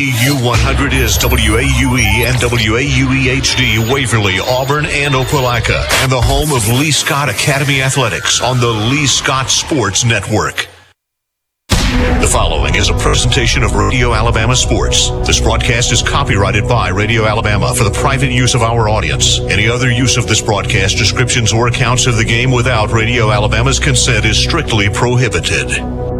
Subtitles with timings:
[0.00, 6.66] AU 100 is WAUE and WAUE HD Waverly, Auburn, and Opelika, and the home of
[6.80, 10.68] Lee Scott Academy Athletics on the Lee Scott Sports Network.
[11.68, 15.10] The following is a presentation of Radio Alabama Sports.
[15.26, 19.38] This broadcast is copyrighted by Radio Alabama for the private use of our audience.
[19.50, 23.78] Any other use of this broadcast, descriptions, or accounts of the game without Radio Alabama's
[23.78, 26.19] consent is strictly prohibited.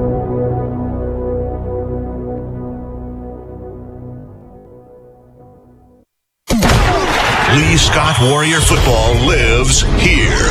[7.92, 10.46] Scott Warrior football lives here.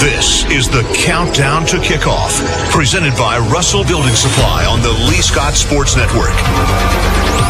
[0.00, 5.52] This is the countdown to kickoff, presented by Russell Building Supply on the Lee Scott
[5.52, 7.47] Sports Network.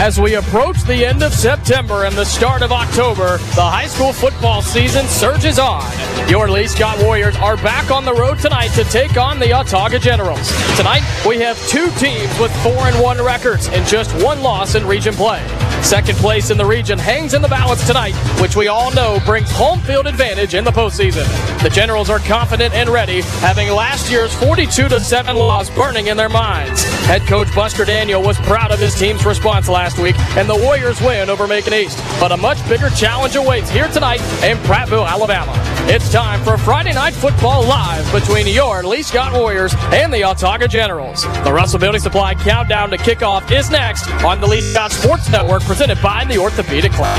[0.00, 4.12] As we approach the end of September and the start of October, the high school
[4.12, 5.82] football season surges on.
[6.28, 10.00] Your Lee Scott Warriors are back on the road tonight to take on the Autauga
[10.00, 10.52] Generals.
[10.76, 14.86] Tonight, we have two teams with 4 and 1 records and just one loss in
[14.86, 15.44] region play.
[15.82, 19.50] Second place in the region hangs in the balance tonight, which we all know brings
[19.50, 21.24] home field advantage in the postseason.
[21.62, 26.28] The Generals are confident and ready, having last year's 42 7 loss burning in their
[26.28, 26.84] minds.
[27.06, 31.00] Head coach Buster Daniel was proud of his team's response last week, and the Warriors
[31.00, 31.96] win over Macon East.
[32.18, 35.52] But a much bigger challenge awaits here tonight in Prattville, Alabama.
[35.86, 40.68] It's time for Friday Night Football Live between your Lee Scott Warriors and the Autauga
[40.68, 41.22] Generals.
[41.44, 45.62] The Russell Building Supply countdown to kickoff is next on the Lee Scott Sports Network
[45.62, 47.16] presented by the Orthopedic Club.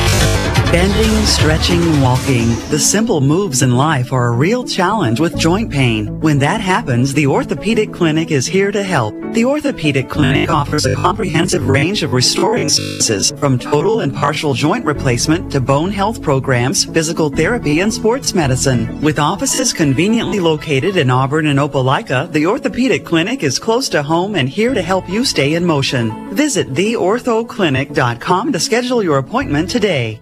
[0.71, 2.49] Bending, stretching, walking.
[2.69, 6.19] The simple moves in life are a real challenge with joint pain.
[6.19, 9.15] When that happens, the Orthopedic Clinic is here to help.
[9.33, 14.83] The Orthopedic Clinic offers a comprehensive range of restoring services from total and partial joint
[14.83, 18.99] replacement to bone health programs, physical therapy, and sports medicine.
[19.01, 24.35] With offices conveniently located in Auburn and Opelika, the Orthopedic Clinic is close to home
[24.35, 26.35] and here to help you stay in motion.
[26.35, 30.19] Visit theorthoclinic.com to schedule your appointment today.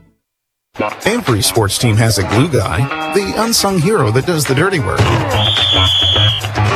[1.05, 4.99] Every sports team has a glue guy, the unsung hero that does the dirty work.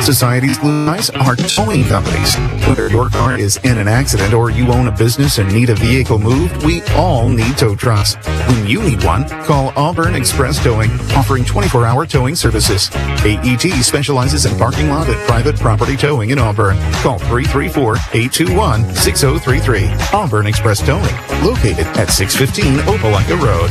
[0.02, 2.34] Society's Blue Eyes are towing companies.
[2.66, 5.76] Whether your car is in an accident or you own a business and need a
[5.76, 8.16] vehicle moved, we all need tow trucks.
[8.48, 12.90] When you need one, call Auburn Express Towing, offering 24-hour towing services.
[12.94, 16.76] AET specializes in parking lot and private property towing in Auburn.
[16.94, 20.12] Call 334-821-6033.
[20.12, 21.14] Auburn Express Towing,
[21.44, 23.70] located at 615 Opelika Road.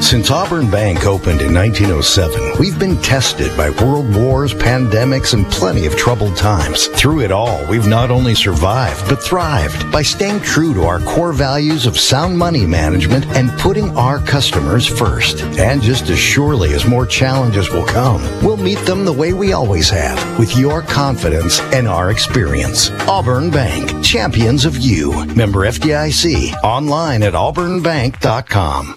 [0.00, 5.84] Since Auburn Bank opened in 1907, we've been tested by world wars, pandemics, and plenty
[5.86, 6.86] of troubled times.
[6.88, 11.32] Through it all, we've not only survived, but thrived by staying true to our core
[11.32, 15.40] values of sound money management and putting our customers first.
[15.58, 19.54] And just as surely as more challenges will come, we'll meet them the way we
[19.54, 22.90] always have, with your confidence and our experience.
[23.08, 25.24] Auburn Bank, champions of you.
[25.34, 28.96] Member FDIC, online at auburnbank.com.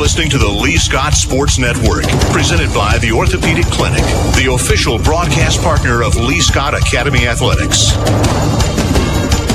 [0.00, 4.02] Listening to the Lee Scott Sports Network, presented by the Orthopedic Clinic,
[4.34, 8.89] the official broadcast partner of Lee Scott Academy Athletics.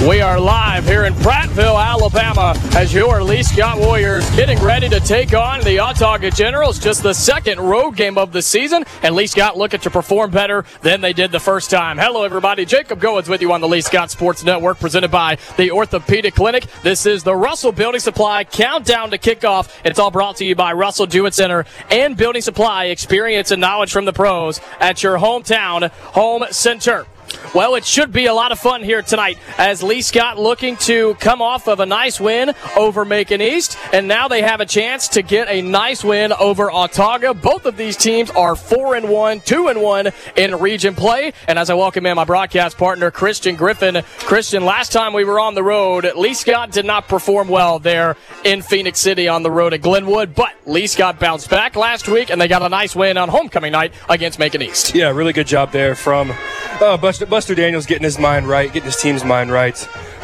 [0.04, 5.00] We are live here in Prattville, Alabama, as your Lee Scott Warriors getting ready to
[5.00, 6.78] take on the Autauga Generals.
[6.78, 10.64] Just the second road game of the season, and Lee Scott looking to perform better
[10.84, 11.98] than they did the first time.
[11.98, 12.66] Hello, everybody.
[12.66, 16.66] Jacob Goins with you on the Lee Scott Sports Network, presented by the Orthopedic Clinic.
[16.84, 19.72] This is the Russell Building Supply countdown to kickoff.
[19.84, 22.86] It's all brought to you by Russell Do It Center and Building Supply.
[22.86, 27.08] Experience and knowledge from the pros at your hometown home center.
[27.54, 31.16] Well, it should be a lot of fun here tonight as Lee Scott looking to
[31.16, 35.08] come off of a nice win over Macon East, and now they have a chance
[35.10, 37.40] to get a nice win over Autauga.
[37.40, 41.32] Both of these teams are four and one, two and one in region play.
[41.48, 45.40] And as I welcome in my broadcast partner Christian Griffin, Christian, last time we were
[45.40, 49.52] on the road, Lee Scott did not perform well there in Phenix City on the
[49.52, 52.96] road at Glenwood, but Lee Scott bounced back last week, and they got a nice
[52.96, 54.94] win on homecoming night against Macon East.
[54.94, 56.34] Yeah, really good job there from
[56.82, 59.78] uh, Buster Buster, Daniels getting his mind right, getting his team's mind right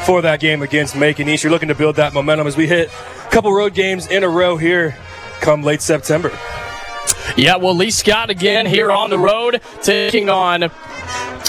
[0.04, 1.42] for that game against Macon East.
[1.42, 4.28] You're looking to build that momentum as we hit a couple road games in a
[4.28, 4.94] row here
[5.40, 6.30] come late September.
[7.36, 10.70] Yeah, well, Lee Scott again here on the road taking on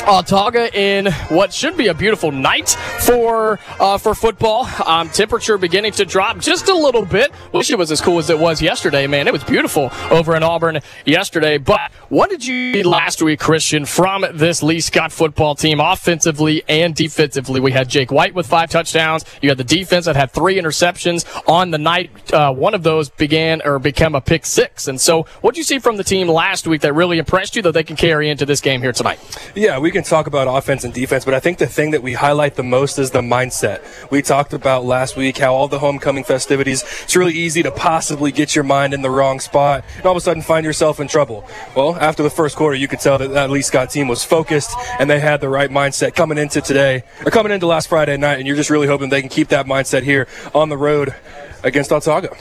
[0.03, 2.69] Autauga in what should be a beautiful night
[3.01, 4.67] for uh, for football.
[4.85, 7.31] Um, temperature beginning to drop just a little bit.
[7.53, 9.27] Wish it was as cool as it was yesterday, man.
[9.27, 11.57] It was beautiful over in Auburn yesterday.
[11.57, 16.63] But what did you see last week, Christian, from this Lee Scott football team, offensively
[16.67, 17.59] and defensively?
[17.61, 19.23] We had Jake White with five touchdowns.
[19.41, 22.33] You had the defense that had three interceptions on the night.
[22.33, 24.87] Uh, one of those began or became a pick six.
[24.87, 27.61] And so, what did you see from the team last week that really impressed you
[27.63, 29.19] that they can carry into this game here tonight?
[29.55, 32.13] Yeah, we can talk about offense and defense, but I think the thing that we
[32.13, 33.81] highlight the most is the mindset.
[34.11, 38.31] We talked about last week how all the homecoming festivities, it's really easy to possibly
[38.31, 41.07] get your mind in the wrong spot and all of a sudden find yourself in
[41.07, 41.45] trouble.
[41.75, 44.71] Well, after the first quarter, you could tell that that Lee Scott team was focused
[44.99, 48.37] and they had the right mindset coming into today or coming into last Friday night,
[48.37, 51.13] and you're just really hoping they can keep that mindset here on the road
[51.63, 52.31] against Autauga.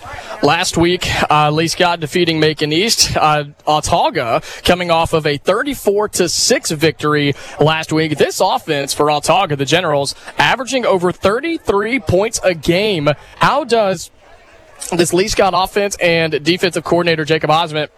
[0.42, 3.16] Last week, uh, Lee Scott defeating Macon East.
[3.16, 8.18] Uh, Autauga coming off of a 34 to 6 victory last week.
[8.18, 13.08] This offense for Autauga, the Generals, averaging over 33 points a game.
[13.36, 14.10] How does
[14.90, 17.88] this Lee Scott offense and defensive coordinator Jacob Osment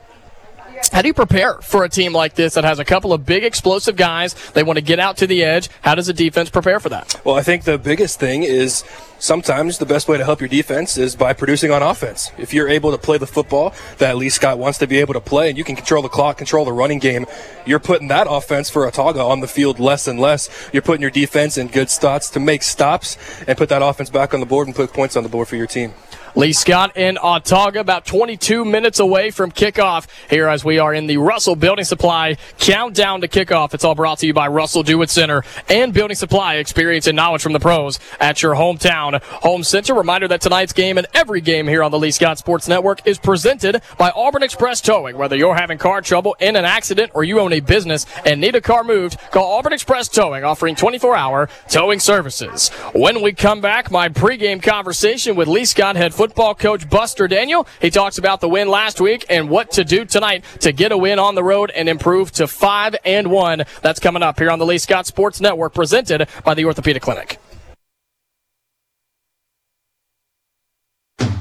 [0.93, 3.45] how do you prepare for a team like this that has a couple of big
[3.45, 4.35] explosive guys?
[4.53, 5.69] They want to get out to the edge.
[5.83, 7.21] How does the defense prepare for that?
[7.25, 8.85] Well, I think the biggest thing is
[9.19, 12.31] sometimes the best way to help your defense is by producing on offense.
[12.37, 15.21] If you're able to play the football that Lee Scott wants to be able to
[15.21, 17.27] play and you can control the clock, control the running game,
[17.65, 20.49] you're putting that offense for Autauga on the field less and less.
[20.73, 23.17] You're putting your defense in good spots to make stops
[23.47, 25.57] and put that offense back on the board and put points on the board for
[25.57, 25.95] your team.
[26.37, 31.07] Lee Scott in Autauga about 22 minutes away from kickoff here as we are in
[31.07, 33.73] the Russell Building Supply countdown to kickoff.
[33.73, 37.15] It's all brought to you by Russell Do It Center and Building Supply experience and
[37.15, 39.95] knowledge from the pros at your hometown home center.
[39.95, 43.17] Reminder that tonight's game and every game here on the Lee Scott Sports Network is
[43.17, 45.17] presented by Auburn Express Towing.
[45.17, 48.57] Whether you're having car trouble in an accident or you own a business and need
[48.57, 52.71] a car moved, call Auburn Express Towing offering 24 hour towing services.
[52.93, 57.67] When we come back, my pregame conversation with Lee Scott head football coach Buster Daniel.
[57.81, 60.97] He talks about the win last week and what to do tonight to get a
[60.97, 63.65] win on the road and improve to five and one.
[63.83, 67.39] That's coming up here on the Lee Scott Sports Network, presented by the Orthopedic Clinic.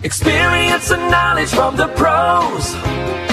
[0.03, 3.32] Experience and knowledge from the pros.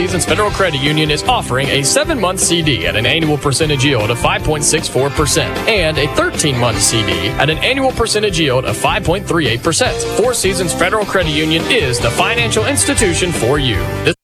[0.00, 4.10] Seasons Federal Credit Union is offering a seven month CD at an annual percentage yield
[4.10, 10.16] of 5.64% and a 13 month CD at an annual percentage yield of 5.38%.
[10.16, 13.76] Four Seasons Federal Credit Union is the financial institution for you.
[14.04, 14.14] This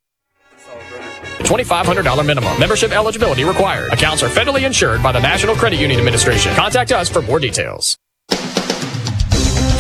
[1.41, 2.59] $2,500 minimum.
[2.59, 3.93] Membership eligibility required.
[3.93, 6.55] Accounts are federally insured by the National Credit Union Administration.
[6.55, 7.99] Contact us for more details.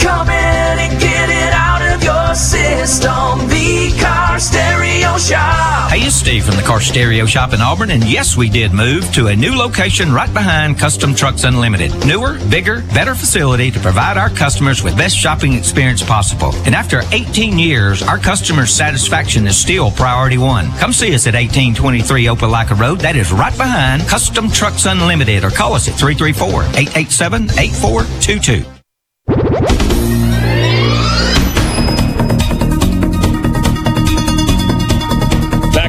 [0.06, 3.48] Come in and get it out of your system.
[3.48, 5.90] The Car Stereo Shop.
[5.90, 9.12] Hey, it's Steve from the Car Stereo Shop in Auburn, and yes, we did move
[9.14, 11.92] to a new location right behind Custom Trucks Unlimited.
[12.06, 16.54] Newer, bigger, better facility to provide our customers with best shopping experience possible.
[16.66, 20.70] And after 18 years, our customers' satisfaction is still priority one.
[20.78, 23.00] Come see us at 1823 Opelika Road.
[23.00, 25.98] That is right behind Custom Trucks Unlimited, or call us at
[30.06, 30.36] 334-887-8422.
[30.36, 30.45] Back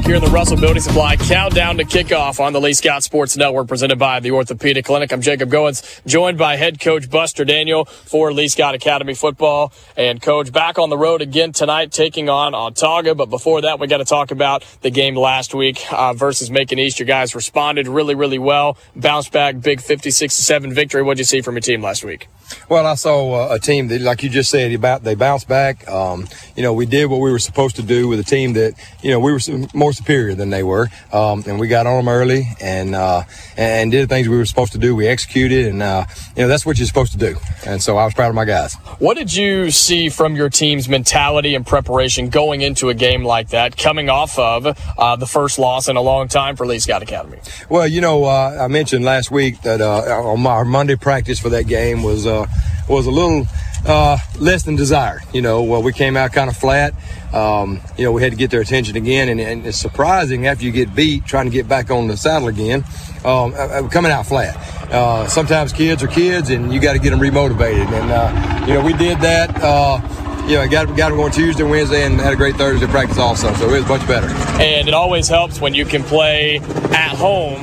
[0.08, 3.68] here in the Russell Building Supply, countdown to kickoff on the Lee Scott Sports Network,
[3.68, 5.12] presented by the Orthopedic Clinic.
[5.12, 9.74] I'm Jacob Goins, joined by head coach Buster Daniel for Lee Scott Academy football.
[9.98, 13.18] And coach, back on the road again tonight, taking on Autauga.
[13.18, 16.80] But before that, we got to talk about the game last week uh, versus Macon
[16.80, 17.00] East.
[17.00, 18.78] Your guys responded really, really well.
[18.96, 21.04] Bounced back, big 56 7 victory.
[21.04, 22.30] What'd you see from your team last week?
[22.70, 25.86] Well, I saw uh, a team that, like you just said, about they bounced back.
[25.90, 28.74] Um, you know, we did what we were supposed to do with a team that,
[29.02, 29.40] you know, we were
[29.74, 33.24] more superior than they were, um, and we got on them early and uh,
[33.58, 34.96] and did the things we were supposed to do.
[34.96, 37.36] We executed, and uh, you know that's what you're supposed to do.
[37.66, 38.76] And so I was proud of my guys.
[39.00, 43.50] What did you see from your team's mentality and preparation going into a game like
[43.50, 44.66] that, coming off of
[44.98, 47.40] uh, the first loss in a long time for Lee Scott Academy?
[47.70, 51.50] Well, you know, uh, I mentioned last week that uh, on my Monday practice for
[51.50, 52.46] that game was uh,
[52.88, 53.46] was a little
[53.88, 55.22] uh, less than desired.
[55.34, 56.94] You know, well, we came out kind of flat.
[57.34, 60.64] Um, you know, we had to get their attention again, and, and, it's surprising after
[60.64, 62.86] you get beat, trying to get back on the saddle again,
[63.26, 64.56] um, uh, uh, coming out flat.
[64.92, 67.88] Uh, sometimes kids are kids, and you got to get them remotivated.
[67.88, 69.62] And uh, you know, we did that.
[69.62, 70.00] Uh,
[70.48, 73.54] you know, got got them on Tuesday, Wednesday, and had a great Thursday practice also.
[73.56, 74.28] So it was much better.
[74.62, 77.62] And it always helps when you can play at home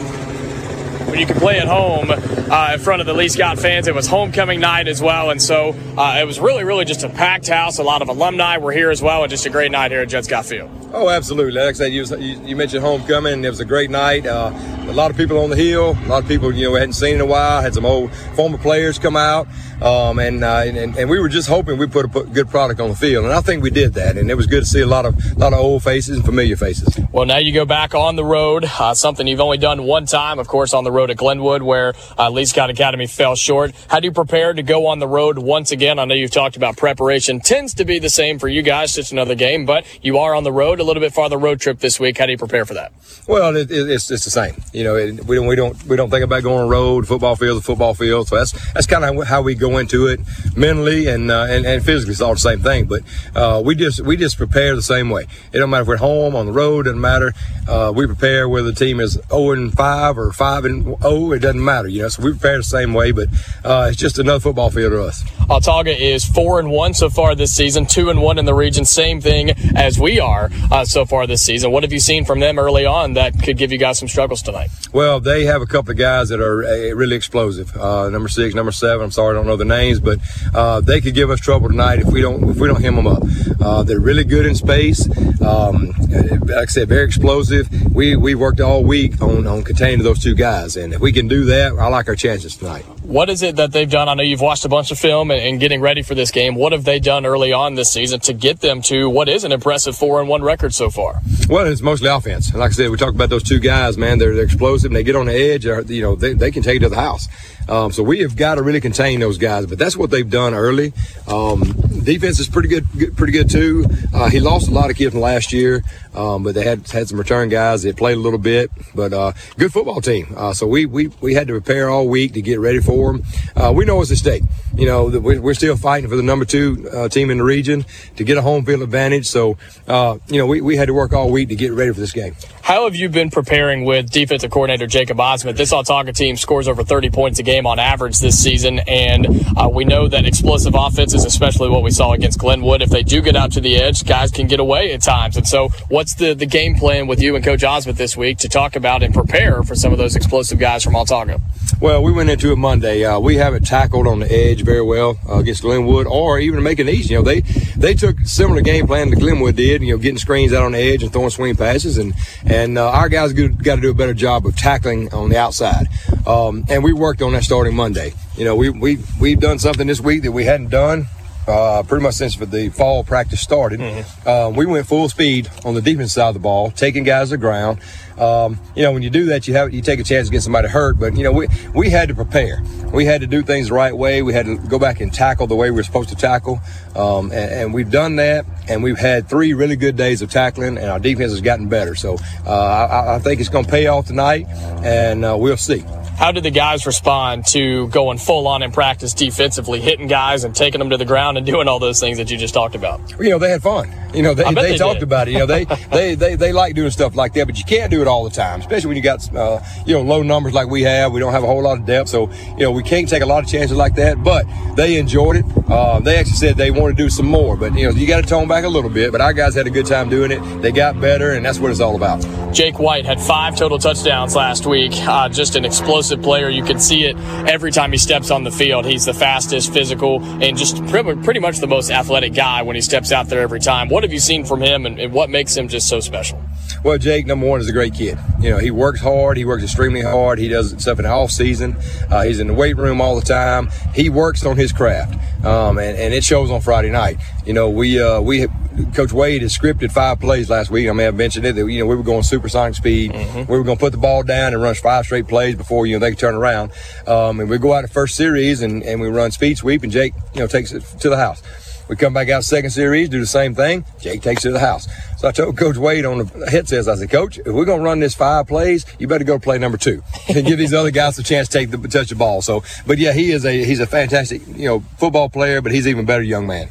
[1.07, 3.89] when you can play at home uh, in front of the Lee Scott fans.
[3.89, 7.09] It was homecoming night as well, and so uh, it was really, really just a
[7.09, 7.79] packed house.
[7.79, 10.09] A lot of alumni were here as well, and just a great night here at
[10.09, 10.71] Judd Scott Field.
[10.93, 11.61] Oh, absolutely.
[11.61, 12.05] Like I said, you,
[12.47, 13.35] you mentioned homecoming.
[13.35, 14.27] And it was a great night.
[14.27, 14.53] Uh,
[14.89, 15.97] a lot of people on the hill.
[16.05, 17.61] A lot of people, you know, we hadn't seen in a while.
[17.61, 19.49] Had some old former players come out,
[19.83, 22.91] um, and, uh, and, and we were just hoping we put a good product on
[22.91, 24.17] the field, and I think we did that.
[24.17, 26.25] And it was good to see a lot of a lot of old faces and
[26.25, 26.99] familiar faces.
[27.13, 30.39] Well, now you go back on the road, uh, something you've only done one time,
[30.39, 33.73] of course, on the road at Glenwood, where uh, Lee Scott Academy fell short.
[33.89, 35.99] How do you prepare to go on the road once again?
[35.99, 39.13] I know you've talked about preparation tends to be the same for you guys, just
[39.13, 42.01] another game, but you are on the road a little bit farther road trip this
[42.01, 42.19] week.
[42.19, 42.93] How do you prepare for that?
[43.27, 44.63] Well, it, it, it's it's the same.
[44.73, 47.09] You know, it, we don't we don't we don't think about going on road.
[47.09, 48.29] Football field, football field.
[48.29, 50.21] So that's that's kind of how we go into it
[50.57, 52.13] mentally and uh, and, and physically.
[52.13, 52.87] It's all the same thing.
[52.87, 53.03] But
[53.35, 55.25] uh, we just we just prepare the same way.
[55.53, 56.85] It don't matter if we're at home on the road.
[56.85, 57.33] Doesn't matter.
[57.67, 61.41] Uh, we prepare whether the team is 0 and 5 or five and Oh, it
[61.41, 61.89] doesn't matter.
[61.89, 63.13] You know, so we prepare the same way.
[63.13, 63.29] But
[63.65, 65.23] uh, it's just another football field to us.
[65.49, 68.85] Autauga is four and one so far this season, two and one in the region.
[68.85, 71.71] Same thing as we are uh, so far this season.
[71.71, 74.43] What have you seen from them early on that could give you guys some struggles
[74.43, 74.71] tonight?
[74.93, 77.77] Well, they have a couple of guys that are uh, really explosive.
[77.77, 79.05] Uh, number six, number seven.
[79.05, 80.19] I'm sorry, I don't know the names, but
[80.55, 83.07] uh, they could give us trouble tonight if we don't if we don't hem them
[83.07, 83.23] up.
[83.61, 85.07] Uh, they're really good in space.
[85.41, 87.69] Um, like I said, very explosive.
[87.95, 91.29] We we worked all week on on containing those two guys, and if we can
[91.29, 92.85] do that, I like our chances tonight.
[93.03, 94.09] What is it that they've done?
[94.09, 96.55] I know you've watched a bunch of film and, and getting ready for this game.
[96.55, 99.53] What have they done early on this season to get them to what is an
[99.53, 101.21] impressive four and one record so far?
[101.49, 102.55] Well, it's mostly offense.
[102.55, 104.19] Like I said, we talked about those two guys, man.
[104.19, 105.67] They're, they're explosive and they get on the edge.
[105.67, 107.29] Or, you know, they, they can take it to the house.
[107.69, 109.67] Um, so we have got to really contain those guys.
[109.67, 110.93] But that's what they've done early.
[111.27, 111.61] Um,
[112.05, 113.87] defense is pretty good, good pretty good too.
[114.13, 115.83] Uh, he lost a lot of kids from last year,
[116.15, 118.71] um, but they had had some return guys that played a little bit.
[118.95, 120.35] But uh, good football team.
[120.37, 123.25] Uh, so we, we we had to prepare all week to get ready for them.
[123.57, 124.43] Uh, we know it's a stake.
[124.77, 127.85] You know, we're still fighting for the number two uh, team in the region
[128.17, 129.27] to get a home field advantage.
[129.27, 129.57] So
[129.87, 132.13] uh, you know, we, we had to work all week to get ready for this
[132.13, 132.35] game.
[132.63, 135.59] How have you been preparing with defensive coordinator Jacob Osmond?
[135.59, 139.69] This Autauga team scores over 30 points a game on average this season, and uh,
[139.69, 143.37] we know that explosive offenses, especially what we saw against Glenwood, if they do get
[143.37, 145.37] out to the edge, guys can get away at times.
[145.37, 148.49] And so, what's the, the game plan with you and Coach Osmond this week to
[148.49, 151.41] talk about and prepare for some of those explosive guys from Autauga?
[151.81, 153.05] Well, we went into it Monday.
[153.05, 156.89] Uh, we haven't tackled on the edge very well uh, against Glenwood, or even making
[156.89, 157.15] it easy.
[157.15, 157.41] You know, they
[157.77, 159.83] they took similar game plan to Glenwood did.
[159.83, 162.15] You know, getting screens out on the edge and throwing swing passes, and
[162.47, 165.87] and uh, our guys got to do a better job of tackling on the outside.
[166.27, 168.15] Um, and we worked on that starting Monday.
[168.37, 171.07] You know, we we we've done something this week that we hadn't done
[171.47, 173.81] uh, pretty much since the fall practice started.
[173.81, 174.29] Mm-hmm.
[174.29, 177.35] Uh, we went full speed on the defense side of the ball, taking guys to
[177.35, 177.81] the ground.
[178.19, 180.43] Um, you know, when you do that, you have you take a chance to get
[180.43, 180.99] somebody hurt.
[180.99, 182.63] But you know, we we had to prepare.
[182.93, 184.23] We had to do things the right way.
[184.23, 186.61] We had to go back and tackle the way we were supposed to tackle,
[186.97, 188.47] um, and, and, we've done that.
[188.67, 191.95] And we've had three really good days of tackling, and our defense has gotten better.
[191.95, 194.47] So uh, I, I, think it's going to pay off tonight,
[194.83, 195.85] and uh, we'll see.
[196.17, 200.55] How did the guys respond to going full on in practice defensively, hitting guys and
[200.55, 203.01] taking them to the ground and doing all those things that you just talked about?
[203.21, 203.93] You know, they had fun.
[204.15, 205.03] You know, they, they, they, talked did.
[205.03, 205.33] about it.
[205.33, 208.01] You know, they, they, they, they like doing stuff like that, but you can't do
[208.01, 210.83] it all the time, especially when you got, uh, you know, low numbers like we
[210.83, 211.13] have.
[211.13, 212.11] We don't have a whole lot of depth.
[212.11, 214.47] So, you know, we can't take a lot of chances like that, but
[214.77, 215.45] they enjoyed it.
[215.69, 218.23] Uh, they actually said they want to do some more, but, you know, you got
[218.23, 219.11] to tone back a little bit.
[219.11, 220.41] But our guys had a good time doing it.
[220.61, 222.25] They got better, and that's what it's all about.
[222.53, 224.93] Jake White had five total touchdowns last week.
[224.95, 226.49] Uh, just an explosive player.
[226.49, 227.17] You can see it
[227.49, 228.85] every time he steps on the field.
[228.85, 233.11] He's the fastest, physical, and just pretty much the most athletic guy when he steps
[233.13, 233.89] out there every time.
[233.89, 236.41] What have you seen from him, and, and what makes him just so special?
[236.83, 238.19] Well, Jake, number one, is a great kid.
[238.41, 239.37] You know, he works hard.
[239.37, 240.39] He works extremely hard.
[240.39, 241.77] He does stuff in the off season.
[242.11, 243.71] Uh, he's in the weight room all the time.
[243.95, 245.15] He works on his craft,
[245.45, 247.19] um, and, and it shows on Friday night.
[247.47, 248.47] You know, we uh, we
[248.95, 250.89] Coach Wade has scripted five plays last week.
[250.89, 253.13] I may have mentioned it that you know we were going supersonic speed.
[253.13, 253.51] Mm-hmm.
[253.51, 255.95] We were going to put the ball down and run five straight plays before you
[255.95, 256.73] know they could turn around.
[257.07, 259.93] Um, and we go out the first series and, and we run speed sweep, and
[259.93, 261.43] Jake you know takes it to the house.
[261.89, 263.85] We come back out second series, do the same thing.
[264.01, 264.89] Jake takes it to the house.
[265.19, 267.85] So I told Coach Wade on the headsets, I said, Coach, if we're going to
[267.85, 271.19] run this five plays, you better go play number two and give these other guys
[271.19, 272.43] a chance to take the touch the ball.
[272.43, 275.87] So, but yeah, he is a he's a fantastic you know football player, but he's
[275.87, 276.71] even better young man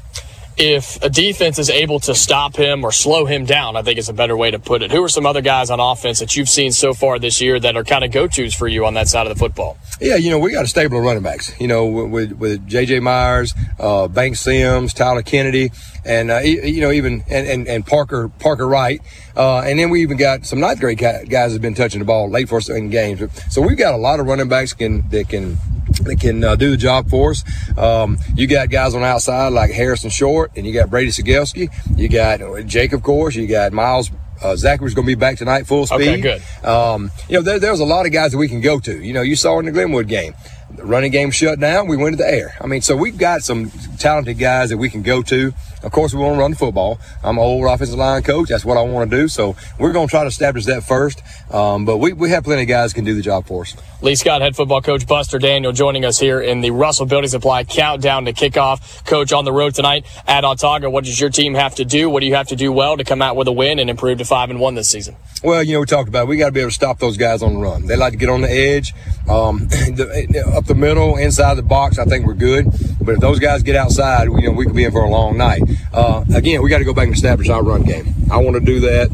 [0.57, 4.09] if a defense is able to stop him or slow him down, I think is
[4.09, 4.91] a better way to put it.
[4.91, 7.75] Who are some other guys on offense that you've seen so far this year that
[7.75, 9.77] are kind of go tos for you on that side of the football?
[9.99, 12.99] Yeah, you know, we got a stable of running backs, you know, with, with J.J.
[12.99, 15.71] Myers, uh, Bank Sims, Tyler Kennedy,
[16.05, 19.01] and, uh, you know, even, and, and, and Parker, Parker Wright.
[19.35, 22.05] Uh, and then we even got some ninth grade guys that have been touching the
[22.05, 23.21] ball late for us in games.
[23.49, 25.57] So we've got a lot of running backs can, that can
[26.03, 27.43] that can uh, do the job for us.
[27.77, 31.69] Um, you got guys on the outside like Harrison Short, and you got Brady Sigelski.
[31.97, 33.35] You got uh, Jake, of course.
[33.35, 34.09] You got Miles.
[34.41, 36.01] Uh, Zachary's going to be back tonight, full speed.
[36.01, 36.65] Okay, good.
[36.65, 39.01] Um, you know, there, there's a lot of guys that we can go to.
[39.01, 40.33] You know, you saw in the Glenwood game,
[40.71, 41.87] the running game shut down.
[41.87, 42.55] We went to the air.
[42.59, 43.69] I mean, so we've got some
[43.99, 45.53] talented guys that we can go to.
[45.83, 46.99] Of course, we want to run the football.
[47.23, 48.49] I'm an old offensive line coach.
[48.49, 49.27] That's what I want to do.
[49.27, 51.21] So we're going to try to establish that first.
[51.51, 53.75] Um, but we, we have plenty of guys can do the job for us.
[54.01, 57.63] Lee Scott head football coach Buster Daniel joining us here in the Russell Building Supply
[57.63, 59.05] countdown to kickoff.
[59.05, 60.91] Coach on the road tonight at Autauga.
[60.91, 62.09] What does your team have to do?
[62.09, 64.17] What do you have to do well to come out with a win and improve
[64.17, 65.15] to five and one this season?
[65.43, 66.27] Well, you know, we talked about it.
[66.27, 67.85] we got to be able to stop those guys on the run.
[67.85, 68.93] They like to get on the edge,
[69.29, 71.99] um, the, up the middle, inside the box.
[71.99, 72.67] I think we're good.
[73.03, 75.37] But if those guys get outside, you know, we could be in for a long
[75.37, 75.61] night.
[75.93, 78.13] Uh, again, we got to go back and establish our run game.
[78.31, 79.09] I want to do that.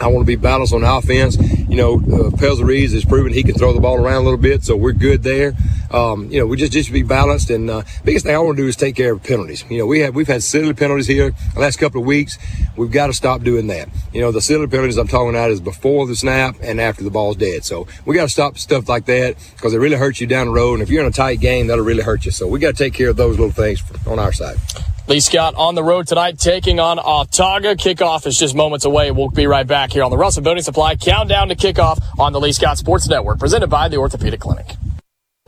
[0.00, 1.36] I want to be balanced on offense.
[1.36, 4.62] You know, uh, Pelzer has proven he can throw the ball around a little bit,
[4.64, 5.54] so we're good there.
[5.90, 7.50] Um, you know, we just just be balanced.
[7.50, 9.64] And uh, biggest thing I want to do is take care of penalties.
[9.68, 12.38] You know, we have we've had silly penalties here the last couple of weeks.
[12.76, 13.88] We've got to stop doing that.
[14.12, 17.10] You know, the silly penalties I'm talking about is before the snap and after the
[17.10, 17.64] ball's dead.
[17.64, 20.52] So we got to stop stuff like that because it really hurts you down the
[20.52, 20.74] road.
[20.74, 22.30] And if you're in a tight game, that'll really hurt you.
[22.30, 24.56] So we got to take care of those little things on our side.
[25.10, 27.74] Lee Scott on the road tonight, taking on Autauga.
[27.74, 29.10] Kickoff is just moments away.
[29.10, 32.38] We'll be right back here on the Russell Building Supply countdown to kickoff on the
[32.38, 34.76] Lee Scott Sports Network, presented by the Orthopedic Clinic.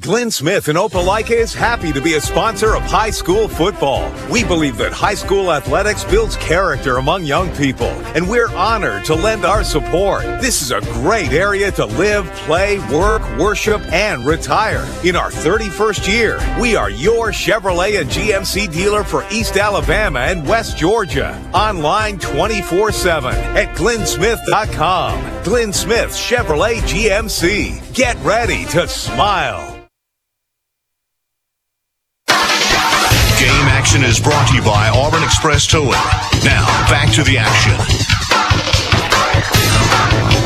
[0.00, 4.10] Glenn Smith in Opelika is happy to be a sponsor of high school football.
[4.30, 9.16] We believe that high school athletics builds character among young people, and we're honored to
[9.16, 10.22] lend our support.
[10.40, 14.88] This is a great area to live, play, work, worship, and retire.
[15.04, 20.46] In our 31st year, we are your Chevrolet and GMC dealer for East Alabama and
[20.46, 21.36] West Georgia.
[21.52, 25.42] Online 24 7 at glennsmith.com.
[25.42, 27.92] Glenn Smith Chevrolet GMC.
[27.94, 29.77] Get ready to smile.
[33.88, 35.90] Is brought to you by Auburn Express Towing.
[36.44, 38.07] Now, back to the action.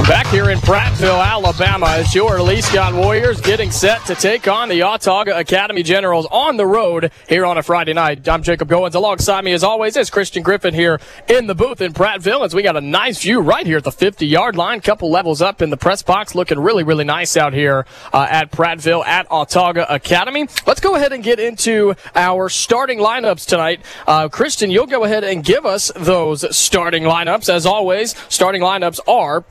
[0.09, 4.69] Back here in Prattville, Alabama, it's your Lee Scott Warriors getting set to take on
[4.69, 8.29] the Autauga Academy Generals on the road here on a Friday night.
[8.29, 8.97] I'm Jacob Goins.
[8.97, 12.45] Alongside me, as always, is Christian Griffin here in the booth in Prattville.
[12.45, 15.41] As we got a nice view right here at the 50 yard line, couple levels
[15.41, 19.29] up in the press box, looking really, really nice out here uh, at Prattville at
[19.29, 20.49] Autauga Academy.
[20.67, 23.81] Let's go ahead and get into our starting lineups tonight.
[24.09, 27.49] Uh, Christian, you'll go ahead and give us those starting lineups.
[27.49, 29.45] As always, starting lineups are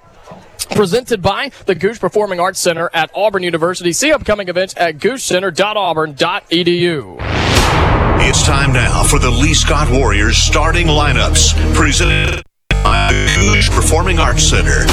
[0.66, 3.94] presented by the Gogue Performing Arts Center at Auburn University.
[3.94, 7.18] See upcoming events at goguecenter.auburn.edu.
[8.24, 14.44] It's time now for the Lee Scott Warriors starting lineups, presented by Gogue Performing Arts
[14.44, 14.86] Center.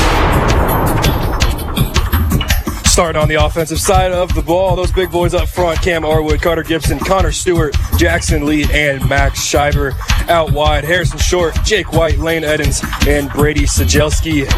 [2.98, 6.42] Starting on the offensive side of the ball, those big boys up front Cam Arwood,
[6.42, 9.94] Carter Gibson, Connor Stewart, Jackson Lee, and Max Scheiber.
[10.28, 14.48] Out wide, Harrison Short, Jake White, Lane Edens, and Brady Sajelski.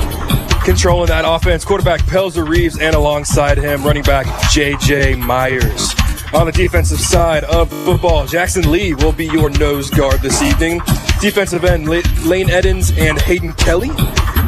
[0.64, 4.24] Controlling that offense, quarterback Pelzer Reeves, and alongside him, running back
[4.55, 5.99] JJ Myers.
[6.32, 10.80] On the defensive side of football, Jackson Lee will be your nose guard this evening.
[11.20, 13.90] Defensive end, Lane Edens and Hayden Kelly.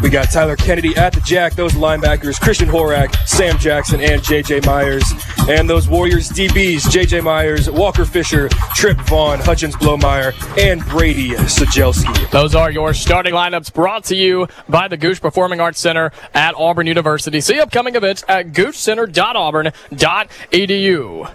[0.01, 4.65] We got Tyler Kennedy at the jack, those linebackers, Christian Horak, Sam Jackson, and JJ
[4.65, 5.03] Myers.
[5.49, 12.31] And those Warriors DBs, JJ Myers, Walker Fisher, Trip Vaughn, Hutchins Blomeyer, and Brady Sajelski.
[12.31, 16.55] Those are your starting lineups brought to you by the Gogue Performing Arts Center at
[16.55, 17.41] Auburn University.
[17.41, 21.33] See upcoming events at goguecenter.auburn.edu.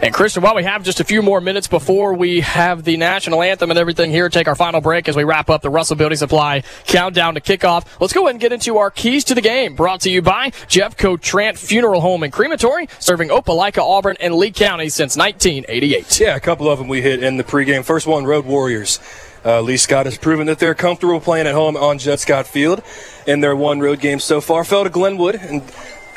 [0.00, 3.42] And Christian, while we have just a few more minutes before we have the national
[3.42, 6.18] anthem and everything here, take our final break as we wrap up the Russell Building
[6.18, 7.86] Supply countdown to kickoff.
[8.00, 9.74] Let's go ahead and get into our keys to the game.
[9.74, 14.52] Brought to you by Jeffcoat Trant Funeral Home and Crematory, serving Opelika, Auburn, and Lee
[14.52, 16.20] County since 1988.
[16.20, 17.84] Yeah, a couple of them we hit in the pregame.
[17.84, 19.00] First one, Road Warriors.
[19.44, 22.82] Uh, Lee Scott has proven that they're comfortable playing at home on Judd Scott Field
[23.26, 24.64] in their one road game so far.
[24.64, 25.62] Fell to Glenwood and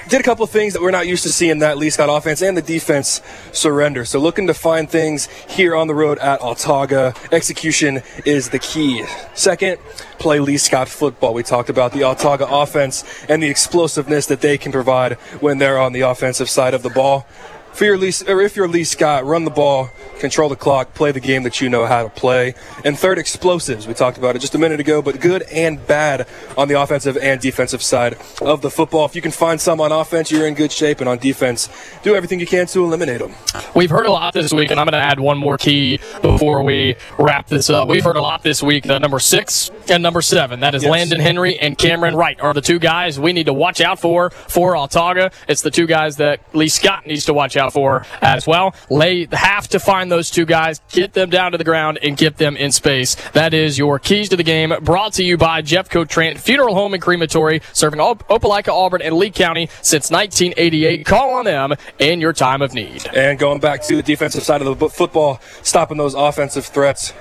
[0.07, 2.55] did a couple things that we're not used to seeing that Lee Scott offense and
[2.55, 4.05] the defense surrender.
[4.05, 7.15] So looking to find things here on the road at Autauga.
[7.31, 9.05] Execution is the key.
[9.33, 9.79] Second,
[10.17, 11.33] play Lee Scott football.
[11.33, 15.77] We talked about the Autauga offense and the explosiveness that they can provide when they're
[15.77, 17.27] on the offensive side of the ball
[17.77, 21.11] for your Lee, or if you're Lee Scott, run the ball, control the clock, play
[21.11, 22.55] the game that you know how to play.
[22.83, 23.87] And third, explosives.
[23.87, 27.17] We talked about it just a minute ago, but good and bad on the offensive
[27.17, 29.05] and defensive side of the football.
[29.05, 31.69] If you can find some on offense, you're in good shape, and on defense,
[32.01, 33.35] do everything you can to eliminate them.
[33.75, 36.63] We've heard a lot this week, and I'm going to add one more key before
[36.63, 37.87] we wrap this up.
[37.87, 40.91] We've heard a lot this week that number six and number seven, that is yes.
[40.91, 44.31] Landon Henry and Cameron Wright, are the two guys we need to watch out for
[44.31, 45.31] for Autauga.
[45.47, 48.75] It's the two guys that Lee Scott needs to watch out for as well.
[48.89, 52.37] Lay have to find those two guys, get them down to the ground, and get
[52.37, 53.15] them in space.
[53.31, 54.73] That is your keys to the game.
[54.81, 59.31] Brought to you by Jeffcoat Trant Funeral Home and Crematory, serving Opelika, Auburn, and Lee
[59.31, 61.05] County since 1988.
[61.05, 63.07] Call on them in your time of need.
[63.15, 67.13] And going back to the defensive side of the football, stopping those offensive threats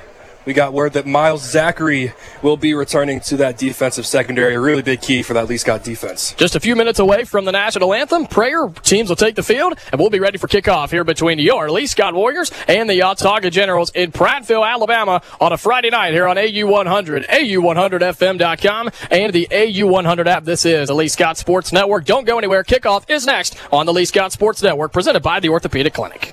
[0.46, 4.54] we got word that Miles Zachary will be returning to that defensive secondary.
[4.54, 6.32] A really big key for that Lee Scott defense.
[6.34, 8.26] Just a few minutes away from the national anthem.
[8.26, 11.68] Prayer teams will take the field, and we'll be ready for kickoff here between your
[11.70, 16.28] Lee Scott Warriors and the Autauga Generals in Prattville, Alabama on a Friday night here
[16.28, 20.44] on AU100, AU100FM.com, and the AU100 app.
[20.44, 22.04] This is the Lee Scott Sports Network.
[22.04, 22.62] Don't go anywhere.
[22.62, 26.32] Kickoff is next on the Lee Scott Sports Network, presented by the Orthopedic Clinic.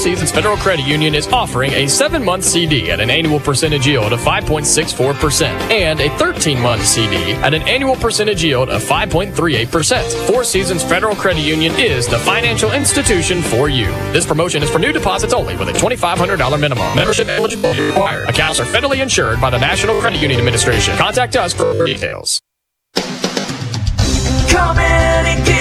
[0.00, 4.20] Federal Credit Union is offering a 7 month CD at an annual percentage yield of
[4.20, 10.26] 5.64% and a 13 month CD at an annual percentage yield of 5.38%.
[10.26, 13.88] Four Seasons Federal Credit Union is the financial institution for you.
[14.10, 16.96] This promotion is for new deposits only with a $2,500 minimum.
[16.96, 18.26] Membership eligibility required.
[18.26, 20.96] Accounts are federally insured by the National Credit Union Administration.
[20.96, 22.40] Contact us for details.
[24.48, 25.59] Come in and get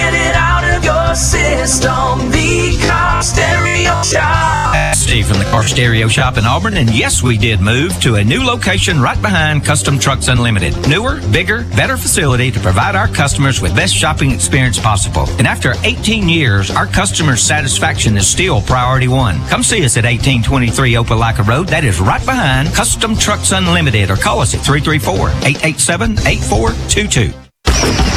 [1.15, 2.29] system.
[2.31, 4.95] The Car Stereo Shop.
[4.95, 8.23] Steve from the Car Stereo Shop in Auburn, and yes, we did move to a
[8.23, 10.75] new location right behind Custom Trucks Unlimited.
[10.87, 15.27] Newer, bigger, better facility to provide our customers with best shopping experience possible.
[15.37, 19.39] And after 18 years, our customers' satisfaction is still priority one.
[19.47, 21.67] Come see us at 1823 Opelika Road.
[21.67, 27.33] That is right behind Custom Trucks Unlimited, or call us at 334-887-8422.
[27.81, 28.08] You're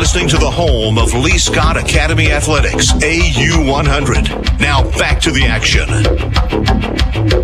[0.00, 4.58] listening to the home of Lee Scott Academy Athletics, AU100.
[4.58, 5.86] Now back to the action.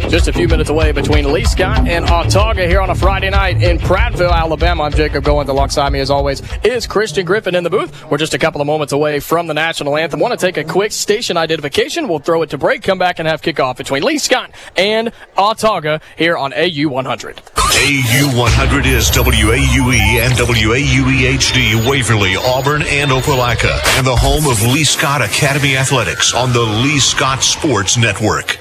[0.08, 3.62] Just a few minutes away between Lee Scott and Autauga here on a Friday night
[3.62, 4.84] in Prattville, Alabama.
[4.84, 5.48] I'm Jacob Goins.
[5.48, 8.08] Alongside me, as always, is Christian Griffin in the booth.
[8.10, 10.20] We're just a couple of moments away from the national anthem.
[10.20, 12.08] Want to take a quick station identification?
[12.08, 16.00] We'll throw it to break, come back, and have kickoff between Lee Scott and Autauga
[16.16, 17.36] here on AU100.
[17.76, 24.84] AU100 is WAUE and WAUE HD, Waverly, Auburn, and Opelika, and the home of Lee
[24.84, 28.58] Scott Academy Athletics on the Lee Scott Sports Network.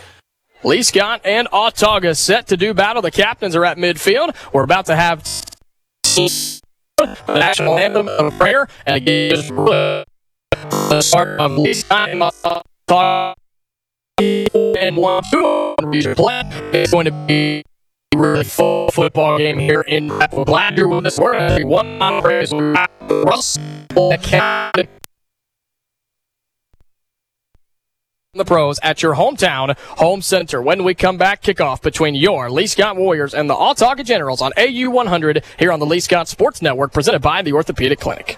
[0.63, 3.03] Lee Scott and Autauga set to do battle.
[3.03, 4.35] The captains are at midfield.
[4.51, 5.23] We're about to have
[6.15, 6.61] the
[7.27, 8.67] national anthem of prayer.
[8.87, 10.05] And just the
[11.01, 13.35] start of Lee Scott and Autauga.
[14.17, 17.63] And one, two, it's going to be
[18.15, 21.19] really full football game here in We're glad you're with us.
[21.19, 22.51] We're going one on praise.
[22.53, 23.57] Russ
[24.11, 24.89] Academy.
[28.35, 30.61] the pros at your hometown home center.
[30.61, 34.51] When we come back, kickoff between your Lee Scott Warriors and the Autauga Generals on
[34.57, 38.37] AU 100 here on the Lee Scott Sports Network, presented by the Orthopedic Clinic.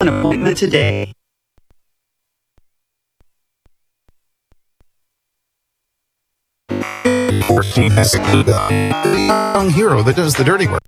[0.00, 1.12] an appointment today.
[9.54, 10.85] Young hero that does the dirty work.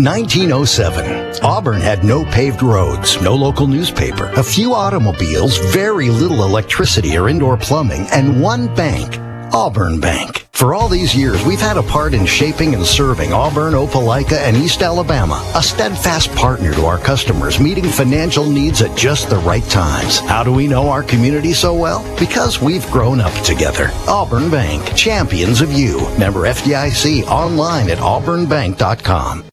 [0.04, 1.44] 1907.
[1.44, 7.30] Auburn had no paved roads, no local newspaper, a few automobiles, very little electricity or
[7.30, 9.18] indoor plumbing, and one bank.
[9.54, 10.48] Auburn Bank.
[10.54, 14.58] For all these years, we've had a part in shaping and serving Auburn, Opelika, and
[14.58, 19.64] East Alabama, a steadfast partner to our customers, meeting financial needs at just the right
[19.66, 20.20] times.
[20.20, 22.04] How do we know our community so well?
[22.18, 23.92] Because we've grown up together.
[24.08, 26.00] Auburn Bank, champions of you.
[26.18, 29.53] Member FDIC online at auburnbank.com.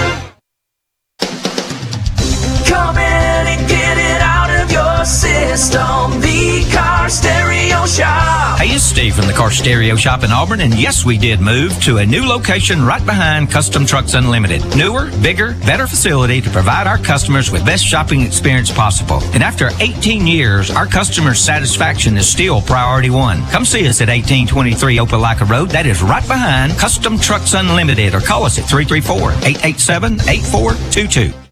[5.05, 6.21] System.
[6.21, 8.59] The Car Stereo Shop.
[8.59, 11.81] Hey, it's Steve from the Car Stereo Shop in Auburn, and yes, we did move
[11.83, 14.63] to a new location right behind Custom Trucks Unlimited.
[14.75, 19.21] Newer, bigger, better facility to provide our customers with best shopping experience possible.
[19.33, 23.45] And after 18 years, our customer satisfaction is still priority one.
[23.47, 25.69] Come see us at 1823 Opelika Road.
[25.69, 31.50] That is right behind Custom Trucks Unlimited, or call us at 334 887 8422.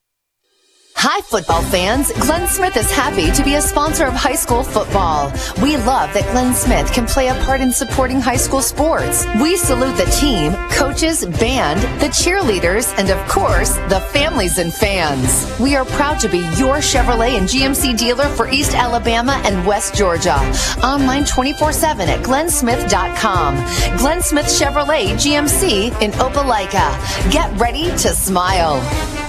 [1.01, 2.11] Hi, football fans.
[2.11, 5.31] Glenn Smith is happy to be a sponsor of high school football.
[5.63, 9.25] We love that Glenn Smith can play a part in supporting high school sports.
[9.41, 15.57] We salute the team, coaches, band, the cheerleaders, and of course, the families and fans.
[15.57, 19.95] We are proud to be your Chevrolet and GMC dealer for East Alabama and West
[19.95, 20.35] Georgia.
[20.83, 23.55] Online 24 7 at glennsmith.com.
[23.99, 27.31] Glenn Smith Chevrolet GMC in Opelika.
[27.31, 29.28] Get ready to smile.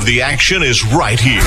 [0.00, 1.42] of the action is right here.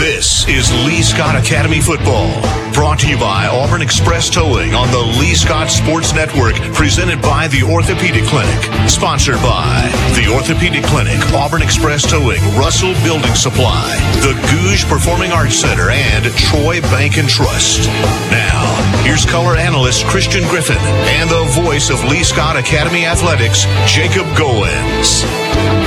[0.00, 2.40] This is Lee Scott Academy Football.
[2.72, 7.48] Brought to you by Auburn Express Towing on the Lee Scott Sports Network, presented by
[7.48, 8.88] the Orthopedic Clinic.
[8.88, 13.92] Sponsored by the Orthopedic Clinic, Auburn Express Towing, Russell Building Supply,
[14.24, 17.88] the Gogue Performing Arts Center, and Troy Bank and Trust.
[18.32, 18.64] Now,
[19.04, 20.80] here's color analyst Christian Griffin
[21.20, 25.81] and the voice of Lee Scott Academy Athletics, Jacob Goins.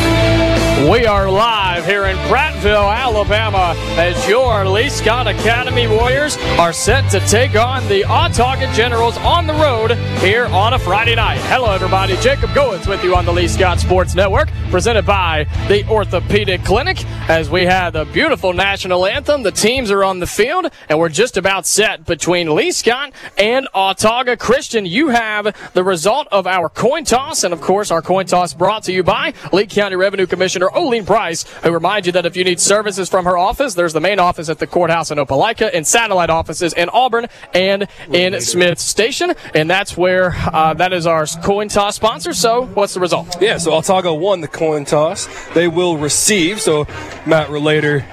[0.75, 7.09] We are live here in Prattville, Alabama, as your Lee Scott Academy Warriors are set
[7.11, 11.39] to take on the Autauga Generals on the road here on a Friday night.
[11.43, 12.17] Hello, everybody.
[12.17, 17.03] Jacob Goins with you on the Lee Scott Sports Network, presented by the Orthopedic Clinic.
[17.29, 21.09] As we have the beautiful national anthem, the teams are on the field, and we're
[21.09, 24.85] just about set between Lee Scott and Autauga Christian.
[24.85, 28.83] You have the result of our coin toss, and of course, our coin toss brought
[28.83, 32.43] to you by Lee County Revenue Commissioner Oline Price, who reminds you that if you
[32.43, 35.85] need services from her office, there's the main office at the courthouse in Opelika and
[35.85, 39.33] satellite offices in Auburn and in Smith Station.
[39.53, 42.33] And that's where uh, that is our coin toss sponsor.
[42.33, 43.41] So, what's the result?
[43.41, 45.27] Yeah, so Autauga won the coin toss.
[45.53, 46.61] They will receive.
[46.61, 46.87] So
[47.25, 48.05] Matt Relator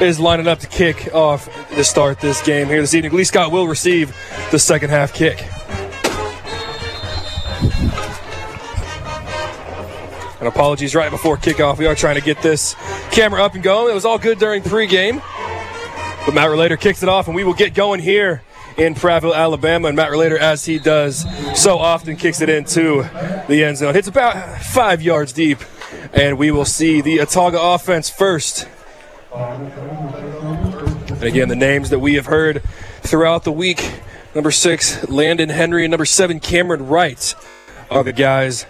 [0.00, 3.12] is lining up to kick off to start this game here this evening.
[3.12, 4.16] Lee Scott will receive
[4.50, 5.46] the second half kick.
[10.40, 11.76] And apologies right before kickoff.
[11.76, 12.74] We are trying to get this
[13.10, 13.90] camera up and going.
[13.90, 15.22] It was all good during pregame.
[16.24, 18.42] But Matt Relator kicks it off, and we will get going here
[18.78, 19.88] in Prattville, Alabama.
[19.88, 21.26] And Matt Relator, as he does
[21.60, 23.02] so often, kicks it into
[23.48, 23.92] the end zone.
[23.92, 25.58] Hits about five yards deep,
[26.14, 28.66] and we will see the Autauga offense first.
[29.34, 32.62] And again, the names that we have heard
[33.02, 34.00] throughout the week
[34.34, 37.34] number six, Landon Henry, and number seven, Cameron Wright
[37.90, 38.64] are the guys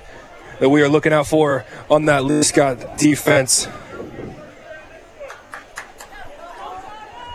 [0.61, 3.67] that we are looking out for on that Lee Scott defense.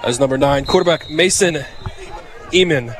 [0.03, 1.65] As number nine, quarterback Mason
[2.51, 2.95] Eamon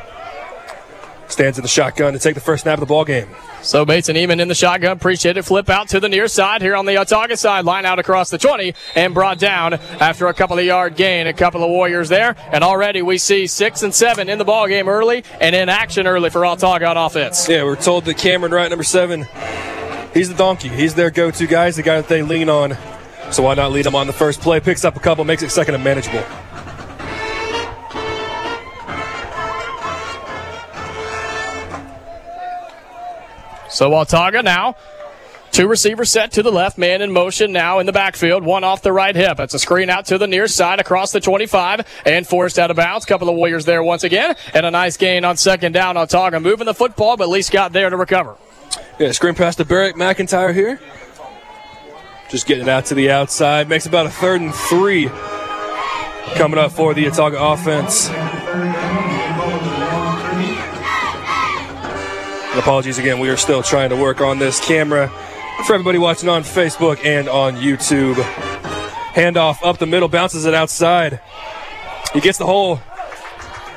[1.27, 3.27] stands in the shotgun to take the first snap of the ball game.
[3.61, 4.91] So Mason Eamon in the shotgun.
[4.91, 5.43] Appreciate it.
[5.43, 7.65] Flip out to the near side here on the Autauga side.
[7.65, 11.27] Line out across the 20 and brought down after a couple of yard gain.
[11.27, 12.35] A couple of Warriors there.
[12.51, 16.07] And already we see six and seven in the ball game early and in action
[16.07, 17.49] early for Autauga on offense.
[17.49, 19.27] Yeah, we're told that Cameron Wright, number seven,
[20.15, 20.69] he's the donkey.
[20.69, 21.67] He's their go-to guy.
[21.67, 22.75] He's the guy that they lean on.
[23.31, 24.59] So why not lead him on the first play?
[24.59, 26.23] Picks up a couple, makes it second and manageable.
[33.69, 34.75] So Autauga now.
[35.51, 38.81] Two receivers set to the left, man in motion now in the backfield, one off
[38.81, 39.39] the right hip.
[39.39, 42.75] It's a screen out to the near side across the 25 and forced out of
[42.75, 43.05] bounds.
[43.05, 45.95] Couple of Warriors there once again, and a nice gain on second down.
[45.95, 48.35] Autauga moving the football, but at least got there to recover.
[48.99, 50.79] Yeah, screen pass to Barrett McIntyre here.
[52.29, 53.69] Just getting it out to the outside.
[53.69, 55.09] Makes about a third and three
[56.35, 58.09] coming up for the Autauga offense.
[62.49, 65.09] And apologies again, we are still trying to work on this camera
[65.67, 68.15] for everybody watching on Facebook and on YouTube.
[69.13, 71.19] Handoff up the middle, bounces it outside.
[72.13, 72.79] He gets the hole.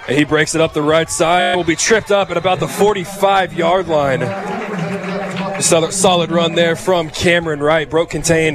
[0.09, 1.55] And he breaks it up the right side.
[1.55, 4.21] Will be tripped up at about the 45 yard line.
[5.61, 7.91] Solid, solid run there from Cameron Wright.
[7.91, 8.55] Broke contain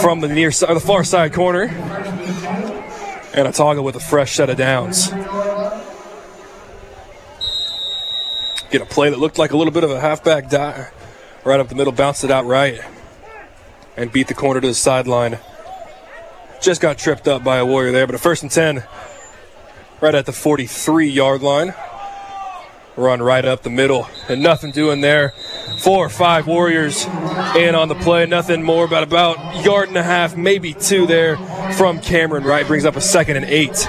[0.00, 1.64] from the near side, the far side corner.
[3.34, 5.08] And Autauga with a fresh set of downs.
[8.70, 10.92] Get a play that looked like a little bit of a halfback dive.
[11.42, 12.80] Right up the middle, bounced it out right.
[13.96, 15.40] And beat the corner to the sideline.
[16.62, 18.84] Just got tripped up by a Warrior there, but a first and 10
[20.04, 21.72] right at the 43 yard line.
[22.94, 25.30] Run right up the middle, and nothing doing there.
[25.78, 27.06] Four or five Warriors
[27.56, 28.26] in on the play.
[28.26, 31.36] Nothing more, but about yard and a half, maybe two there
[31.72, 32.66] from Cameron Wright.
[32.66, 33.88] Brings up a second and eight.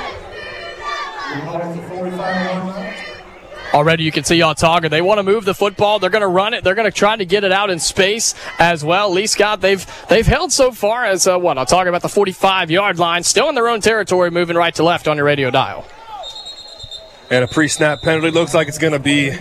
[3.73, 4.89] Already you can see Autauga.
[4.89, 5.99] They want to move the football.
[5.99, 6.63] They're going to run it.
[6.63, 9.11] They're going to try to get it out in space as well.
[9.11, 11.55] Lee Scott, they've they've held so far as uh, what?
[11.67, 13.21] Talk about the 45 yard line.
[13.23, 15.85] Still in their own territory, moving right to left on your radio dial.
[17.29, 19.35] And a pre-snap penalty looks like it's going to be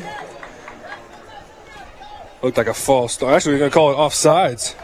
[2.43, 3.35] looked like a false start.
[3.35, 4.75] Actually, we're going to call it offsides.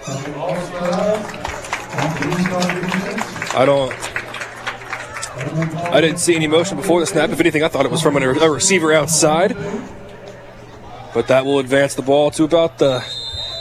[3.55, 3.93] I don't.
[5.93, 7.31] I didn't see any motion before the snap.
[7.31, 9.57] If anything, I thought it was from a receiver outside.
[11.13, 13.05] But that will advance the ball to about the.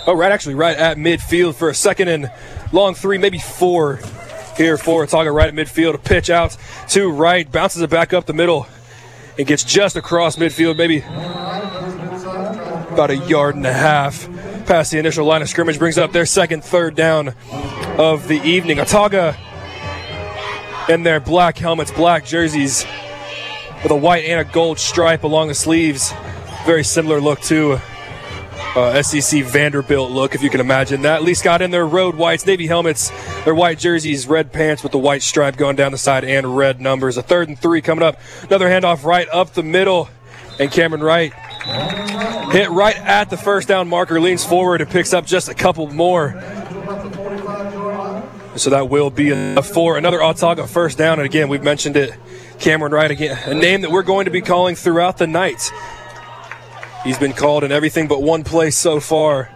[0.06, 2.32] Oh, right, actually, right at midfield for a second and
[2.72, 4.00] long three, maybe four
[4.58, 5.94] here for Autauga right at midfield.
[5.96, 6.58] A pitch out
[6.90, 8.68] to right, bounces it back up the middle.
[9.38, 11.00] It gets just across midfield, maybe
[12.94, 14.28] about a yard and a half
[14.66, 15.80] past the initial line of scrimmage.
[15.80, 17.34] Brings up their second, third down
[17.98, 18.78] of the evening.
[18.78, 19.38] Autauga
[20.90, 22.86] in their black helmets, black jerseys
[23.84, 26.14] with a white and a gold stripe along the sleeves.
[26.66, 27.80] Very similar look to
[28.76, 31.24] uh, SEC Vanderbilt look, if you can imagine that.
[31.24, 33.10] Lee Scott in their road whites, navy helmets,
[33.44, 36.80] their white jerseys, red pants with the white stripe going down the side, and red
[36.80, 37.18] numbers.
[37.18, 38.20] A third and three coming up.
[38.44, 40.10] Another handoff right up the middle,
[40.60, 41.34] and Cameron Wright
[42.52, 45.88] hit right at the first down marker, leans forward and picks up just a couple
[45.88, 46.32] more.
[48.56, 51.20] So that will be enough for another Autauga first down.
[51.20, 52.14] And again, we've mentioned it.
[52.60, 55.72] Cameron Wright again, a name that we're going to be calling throughout the night.
[57.04, 59.50] He's been called in everything but one play so far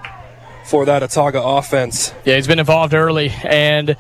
[0.66, 2.14] for that Autauga offense.
[2.26, 3.98] Yeah, he's been involved early, and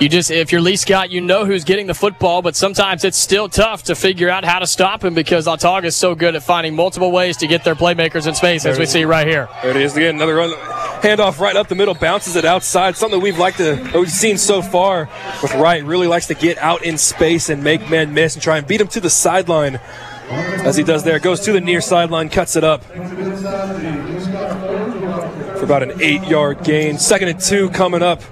[0.00, 3.18] you just if you're Lee Scott, you know who's getting the football, but sometimes it's
[3.18, 6.44] still tough to figure out how to stop him because Autauga is so good at
[6.44, 9.48] finding multiple ways to get their playmakers in space, as we see right here.
[9.62, 10.50] There it is again, another run,
[11.02, 12.96] handoff right up the middle, bounces it outside.
[12.96, 15.08] Something we've liked to we've seen so far
[15.42, 15.82] with Wright.
[15.82, 18.80] Really likes to get out in space and make men miss and try and beat
[18.80, 19.80] him to the sideline
[20.30, 21.18] as he does there.
[21.18, 22.84] Goes to the near sideline, cuts it up
[25.58, 26.98] for about an eight-yard gain.
[26.98, 28.22] Second and two coming up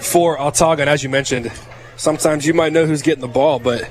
[0.00, 0.80] for Autauga.
[0.80, 1.50] And as you mentioned,
[1.96, 3.88] sometimes you might know who's getting the ball, but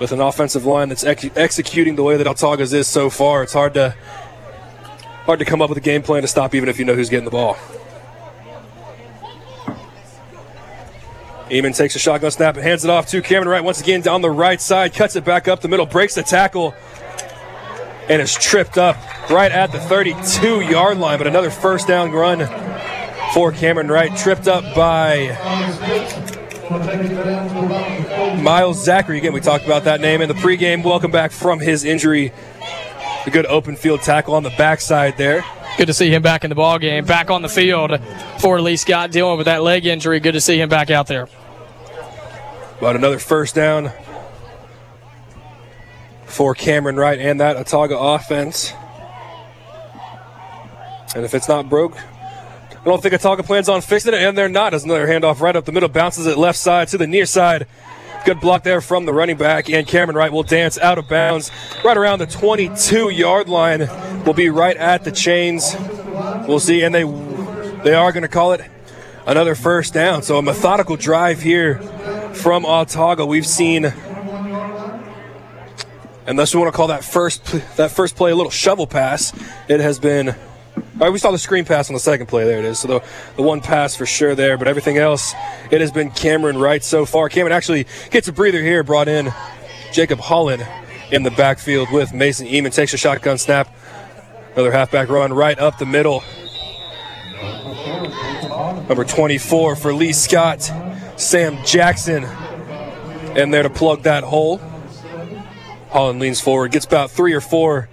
[0.00, 3.52] with an offensive line that's ex- executing the way that Autauga's is so far, it's
[3.52, 3.94] hard to
[5.24, 7.08] hard to come up with a game plan to stop, even if you know who's
[7.08, 7.56] getting the ball.
[11.54, 14.22] Eamon takes a shotgun snap and hands it off to Cameron Wright once again down
[14.22, 16.74] the right side, cuts it back up the middle, breaks the tackle,
[18.08, 18.96] and is tripped up
[19.30, 21.16] right at the 32 yard line.
[21.16, 22.40] But another first down run
[23.32, 25.28] for Cameron Wright, tripped up by
[28.42, 29.18] Miles Zachary.
[29.18, 30.82] Again, we talked about that name in the pregame.
[30.82, 32.32] Welcome back from his injury.
[33.26, 35.44] A good open field tackle on the backside there.
[35.78, 37.92] Good to see him back in the ball game, back on the field
[38.40, 40.18] for Lee Scott dealing with that leg injury.
[40.18, 41.28] Good to see him back out there.
[42.80, 43.92] But another first down
[46.26, 48.72] for Cameron Wright and that Autauga offense.
[51.14, 54.48] And if it's not broke, I don't think Autauga plans on fixing it, and they're
[54.48, 54.74] not.
[54.74, 57.66] As another handoff right up the middle, bounces it left side to the near side.
[58.24, 61.50] Good block there from the running back, and Cameron Wright will dance out of bounds
[61.84, 63.88] right around the 22 yard line.
[64.24, 65.76] Will be right at the chains.
[66.48, 67.04] We'll see, and they
[67.84, 68.62] they are going to call it
[69.26, 70.22] another first down.
[70.22, 71.80] So a methodical drive here
[72.34, 73.26] from Autauga.
[73.26, 73.86] We've seen,
[76.26, 77.44] unless we want to call that first
[77.76, 79.32] that first play a little shovel pass,
[79.68, 80.30] it has been.
[80.30, 82.44] All right, we saw the screen pass on the second play.
[82.44, 82.80] There it is.
[82.80, 83.04] So the,
[83.36, 85.32] the one pass for sure there, but everything else,
[85.70, 87.28] it has been Cameron Wright so far.
[87.28, 89.32] Cameron actually gets a breather here, brought in
[89.92, 90.66] Jacob Holland
[91.10, 92.72] in the backfield with Mason Eamon.
[92.72, 93.74] Takes a shotgun snap.
[94.54, 96.22] Another halfback run right up the middle.
[98.88, 100.70] Number 24 for Lee Scott,
[101.16, 102.24] Sam Jackson.
[103.36, 104.60] in there to plug that hole.
[105.90, 107.88] Holland leans forward, gets about three or four.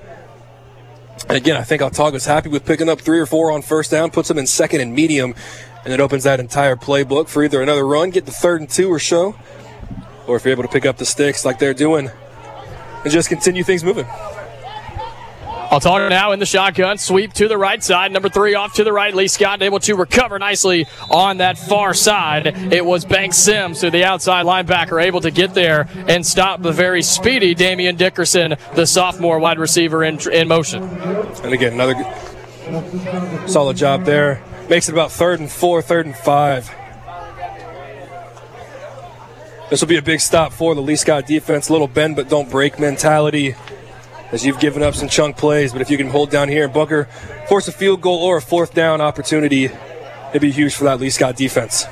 [1.29, 4.27] Again, I think Autauga's happy with picking up three or four on first down, puts
[4.27, 5.35] them in second and medium,
[5.83, 8.89] and it opens that entire playbook for either another run, get the third and two
[8.89, 9.35] or so,
[10.27, 12.09] or if you're able to pick up the sticks like they're doing
[13.03, 14.05] and just continue things moving.
[15.71, 16.97] Autauga now in the shotgun.
[16.97, 18.11] Sweep to the right side.
[18.11, 19.15] Number three off to the right.
[19.15, 22.47] Lee Scott able to recover nicely on that far side.
[22.73, 26.73] It was Bank Sims to the outside linebacker able to get there and stop the
[26.73, 30.83] very speedy Damian Dickerson, the sophomore wide receiver in, in motion.
[30.83, 34.43] And again, another good, solid job there.
[34.69, 36.69] Makes it about third and four, third and five.
[39.69, 41.69] This will be a big stop for the Lee Scott defense.
[41.69, 43.55] Little bend but don't break mentality
[44.31, 45.73] as you've given up some chunk plays.
[45.73, 47.05] But if you can hold down here and Booker,
[47.47, 51.09] force a field goal or a fourth down opportunity, it'd be huge for that Lee
[51.09, 51.85] Scott defense.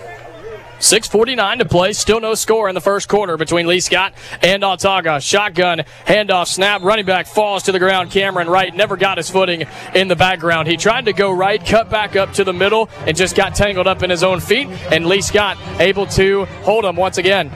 [0.80, 1.92] 6.49 to play.
[1.94, 5.22] Still no score in the first quarter between Lee Scott and Autauga.
[5.22, 8.12] Shotgun, handoff, snap, running back falls to the ground.
[8.12, 10.70] Cameron Wright never got his footing in the background.
[10.70, 13.88] He tried to go right, cut back up to the middle, and just got tangled
[13.88, 14.70] up in his own feet.
[14.90, 17.50] And Lee Scott able to hold him once again.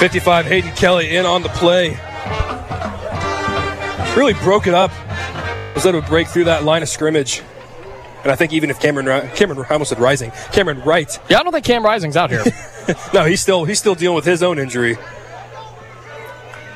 [0.00, 1.96] 55 Hayden Kelly in on the play.
[4.16, 4.90] Really broke it up.
[5.74, 7.42] Was able to break through that line of scrimmage.
[8.22, 11.16] And I think even if Cameron, Cameron, I almost said Rising, Cameron Wright.
[11.28, 12.42] Yeah, I don't think Cam Rising's out here.
[13.14, 14.96] no, he's still he's still dealing with his own injury.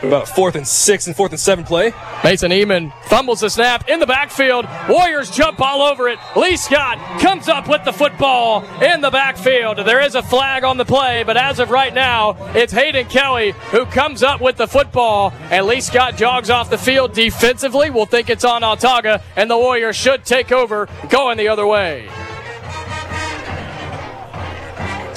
[0.02, 1.92] About fourth and six and fourth and seven play.
[2.24, 4.66] Mason Eamon fumbles the snap in the backfield.
[4.88, 6.18] Warriors jump all over it.
[6.36, 9.76] Lee Scott comes up with the football in the backfield.
[9.78, 13.50] There is a flag on the play, but as of right now, it's Hayden Kelly
[13.72, 17.90] who comes up with the football, and Lee Scott jogs off the field defensively.
[17.90, 22.08] We'll think it's on Autauga, and the Warriors should take over going the other way.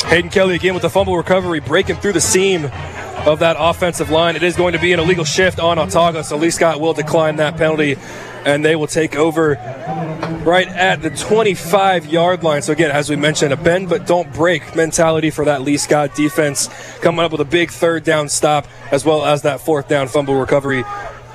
[0.08, 2.70] Hayden Kelly again with the fumble recovery, breaking through the seam
[3.14, 4.36] of that offensive line.
[4.36, 7.38] It is going to be an illegal shift on Autauga, so Lee Scott will decline
[7.38, 7.98] that penalty,
[8.46, 9.56] and they will take over
[10.46, 12.62] right at the 25 yard line.
[12.62, 16.16] So, again, as we mentioned, a bend but don't break mentality for that Lee Scott
[16.16, 16.68] defense,
[17.00, 20.36] coming up with a big third down stop as well as that fourth down fumble
[20.36, 20.84] recovery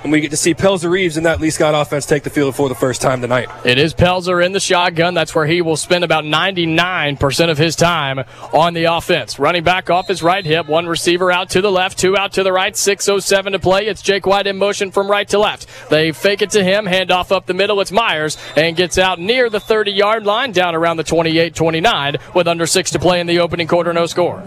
[0.02, 2.54] and we get to see Pelzer Reeves in that Lee Scott offense take the field
[2.54, 3.48] for the first time tonight.
[3.64, 5.14] It is Pelzer in the shotgun.
[5.14, 9.38] That's where he will spend about 99% of his time on the offense.
[9.38, 12.42] Running back off his right hip, one receiver out to the left, two out to
[12.42, 13.86] the right, 6.07 to play.
[13.86, 15.66] It's Jake White in motion from right to left.
[15.90, 17.80] They fake it to him, handoff up the middle.
[17.80, 22.16] It's Myers and gets out near the 30 yard line, down around the 28 29
[22.34, 24.40] with under six to play in the opening quarter, no score.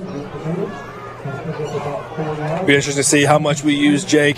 [2.66, 4.38] Be interesting to see how much we use Jake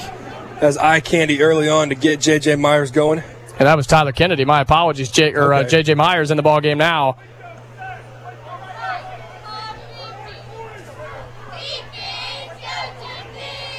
[0.63, 2.55] as eye candy early on to get J.J.
[2.55, 3.19] Myers going.
[3.59, 4.45] And that was Tyler Kennedy.
[4.45, 5.65] My apologies, J- or okay.
[5.65, 5.93] uh, J.J.
[5.95, 7.17] Myers in the ball game now.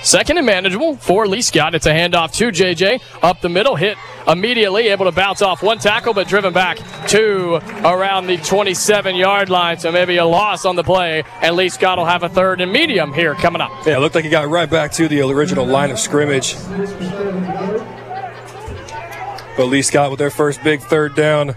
[0.04, 1.74] Second and manageable for Lee Scott.
[1.74, 3.96] It's a handoff to JJ up the middle, hit
[4.28, 6.76] immediately, able to bounce off one tackle, but driven back
[7.08, 7.54] to
[7.86, 9.78] around the 27 yard line.
[9.78, 12.70] So maybe a loss on the play, and Lee Scott will have a third and
[12.70, 13.70] medium here coming up.
[13.86, 16.54] Yeah, it looked like he got right back to the original line of scrimmage.
[19.56, 21.56] But Lee Scott with their first big third down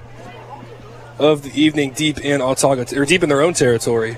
[1.20, 4.16] of the evening deep in Autauga, or deep in their own territory.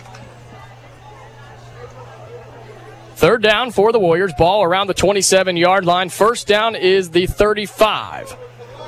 [3.20, 4.32] Third down for the Warriors.
[4.38, 6.08] Ball around the 27 yard line.
[6.08, 8.34] First down is the 35.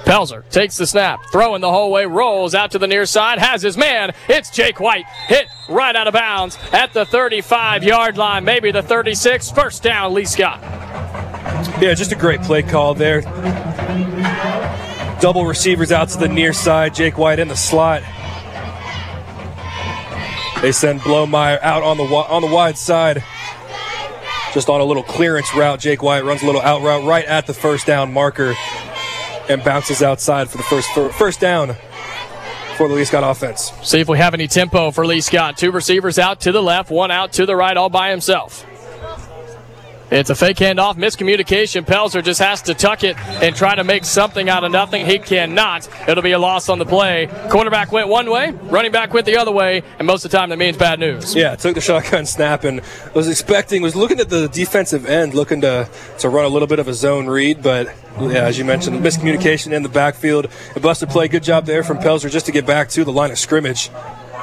[0.06, 3.62] Pelzer takes the snap, throwing the whole way, rolls out to the near side, has
[3.62, 4.14] his man.
[4.30, 8.82] It's Jake White, hit right out of bounds at the 35 yard line, maybe the
[8.82, 9.52] 36.
[9.52, 10.62] First down, Lee Scott.
[11.82, 13.24] Yeah, just a great play call there.
[15.20, 18.02] Double receivers out to the near side, Jake White in the slot.
[20.62, 23.26] They send Blomeyer out on the on the wide side
[24.54, 25.80] just on a little clearance route.
[25.80, 28.54] Jake White runs a little out route right at the first down marker
[29.50, 31.76] and bounces outside for the first first down
[32.78, 33.72] for the Lee Scott offense.
[33.84, 35.58] See if we have any tempo for Lee Scott.
[35.58, 38.66] Two receivers out to the left, one out to the right, all by himself.
[40.12, 41.86] It's a fake handoff, miscommunication.
[41.86, 45.06] Pelzer just has to tuck it and try to make something out of nothing.
[45.06, 45.88] He cannot.
[46.06, 47.30] It'll be a loss on the play.
[47.50, 50.50] Quarterback went one way, running back went the other way, and most of the time
[50.50, 51.34] that means bad news.
[51.34, 52.82] Yeah, took the shotgun snap and
[53.14, 55.90] was expecting, was looking at the defensive end, looking to,
[56.20, 57.88] to run a little bit of a zone read, but
[58.20, 60.48] yeah, as you mentioned, miscommunication in the backfield.
[60.76, 63.32] A busted play, good job there from Pelzer just to get back to the line
[63.32, 63.90] of scrimmage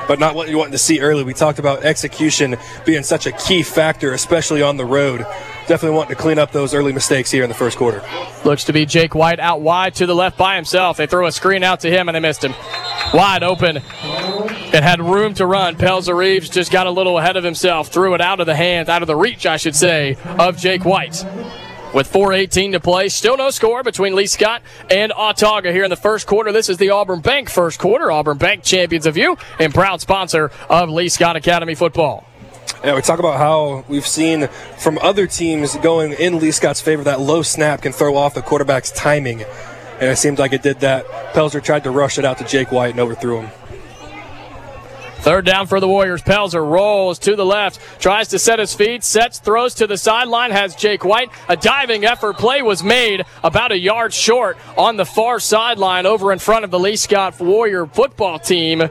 [0.08, 1.22] but not what you wanted to see early.
[1.22, 5.20] We talked about execution being such a key factor, especially on the road.
[5.68, 8.02] Definitely wanting to clean up those early mistakes here in the first quarter.
[8.44, 10.96] Looks to be Jake White out wide to the left by himself.
[10.96, 12.54] They throw a screen out to him and they missed him.
[13.12, 13.76] Wide open.
[13.76, 15.76] It had room to run.
[15.76, 18.88] Pelzer Reeves just got a little ahead of himself, threw it out of the hands,
[18.88, 21.24] out of the reach, I should say, of Jake White
[21.94, 23.08] with 4.18 to play.
[23.08, 26.52] Still no score between Lee Scott and Autauga here in the first quarter.
[26.52, 28.10] This is the Auburn Bank first quarter.
[28.10, 32.24] Auburn Bank champions of you and proud sponsor of Lee Scott Academy football.
[32.84, 37.02] Yeah, we talk about how we've seen from other teams going in Lee Scott's favor
[37.04, 39.42] that low snap can throw off the quarterback's timing.
[40.00, 41.06] And it seemed like it did that.
[41.32, 43.50] Pelzer tried to rush it out to Jake White and overthrew him.
[45.20, 46.22] Third down for the Warriors.
[46.22, 50.50] Pelzer rolls to the left, tries to set his feet, sets, throws to the sideline,
[50.50, 51.30] has Jake White.
[51.48, 56.32] A diving effort play was made about a yard short on the far sideline over
[56.32, 58.88] in front of the Lee Scott Warrior football team.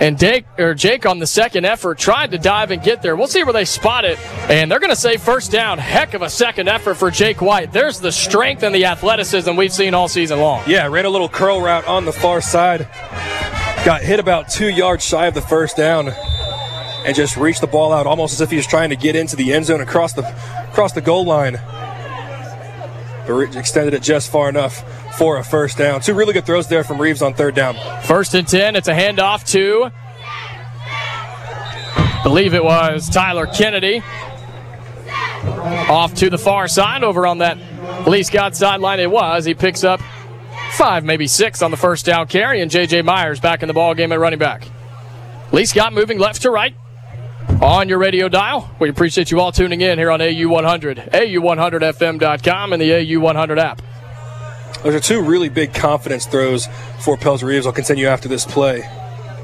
[0.00, 0.46] And Jake,
[0.76, 3.16] Jake on the second effort tried to dive and get there.
[3.16, 4.18] We'll see where they spot it.
[4.48, 5.78] And they're going to say first down.
[5.78, 7.72] Heck of a second effort for Jake White.
[7.72, 10.62] There's the strength and the athleticism we've seen all season long.
[10.68, 12.88] Yeah, ran a little curl route on the far side.
[13.84, 16.08] Got hit about two yards shy of the first down.
[17.04, 19.36] And just reached the ball out almost as if he was trying to get into
[19.36, 20.22] the end zone across the
[20.68, 21.58] across the goal line.
[23.26, 24.82] But extended it just far enough
[25.16, 26.00] for a first down.
[26.00, 27.76] Two really good throws there from Reeves on third down.
[28.02, 28.76] First and 10.
[28.76, 29.90] It's a handoff to,
[32.22, 34.02] believe it was Tyler Kennedy.
[35.88, 37.58] Off to the far side over on that
[38.06, 39.00] Lee Scott sideline.
[39.00, 39.44] It was.
[39.44, 40.00] He picks up
[40.78, 43.02] five, maybe six on the first down carry, and J.J.
[43.02, 44.62] Myers back in the ball game at running back.
[45.50, 46.74] Lee Scott moving left to right
[47.60, 48.70] on your radio dial.
[48.78, 53.82] We appreciate you all tuning in here on AU100, AU100FM.com, and the AU100 app.
[54.84, 56.68] Those are two really big confidence throws
[57.00, 57.66] for Pels Reeves.
[57.66, 58.82] I'll continue after this play.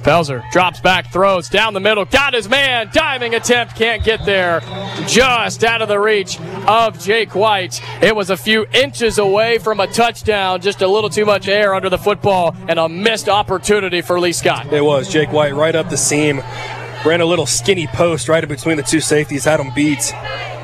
[0.04, 4.60] Pelzer drops back, throws down the middle, got his man, diving attempt, can't get there.
[5.08, 6.38] Just out of the reach
[6.68, 7.80] of Jake White.
[8.02, 11.74] It was a few inches away from a touchdown, just a little too much air
[11.74, 14.70] under the football, and a missed opportunity for Lee Scott.
[14.70, 16.42] It was Jake White right up the seam,
[17.06, 20.12] ran a little skinny post right between the two safeties, had him beat.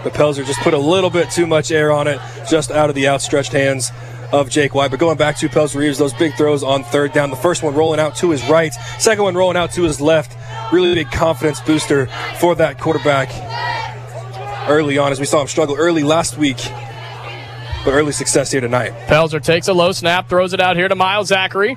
[0.05, 2.95] But Pelzer just put a little bit too much air on it, just out of
[2.95, 3.91] the outstretched hands
[4.33, 4.91] of Jake White.
[4.91, 7.31] But going back to Pels Reeves, those big throws on third down.
[7.31, 10.37] The first one rolling out to his right, second one rolling out to his left.
[10.73, 12.07] Really big confidence booster
[12.39, 13.31] for that quarterback
[14.69, 16.59] early on, as we saw him struggle early last week.
[17.85, 18.93] But early success here tonight.
[19.07, 21.77] Pelzer takes a low snap, throws it out here to Miles Zachary.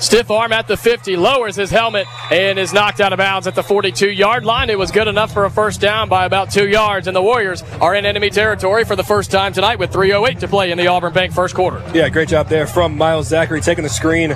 [0.00, 3.54] Stiff arm at the 50, lowers his helmet, and is knocked out of bounds at
[3.54, 4.70] the 42 yard line.
[4.70, 7.62] It was good enough for a first down by about two yards, and the Warriors
[7.82, 10.86] are in enemy territory for the first time tonight with 3.08 to play in the
[10.86, 11.82] Auburn Bank first quarter.
[11.92, 14.32] Yeah, great job there from Miles Zachary taking the screen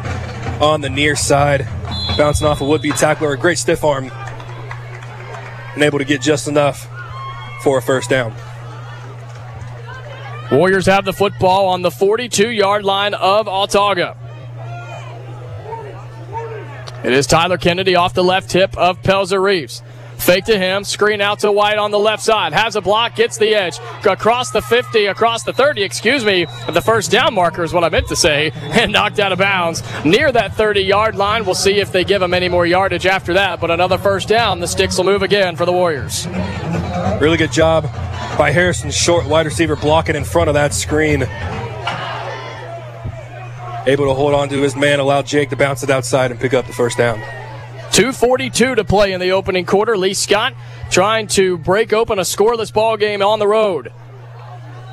[0.60, 1.66] on the near side,
[2.18, 3.32] bouncing off a would be tackler.
[3.32, 4.10] A great stiff arm,
[5.74, 6.86] and able to get just enough
[7.62, 8.34] for a first down.
[10.52, 14.16] Warriors have the football on the 42 yard line of Autauga.
[17.04, 19.82] It is Tyler Kennedy off the left hip of Pelzer Reeves.
[20.16, 22.54] Fake to him, screen out to White on the left side.
[22.54, 23.78] Has a block, gets the edge.
[24.06, 26.46] Across the 50, across the 30, excuse me.
[26.70, 28.52] The first down marker is what I meant to say.
[28.74, 31.44] And knocked out of bounds near that 30 yard line.
[31.44, 33.60] We'll see if they give him any more yardage after that.
[33.60, 34.60] But another first down.
[34.60, 36.26] The sticks will move again for the Warriors.
[37.20, 37.84] Really good job
[38.38, 41.26] by Harrison Short, wide receiver, blocking in front of that screen
[43.86, 46.54] able to hold on to his man, allow Jake to bounce it outside and pick
[46.54, 47.20] up the first down.
[47.92, 49.96] 242 to play in the opening quarter.
[49.96, 50.54] Lee Scott
[50.90, 53.92] trying to break open a scoreless ball game on the road.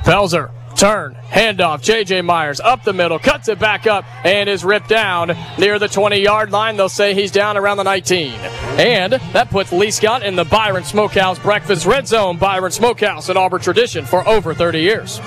[0.03, 1.81] Pelzer, turn, handoff.
[1.81, 2.21] J.J.
[2.21, 6.19] Myers up the middle, cuts it back up, and is ripped down near the 20
[6.19, 6.77] yard line.
[6.77, 8.33] They'll say he's down around the 19.
[8.33, 12.37] And that puts Lee Scott in the Byron Smokehouse Breakfast Red Zone.
[12.37, 15.19] Byron Smokehouse, an Auburn tradition for over 30 years.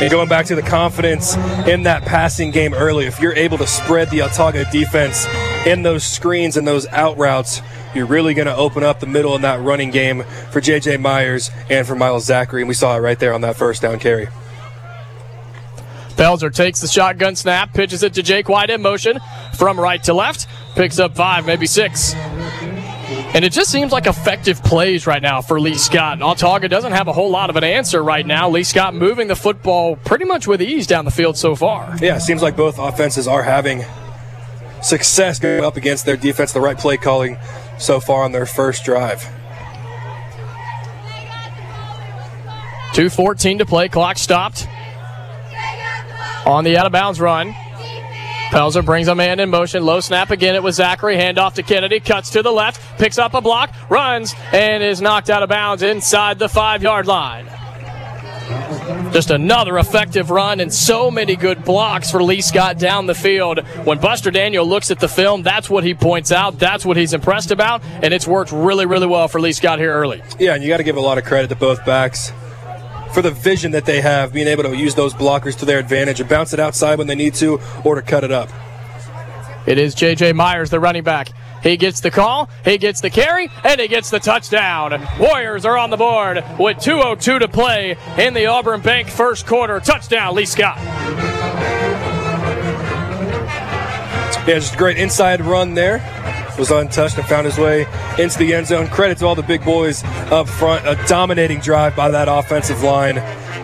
[0.00, 1.36] And going back to the confidence
[1.66, 5.26] in that passing game early, if you're able to spread the Autauga defense
[5.66, 7.62] in those screens and those out routes,
[7.94, 10.98] you're really going to open up the middle in that running game for J.J.
[10.98, 12.62] Myers and for Miles Zachary.
[12.62, 14.28] And we saw it right there on that first down carry.
[16.10, 19.18] Pelzer takes the shotgun snap, pitches it to Jake White in motion
[19.56, 22.14] from right to left, picks up five, maybe six.
[23.34, 26.18] And it just seems like effective plays right now for Lee Scott.
[26.18, 28.48] Autauga doesn't have a whole lot of an answer right now.
[28.48, 31.96] Lee Scott moving the football pretty much with ease down the field so far.
[32.00, 33.84] Yeah, it seems like both offenses are having
[34.82, 37.36] success going up against their defense, the right play calling
[37.78, 39.20] so far on their first drive.
[42.92, 44.66] 2.14 to play, clock stopped.
[46.46, 47.54] On the out of bounds run.
[48.50, 49.84] Pelzer brings a man in motion.
[49.84, 50.54] Low snap again.
[50.54, 51.16] It was Zachary.
[51.16, 52.00] Handoff to Kennedy.
[52.00, 52.80] Cuts to the left.
[52.98, 53.74] Picks up a block.
[53.90, 57.46] Runs and is knocked out of bounds inside the five yard line.
[59.12, 63.58] Just another effective run and so many good blocks for Lee Scott down the field.
[63.84, 66.58] When Buster Daniel looks at the film, that's what he points out.
[66.58, 69.92] That's what he's impressed about, and it's worked really, really well for Lee Scott here
[69.92, 70.22] early.
[70.38, 72.32] Yeah, and you got to give a lot of credit to both backs
[73.12, 76.20] for the vision that they have, being able to use those blockers to their advantage
[76.20, 78.50] and bounce it outside when they need to or to cut it up.
[79.66, 80.32] It is J.J.
[80.32, 81.28] Myers, the running back.
[81.62, 85.06] He gets the call, he gets the carry, and he gets the touchdown.
[85.18, 89.80] Warriors are on the board with 2.02 to play in the Auburn Bank first quarter.
[89.80, 90.78] Touchdown, Lee Scott.
[94.46, 95.98] Yeah, just a great inside run there.
[96.58, 97.86] Was untouched and found his way
[98.18, 98.88] into the end zone.
[98.88, 100.02] Credit to all the big boys
[100.32, 100.86] up front.
[100.86, 103.14] A dominating drive by that offensive line.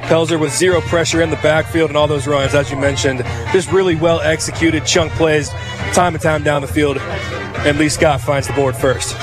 [0.04, 3.24] Pelzer with zero pressure in the backfield and all those runs, as you mentioned.
[3.52, 5.48] Just really well executed chunk plays,
[5.92, 6.98] time and time down the field.
[6.98, 9.16] And Lee Scott finds the board first.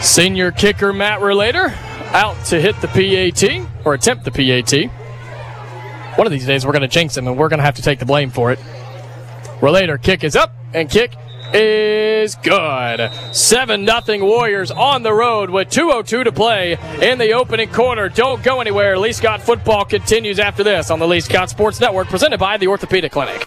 [0.00, 1.74] Senior kicker Matt Relator
[2.12, 4.90] out to hit the PAT or attempt the PAT.
[6.16, 7.82] One of these days we're going to jinx him and we're going to have to
[7.82, 8.58] take the blame for it.
[9.60, 11.14] Relator kick is up and kick
[11.54, 13.10] is good.
[13.32, 18.08] 7 0 Warriors on the road with 2.02 to play in the opening quarter.
[18.08, 18.98] Don't go anywhere.
[18.98, 22.66] Lee Scott football continues after this on the Lee Scott Sports Network presented by the
[22.66, 23.46] Orthopedic Clinic.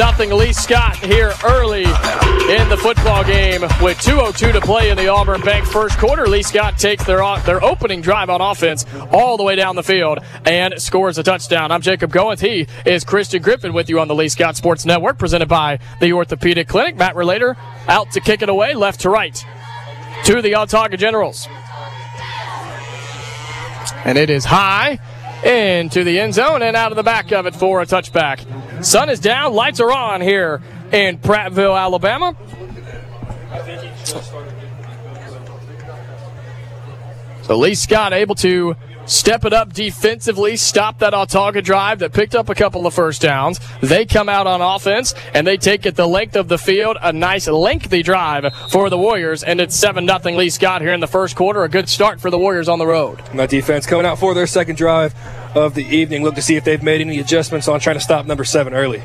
[0.00, 5.08] Nothing Lee Scott here early in the football game with 2:02 to play in the
[5.08, 6.26] Auburn Bank first quarter.
[6.26, 10.20] Lee Scott takes their their opening drive on offense all the way down the field
[10.46, 11.70] and scores a touchdown.
[11.70, 12.40] I'm Jacob Goins.
[12.40, 16.14] He is Christian Griffin with you on the Lee Scott Sports Network, presented by the
[16.14, 16.96] Orthopedic Clinic.
[16.96, 19.44] Matt Relator out to kick it away, left to right,
[20.24, 21.46] to the Autauga Generals,
[24.06, 24.98] and it is high
[25.44, 28.84] into the end zone and out of the back of it for a touchback.
[28.84, 30.62] Sun is down, lights are on here
[30.92, 32.36] in Prattville, Alabama.
[37.42, 38.76] So Lee Scott able to
[39.10, 43.20] step it up defensively, stop that Autauga drive that picked up a couple of first
[43.20, 43.60] downs.
[43.82, 46.96] They come out on offense and they take it the length of the field.
[47.02, 51.00] A nice lengthy drive for the Warriors, and it's 7 0 Lee Scott here in
[51.00, 51.64] the first quarter.
[51.64, 53.20] A good start for the Warriors on the road.
[53.34, 55.14] That defense coming out for their second drive
[55.56, 56.22] of the evening.
[56.22, 59.02] Look to see if they've made any adjustments on trying to stop number seven early.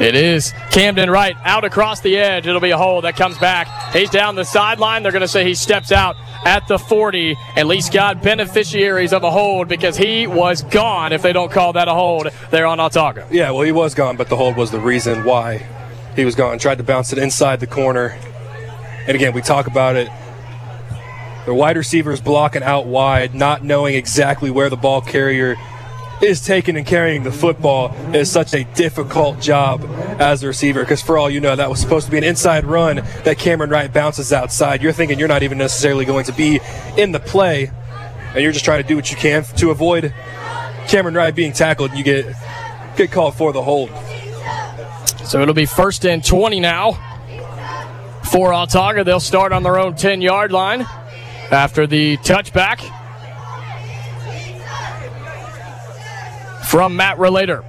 [0.00, 2.48] It is Camden Wright out across the edge.
[2.48, 3.68] It'll be a hold that comes back.
[3.92, 5.04] He's down the sideline.
[5.04, 7.36] They're going to say he steps out at the 40.
[7.54, 11.12] At least got beneficiaries of a hold because he was gone.
[11.12, 13.30] If they don't call that a hold, they're on Autauga.
[13.30, 15.64] Yeah, well, he was gone, but the hold was the reason why
[16.16, 16.58] he was gone.
[16.58, 18.18] Tried to bounce it inside the corner.
[19.06, 20.08] And again, we talk about it.
[21.46, 25.56] The wide receivers blocking out wide, not knowing exactly where the ball carrier
[26.24, 29.84] is taking and carrying the football is such a difficult job
[30.18, 30.80] as a receiver.
[30.80, 33.70] Because for all you know that was supposed to be an inside run that Cameron
[33.70, 34.82] Wright bounces outside.
[34.82, 36.60] You're thinking you're not even necessarily going to be
[36.96, 37.70] in the play
[38.34, 40.12] and you're just trying to do what you can to avoid
[40.88, 42.34] Cameron Wright being tackled and you get
[42.96, 43.90] get called for the hold.
[45.24, 46.92] So it'll be first and 20 now
[48.30, 50.86] for Autauga they'll start on their own 10 yard line
[51.50, 52.80] after the touchback
[56.74, 57.64] from Matt Relator.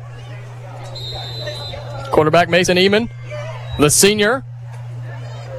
[2.11, 3.07] Quarterback Mason Eamon,
[3.77, 4.43] the senior,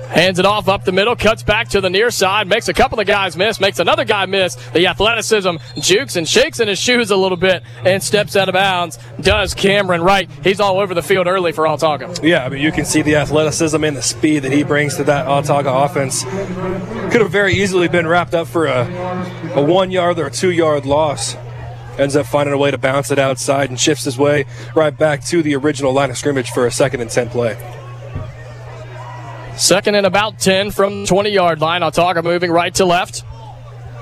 [0.09, 2.99] hands it off up the middle, cuts back to the near side, makes a couple
[2.99, 4.57] of guys miss, makes another guy miss.
[4.73, 8.55] The athleticism jukes and shakes in his shoes a little bit and steps out of
[8.55, 8.99] bounds.
[9.21, 10.29] Does Cameron Wright?
[10.43, 12.21] He's all over the field early for Autauga.
[12.25, 15.05] Yeah, I mean you can see the athleticism and the speed that he brings to
[15.05, 16.25] that Autauga offense.
[17.13, 20.51] Could have very easily been wrapped up for a, a one yard or a two
[20.51, 21.37] yard loss
[21.99, 24.45] ends up finding a way to bounce it outside and shifts his way
[24.75, 27.57] right back to the original line of scrimmage for a second and 10 play.
[29.57, 31.81] Second and about 10 from 20 yard line.
[31.81, 33.25] Autauga moving right to left.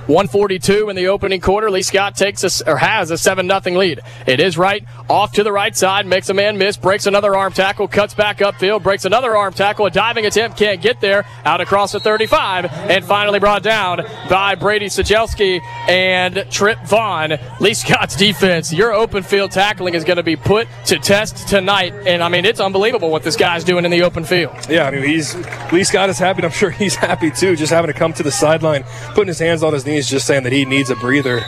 [0.06, 1.70] 142 in the opening quarter.
[1.70, 4.00] Lee Scott takes a, or has a 7 0 lead.
[4.26, 7.52] It is right off to the right side, makes a man miss, breaks another arm
[7.52, 9.86] tackle, cuts back upfield, breaks another arm tackle.
[9.86, 11.26] A diving attempt can't get there.
[11.44, 17.38] Out across the 35, and finally brought down by Brady Sajelski and Trip Vaughn.
[17.60, 21.94] Lee Scott's defense, your open field tackling is going to be put to test tonight.
[22.06, 24.54] And I mean, it's unbelievable what this guy's doing in the open field.
[24.68, 25.34] Yeah, I mean, he's
[25.72, 26.42] Lee Scott is happy.
[26.42, 29.62] I'm sure he's happy too, just having to come to the sideline, putting his hands
[29.62, 31.38] on his knees, just saying that he needs a breather.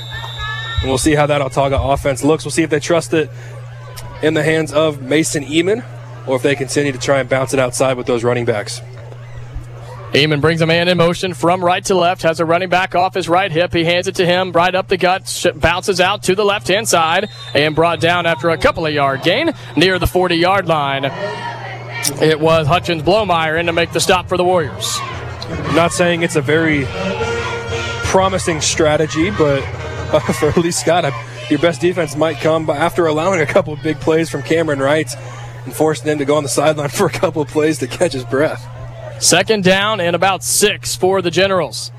[0.81, 2.45] And we'll see how that Autauga offense looks.
[2.45, 3.31] We'll see if they trust it
[4.23, 5.85] in the hands of Mason Eamon
[6.27, 8.81] or if they continue to try and bounce it outside with those running backs.
[10.13, 13.15] Eamon brings a man in motion from right to left, has a running back off
[13.15, 13.73] his right hip.
[13.73, 16.69] He hands it to him right up the gut, sh- bounces out to the left
[16.69, 20.69] hand side, and brought down after a couple of yard gain near the 40 yard
[20.69, 21.05] line.
[22.23, 24.97] It was Hutchins Blomeyer in to make the stop for the Warriors.
[25.75, 26.87] Not saying it's a very
[28.07, 29.63] promising strategy, but
[30.13, 31.11] uh, for Lee Scott, uh,
[31.51, 35.09] your best defense might come after allowing a couple of big plays from Cameron Wright
[35.65, 38.13] and forcing him to go on the sideline for a couple of plays to catch
[38.13, 38.67] his breath.
[39.23, 41.91] Second down and about six for the Generals.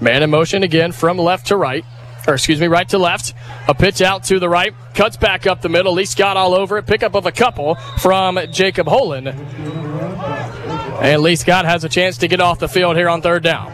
[0.00, 1.84] Man in motion again from left to right.
[2.26, 3.34] Or excuse me, right to left.
[3.68, 4.74] A pitch out to the right.
[4.94, 5.92] Cuts back up the middle.
[5.92, 6.86] Lee Scott all over it.
[6.86, 9.28] Pickup of a couple from Jacob Holland.
[9.28, 13.70] And Lee Scott has a chance to get off the field here on third down.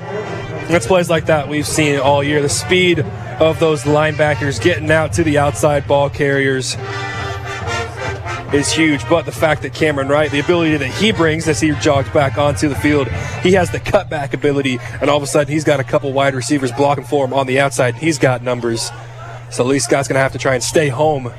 [0.69, 2.41] It's plays like that we've seen all year.
[2.41, 6.77] The speed of those linebackers getting out to the outside ball carriers
[8.53, 9.07] is huge.
[9.09, 12.39] But the fact that Cameron Wright, the ability that he brings as he jogs back
[12.39, 13.09] onto the field,
[13.43, 16.35] he has the cutback ability, and all of a sudden he's got a couple wide
[16.35, 17.97] receivers blocking for him on the outside.
[17.97, 18.91] He's got numbers.
[19.51, 21.33] So Lee Scott's going to have to try and stay home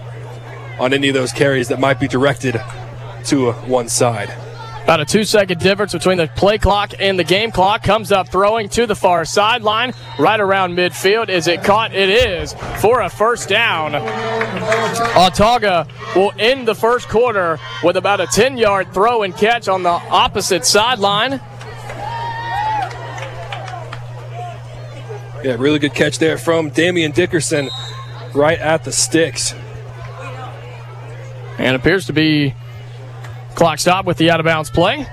[0.79, 2.61] on any of those carries that might be directed
[3.25, 4.42] to one side.
[4.83, 7.83] About a two second difference between the play clock and the game clock.
[7.83, 11.29] Comes up throwing to the far sideline, right around midfield.
[11.29, 11.93] Is it caught?
[11.93, 13.93] It is for a first down.
[15.13, 19.83] Autauga will end the first quarter with about a 10 yard throw and catch on
[19.83, 21.39] the opposite sideline.
[25.43, 27.69] Yeah, really good catch there from Damian Dickerson
[28.33, 29.53] right at the sticks.
[31.57, 32.53] And appears to be
[33.55, 35.05] clock stop with the out of bounds play.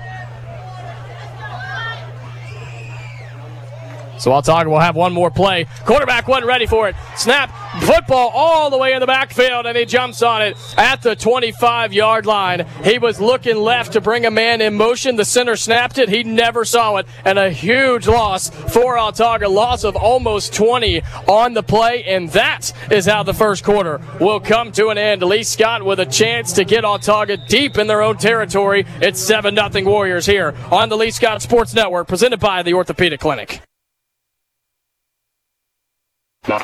[4.21, 5.65] So Autauga will have one more play.
[5.83, 6.95] Quarterback wasn't ready for it.
[7.17, 7.51] Snap,
[7.81, 11.91] football all the way in the backfield, and he jumps on it at the 25
[11.91, 12.67] yard line.
[12.83, 15.15] He was looking left to bring a man in motion.
[15.15, 16.07] The center snapped it.
[16.07, 19.51] He never saw it, and a huge loss for Autauga.
[19.51, 24.39] Loss of almost 20 on the play, and that is how the first quarter will
[24.39, 25.23] come to an end.
[25.23, 28.85] Lee Scott with a chance to get Autauga deep in their own territory.
[29.01, 33.19] It's 7 0 Warriors here on the Lee Scott Sports Network, presented by the Orthopedic
[33.19, 33.61] Clinic.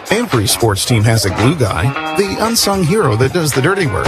[0.10, 4.08] Every sports team has a glue guy, the unsung hero that does the dirty work.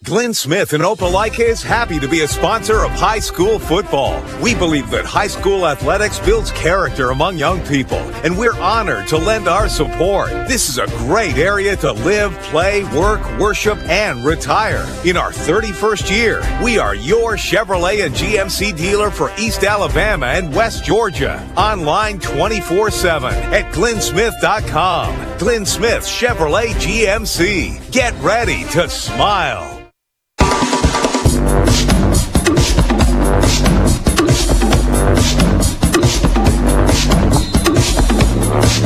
[0.04, 4.22] Glenn Smith in Opelika is happy to be a sponsor of high school football.
[4.40, 9.18] We believe that high school athletics builds character among young people, and we're honored to
[9.18, 10.30] lend our support.
[10.46, 14.86] This is a great area to live, play, work, worship, and retire.
[15.04, 20.54] In our 31st year, we are your Chevrolet and GMC dealer for East Alabama and
[20.54, 21.44] West Georgia.
[21.56, 25.38] Online 24 7 at glennsmith.com.
[25.38, 27.90] Glenn Smith Chevrolet GMC.
[27.90, 29.77] Get ready to smile.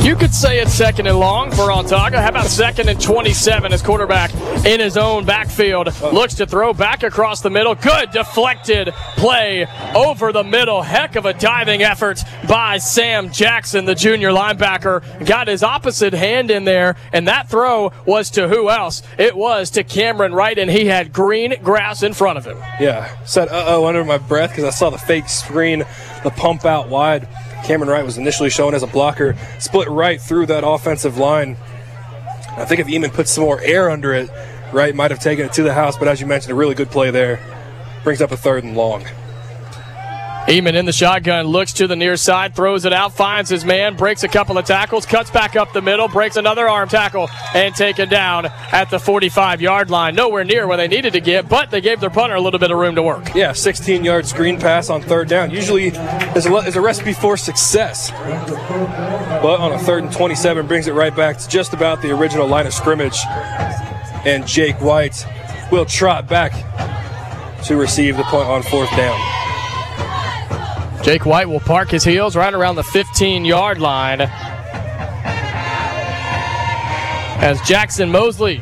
[0.01, 2.21] You could say it's second and long for Autauga.
[2.21, 4.33] How about second and 27 as quarterback
[4.65, 7.73] in his own backfield looks to throw back across the middle.
[7.75, 9.65] Good deflected play
[9.95, 10.81] over the middle.
[10.81, 15.25] Heck of a diving effort by Sam Jackson, the junior linebacker.
[15.25, 19.03] Got his opposite hand in there, and that throw was to who else?
[19.17, 22.57] It was to Cameron Wright, and he had green grass in front of him.
[22.79, 25.85] Yeah, said uh oh under my breath because I saw the fake screen,
[26.23, 27.27] the pump out wide.
[27.63, 31.57] Cameron Wright was initially shown as a blocker, split right through that offensive line.
[32.57, 34.29] I think if Eamon put some more air under it,
[34.71, 36.91] Wright might have taken it to the house, but as you mentioned, a really good
[36.91, 37.39] play there.
[38.03, 39.05] Brings up a third and long.
[40.47, 43.95] Eamon in the shotgun, looks to the near side, throws it out, finds his man,
[43.95, 47.73] breaks a couple of tackles, cuts back up the middle, breaks another arm tackle, and
[47.73, 50.15] taken down at the 45 yard line.
[50.15, 52.71] Nowhere near where they needed to get, but they gave their punter a little bit
[52.71, 53.33] of room to work.
[53.33, 55.49] Yeah, 16 yard screen pass on third down.
[55.49, 58.11] Usually is a, is a recipe for success.
[58.11, 62.47] But on a third and 27, brings it right back to just about the original
[62.47, 63.17] line of scrimmage.
[64.25, 65.25] And Jake White
[65.71, 66.51] will trot back
[67.63, 69.42] to receive the point on fourth down.
[71.03, 74.21] Jake White will park his heels right around the 15 yard line.
[77.41, 78.61] As Jackson Mosley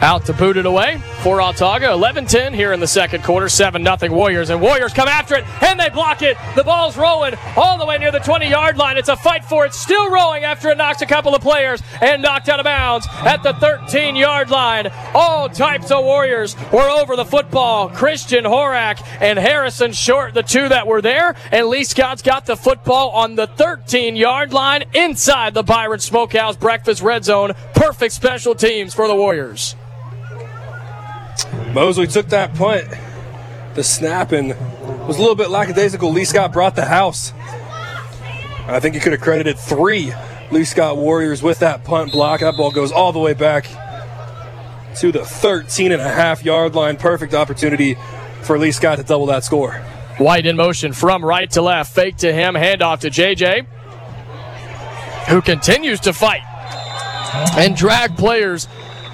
[0.00, 1.00] out to boot it away.
[1.22, 1.88] For Autauga.
[1.92, 3.44] 11-10 here in the second quarter.
[3.44, 4.48] 7-0 Warriors.
[4.48, 6.38] And Warriors come after it, and they block it.
[6.56, 8.96] The ball's rolling all the way near the 20-yard line.
[8.96, 9.74] It's a fight for it.
[9.74, 13.42] Still rolling after it knocks a couple of players and knocked out of bounds at
[13.42, 14.90] the 13-yard line.
[15.12, 17.90] All types of Warriors were over the football.
[17.90, 21.36] Christian Horak and Harrison Short, the two that were there.
[21.52, 27.02] And Lee Scott's got the football on the 13-yard line inside the Byron Smokehouse Breakfast
[27.02, 27.52] Red Zone.
[27.74, 29.76] Perfect special teams for the Warriors.
[31.72, 32.86] Mosley took that punt.
[33.74, 34.48] The snap and
[35.06, 36.10] was a little bit lackadaisical.
[36.10, 37.32] Lee Scott brought the house.
[38.66, 40.12] I think he could have credited three
[40.50, 42.40] Lee Scott Warriors with that punt block.
[42.40, 43.66] That ball goes all the way back
[44.96, 46.96] to the 13 and a half yard line.
[46.96, 47.96] Perfect opportunity
[48.42, 49.74] for Lee Scott to double that score.
[50.18, 51.94] White in motion from right to left.
[51.94, 52.54] Fake to him.
[52.54, 53.66] Handoff to JJ,
[55.28, 56.42] who continues to fight
[57.56, 58.66] and drag players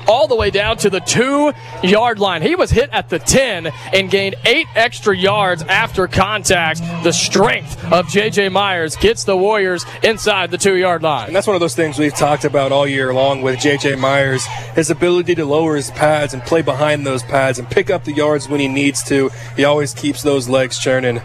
[0.08, 1.52] all the way down to the two
[1.82, 2.42] yard line.
[2.42, 6.80] He was hit at the 10 and gained eight extra yards after contact.
[7.02, 8.48] The strength of J.J.
[8.50, 11.28] Myers gets the Warriors inside the two yard line.
[11.28, 13.96] And that's one of those things we've talked about all year long with J.J.
[13.96, 18.04] Myers his ability to lower his pads and play behind those pads and pick up
[18.04, 19.30] the yards when he needs to.
[19.56, 21.20] He always keeps those legs churning.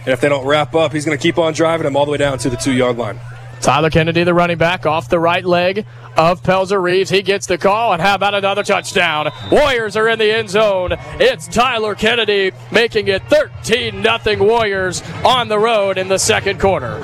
[0.00, 2.12] And if they don't wrap up, he's going to keep on driving them all the
[2.12, 3.20] way down to the two yard line.
[3.60, 5.84] Tyler Kennedy, the running back, off the right leg
[6.16, 7.10] of Pelzer Reeves.
[7.10, 9.30] He gets the call, and how about another touchdown?
[9.50, 10.96] Warriors are in the end zone.
[11.20, 17.00] It's Tyler Kennedy making it 13 0 Warriors on the road in the second quarter.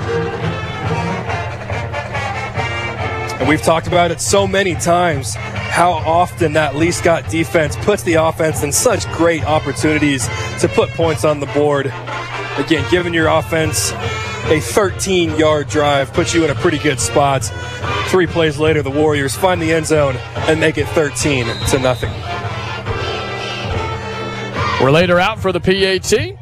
[3.39, 8.01] And we've talked about it so many times how often that Lee Scott defense puts
[8.01, 10.27] the offense in such great opportunities
[10.59, 11.85] to put points on the board.
[12.57, 13.91] Again, giving your offense
[14.45, 17.43] a 13 yard drive puts you in a pretty good spot.
[18.07, 22.11] Three plays later, the Warriors find the end zone and make it 13 to nothing.
[24.85, 26.37] Relator out for the PAT.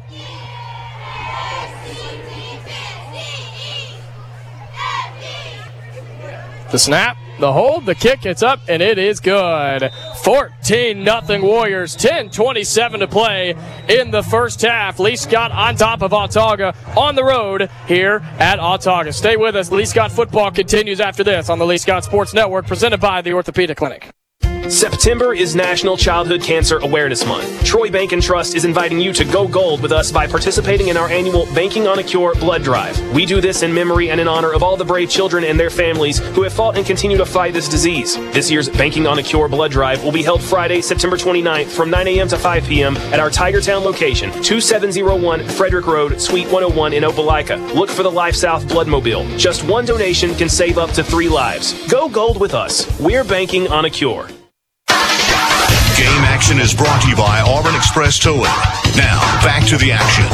[6.70, 9.90] The snap, the hold, the kick, it's up, and it is good.
[10.26, 13.54] 14 nothing Warriors, 10 27 to play
[13.88, 14.98] in the first half.
[14.98, 19.14] Lee Scott on top of Autauga on the road here at Autauga.
[19.14, 19.70] Stay with us.
[19.70, 23.34] Lee Scott football continues after this on the Lee Scott Sports Network, presented by the
[23.34, 24.15] Orthopedic Clinic.
[24.70, 27.64] September is National Childhood Cancer Awareness Month.
[27.64, 30.96] Troy Bank and Trust is inviting you to go gold with us by participating in
[30.96, 32.98] our annual Banking on a Cure blood drive.
[33.12, 35.70] We do this in memory and in honor of all the brave children and their
[35.70, 38.16] families who have fought and continue to fight this disease.
[38.32, 41.88] This year's Banking on a Cure blood drive will be held Friday, September 29th from
[41.88, 42.28] 9 a.m.
[42.28, 42.96] to 5 p.m.
[42.96, 47.74] at our Tigertown location, 2701 Frederick Road, Suite 101 in Opelika.
[47.74, 49.38] Look for the Life South Bloodmobile.
[49.38, 51.86] Just one donation can save up to three lives.
[51.88, 52.86] Go gold with us.
[53.00, 54.28] We're banking on a cure.
[55.96, 58.42] Game action is brought to you by Auburn Express Towing.
[58.96, 60.26] Now, back to the action.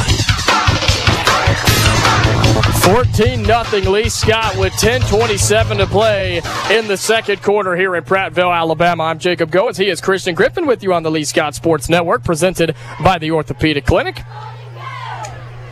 [2.81, 8.53] 14 0 Lee Scott with 10:27 to play in the second quarter here in Prattville,
[8.53, 9.03] Alabama.
[9.03, 9.77] I'm Jacob Goins.
[9.77, 13.31] He is Christian Griffin with you on the Lee Scott Sports Network, presented by the
[13.31, 14.21] Orthopedic Clinic.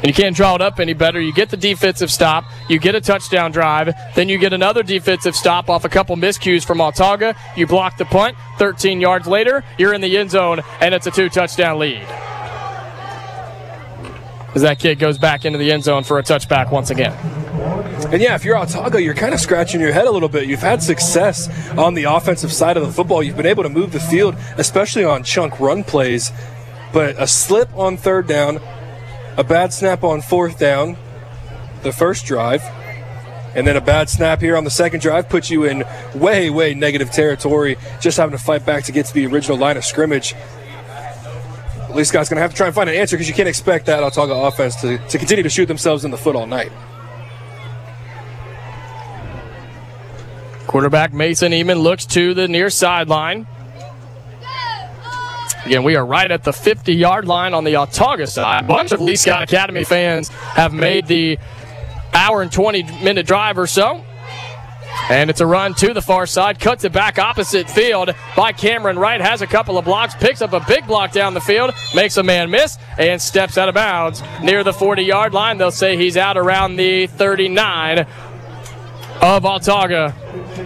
[0.02, 1.22] And you can't draw it up any better.
[1.22, 5.36] You get the defensive stop, you get a touchdown drive, then you get another defensive
[5.36, 7.38] stop off a couple miscues from Autauga.
[7.56, 8.36] You block the punt.
[8.58, 12.02] 13 yards later, you're in the end zone, and it's a two touchdown lead.
[14.54, 17.14] As that kid goes back into the end zone for a touchback once again.
[18.12, 20.47] And yeah, if you're Autauga, you're kind of scratching your head a little bit.
[20.47, 21.47] You've had success
[21.78, 23.22] on the offensive side of the football.
[23.24, 26.32] You've been able to move the field, especially on chunk run plays.
[26.91, 28.60] But a slip on third down,
[29.41, 30.95] a bad snap on fourth down,
[31.81, 32.61] the first drive,
[33.55, 35.83] and then a bad snap here on the second drive puts you in
[36.13, 39.77] way, way negative territory, just having to fight back to get to the original line
[39.77, 40.35] of scrimmage.
[41.89, 43.49] At least Scott's going to have to try and find an answer because you can't
[43.49, 46.71] expect that Autauga offense to, to continue to shoot themselves in the foot all night.
[50.67, 53.47] Quarterback Mason Eamon looks to the near sideline.
[55.72, 58.65] Again, we are right at the 50 yard line on the Autauga side.
[58.65, 61.39] A bunch of Lee Scott Academy fans have made the
[62.13, 64.03] hour and 20 minute drive or so.
[65.09, 68.99] And it's a run to the far side, cuts it back opposite field by Cameron
[68.99, 72.17] Wright, has a couple of blocks, picks up a big block down the field, makes
[72.17, 75.57] a man miss, and steps out of bounds near the 40 yard line.
[75.57, 78.05] They'll say he's out around the 39
[79.22, 80.13] of Autauga.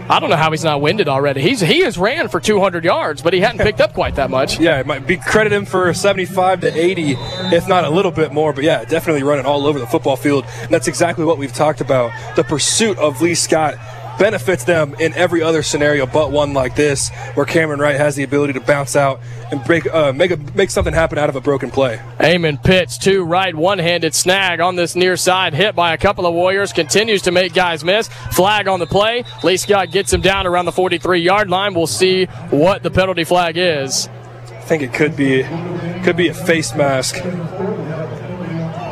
[0.09, 1.41] I don't know how he's not winded already.
[1.41, 4.59] He's he has ran for 200 yards, but he hadn't picked up quite that much.
[4.59, 7.15] Yeah, it might be credit him for 75 to 80,
[7.53, 8.53] if not a little bit more.
[8.53, 10.45] But yeah, definitely running all over the football field.
[10.61, 12.11] And that's exactly what we've talked about.
[12.35, 13.75] The pursuit of Lee Scott
[14.17, 18.23] benefits them in every other scenario but one like this, where Cameron Wright has the
[18.23, 19.19] ability to bounce out
[19.51, 22.01] and break, uh, make a, make something happen out of a broken play.
[22.19, 26.33] Amon pitch to right, one-handed snag on this near side, hit by a couple of
[26.33, 28.07] Warriors, continues to make guys miss.
[28.31, 29.23] Flag on the play.
[29.43, 31.73] Lee Scott gets him down around the 43-yard line.
[31.73, 34.07] We'll see what the penalty flag is.
[34.47, 35.43] I think it could be
[36.03, 37.23] could be a face mask.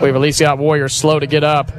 [0.01, 1.71] We've at least got Warriors slow to get up.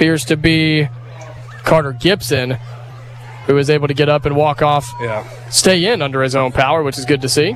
[0.00, 0.88] Appears to be
[1.62, 2.52] Carter Gibson,
[3.44, 4.90] who is able to get up and walk off.
[4.98, 5.28] Yeah.
[5.50, 7.54] Stay in under his own power, which is good to see.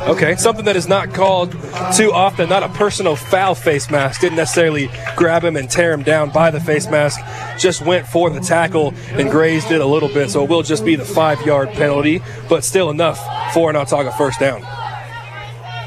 [0.00, 1.52] Okay, something that is not called
[1.94, 4.20] too often, not a personal foul face mask.
[4.20, 7.20] Didn't necessarily grab him and tear him down by the face mask.
[7.56, 10.30] Just went for the tackle and grazed it a little bit.
[10.30, 13.20] So it will just be the five yard penalty, but still enough
[13.54, 14.66] for an Autauga first down.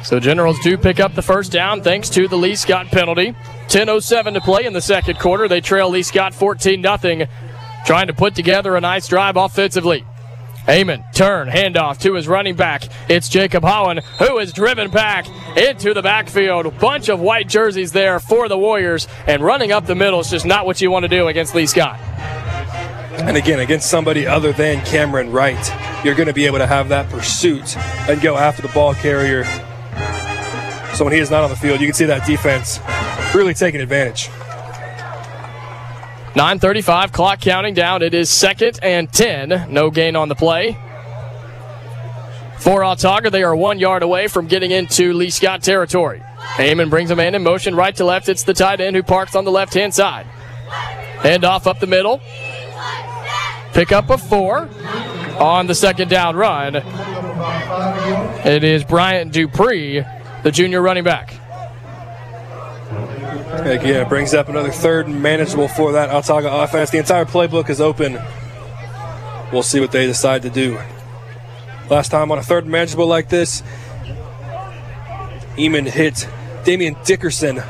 [0.04, 3.36] So Generals do pick up the first down thanks to the Lee Scott penalty.
[3.68, 5.47] 10.07 to play in the second quarter.
[5.47, 7.28] They trail Lee Scott 14 0,
[7.86, 10.06] trying to put together a nice drive offensively.
[10.68, 12.84] Amon, turn, handoff to his running back.
[13.10, 15.28] It's Jacob Holland, who is driven back
[15.58, 16.78] into the backfield.
[16.80, 20.45] Bunch of white jerseys there for the Warriors, and running up the middle is just
[20.45, 22.00] not what you want to do against Lee Scott.
[23.22, 26.89] And again, against somebody other than Cameron Wright, you're going to be able to have
[26.89, 27.76] that pursuit
[28.08, 29.43] and go after the ball carrier.
[30.95, 32.80] So when he is not on the field, you can see that defense
[33.34, 34.30] really taking advantage.
[36.34, 38.02] 9.35, clock counting down.
[38.02, 39.68] It is second and 10.
[39.70, 40.78] No gain on the play.
[42.60, 46.22] For Autauga, they are one yard away from getting into Lee Scott territory.
[46.60, 48.28] Amon brings a man in motion right to left.
[48.28, 50.26] It's the tight end who parks on the left hand side.
[50.26, 52.22] Hand off up the middle.
[53.74, 54.68] Pick up a four
[55.40, 56.76] on the second down run.
[58.46, 60.04] It is Bryant Dupree,
[60.44, 61.34] the junior running back.
[63.52, 66.92] Again, it brings up another third and manageable for that Autauga offense.
[66.92, 68.20] The entire playbook is open.
[69.52, 70.80] We'll see what they decide to do.
[71.90, 73.64] Last time on a third and manageable like this,
[75.58, 76.28] Eamon hit
[76.64, 77.62] Damian Dickerson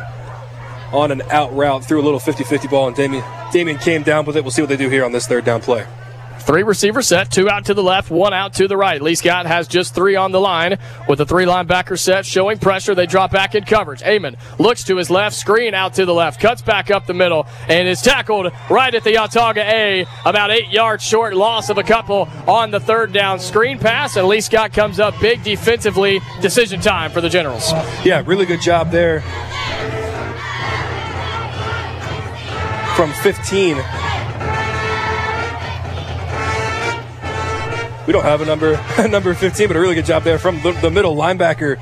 [0.91, 4.25] on an out route, threw a little 50 50 ball, and Damian, Damian came down
[4.25, 4.43] with it.
[4.43, 5.85] We'll see what they do here on this third down play.
[6.49, 8.99] Three receiver set, two out to the left, one out to the right.
[8.99, 12.95] Lee Scott has just three on the line with a three linebacker set showing pressure.
[12.95, 14.01] They drop back in coverage.
[14.01, 17.45] Amon looks to his left, screen out to the left, cuts back up the middle,
[17.67, 21.83] and is tackled right at the Autauga A, about eight yards short, loss of a
[21.83, 26.19] couple on the third down screen pass, and Lee Scott comes up big defensively.
[26.41, 27.71] Decision time for the Generals.
[28.03, 29.21] Yeah, really good job there.
[32.95, 33.77] From 15,
[38.09, 38.71] we don't have a number
[39.07, 41.79] number 15, but a really good job there from the, the middle linebacker,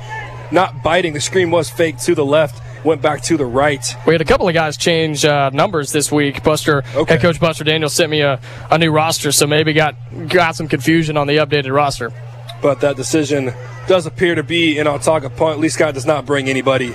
[0.52, 1.14] not biting.
[1.14, 3.82] The screen was fake to the left, went back to the right.
[4.06, 6.42] We had a couple of guys change uh, numbers this week.
[6.42, 7.14] Buster, Okay.
[7.14, 8.38] head coach Buster Daniels sent me a,
[8.70, 9.94] a new roster, so maybe got
[10.28, 12.12] got some confusion on the updated roster.
[12.60, 13.54] But that decision
[13.86, 15.60] does appear to be an Autauga punt.
[15.60, 16.94] Lee Scott does not bring anybody.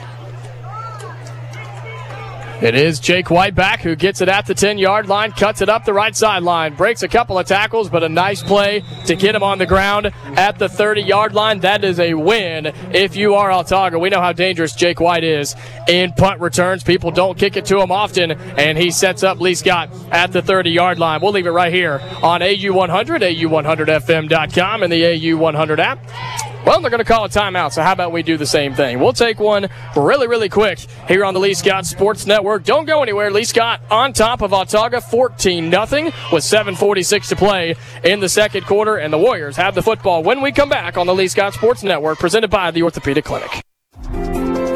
[2.64, 5.84] It is Jake Whiteback who gets it at the 10 yard line, cuts it up
[5.84, 9.44] the right sideline, breaks a couple of tackles, but a nice play to get him
[9.44, 11.60] on the ground at the 30 yard line.
[11.60, 14.00] That is a win if you are Autauga.
[14.00, 15.58] We know how dangerous Jake White is
[15.90, 16.84] in punt returns.
[16.84, 20.42] People don't kick it to him often, and he sets up Lee Scott at the
[20.42, 21.20] 30 yard line.
[21.22, 22.88] We'll leave it right here on AU100,
[23.36, 26.53] AU100FM.com, and the AU100 app.
[26.66, 29.02] Well, they're going to call a timeout, so how about we do the same thing?
[29.02, 32.64] We'll take one really, really quick here on the Lee Scott Sports Network.
[32.64, 33.30] Don't go anywhere.
[33.32, 35.82] Lee Scott on top of Autauga, 14 0
[36.32, 40.42] with 7.46 to play in the second quarter, and the Warriors have the football when
[40.42, 43.62] we come back on the Lee Scott Sports Network, presented by the Orthopedic Clinic.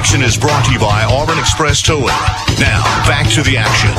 [0.00, 2.06] Game action action is brought to you by Auburn Express Towing.
[2.58, 3.90] Now, back to the action.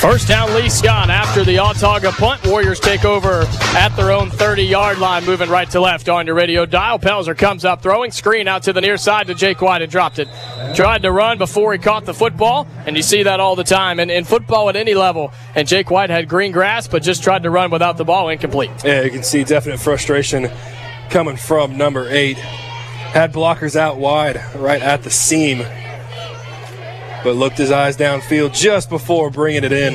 [0.00, 2.44] First down, Lee Scott after the Autauga punt.
[2.44, 6.34] Warriors take over at their own 30 yard line, moving right to left on your
[6.34, 6.98] radio dial.
[6.98, 10.18] Pelzer comes up, throwing screen out to the near side to Jake White and dropped
[10.18, 10.28] it.
[10.74, 13.98] Tried to run before he caught the football, and you see that all the time.
[13.98, 17.44] And in football at any level, and Jake White had green grass, but just tried
[17.44, 18.72] to run without the ball incomplete.
[18.84, 20.50] Yeah, you can see definite frustration
[21.08, 22.36] coming from number eight.
[23.14, 25.64] Had blockers out wide, right at the seam
[27.24, 29.94] but looked his eyes downfield just before bringing it in.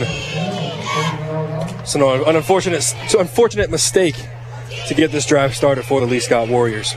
[1.86, 4.16] So, an unfortunate, so unfortunate mistake
[4.88, 6.92] to get this drive started for the Lee Scott Warriors.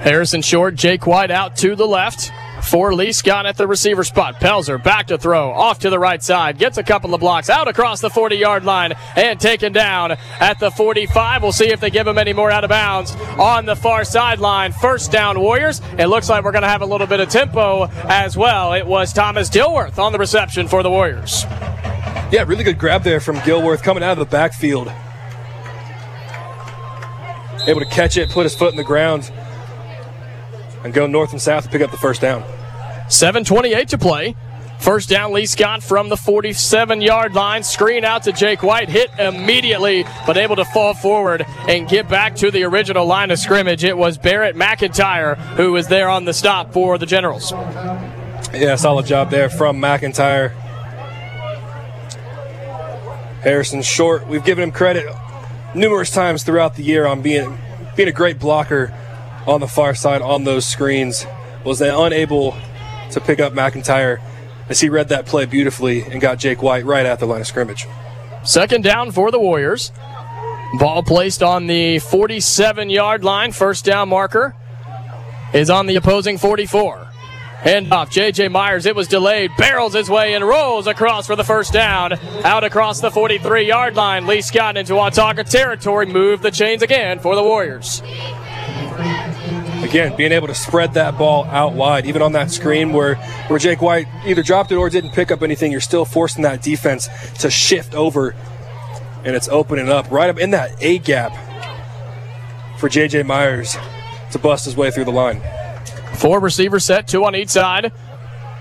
[0.00, 2.30] Harrison Short, Jake White out to the left.
[2.64, 4.40] For Lee Scott at the receiver spot.
[4.40, 7.68] Pelzer back to throw, off to the right side, gets a couple of blocks out
[7.68, 11.42] across the 40 yard line and taken down at the 45.
[11.42, 14.72] We'll see if they give him any more out of bounds on the far sideline.
[14.72, 15.80] First down, Warriors.
[15.98, 18.72] It looks like we're going to have a little bit of tempo as well.
[18.72, 21.44] It was Thomas Dilworth on the reception for the Warriors.
[22.32, 24.90] Yeah, really good grab there from Dilworth coming out of the backfield.
[27.68, 29.30] Able to catch it, put his foot in the ground,
[30.82, 32.44] and go north and south to pick up the first down.
[33.08, 34.36] 7.28 to play.
[34.80, 37.62] First down, Lee Scott from the 47 yard line.
[37.62, 38.90] Screen out to Jake White.
[38.90, 43.38] Hit immediately, but able to fall forward and get back to the original line of
[43.38, 43.82] scrimmage.
[43.82, 47.52] It was Barrett McIntyre who was there on the stop for the Generals.
[48.52, 50.50] Yeah, solid job there from McIntyre.
[53.40, 55.06] Harrison Short, we've given him credit
[55.74, 57.58] numerous times throughout the year on being
[57.96, 58.92] being a great blocker
[59.46, 61.26] on the far side on those screens.
[61.64, 62.54] Was they unable
[63.10, 64.20] to pick up McIntyre
[64.68, 67.46] as he read that play beautifully and got Jake White right at the line of
[67.46, 67.86] scrimmage.
[68.44, 69.92] Second down for the Warriors.
[70.78, 73.52] Ball placed on the 47 yard line.
[73.52, 74.54] First down marker
[75.52, 77.08] is on the opposing 44.
[77.60, 78.48] Hand off J.J.
[78.48, 78.84] Myers.
[78.84, 79.50] It was delayed.
[79.56, 82.12] Barrels his way and rolls across for the first down.
[82.44, 84.26] Out across the 43 yard line.
[84.26, 86.04] Lee Scott into Autauga territory.
[86.04, 88.02] Move the chains again for the Warriors.
[89.84, 93.16] Again, being able to spread that ball out wide, even on that screen where,
[93.48, 96.62] where Jake White either dropped it or didn't pick up anything, you're still forcing that
[96.62, 97.06] defense
[97.40, 98.34] to shift over,
[99.24, 101.36] and it's opening up right up in that A gap
[102.78, 103.24] for J.J.
[103.24, 103.76] Myers
[104.32, 105.42] to bust his way through the line.
[106.14, 107.92] Four receiver set, two on each side.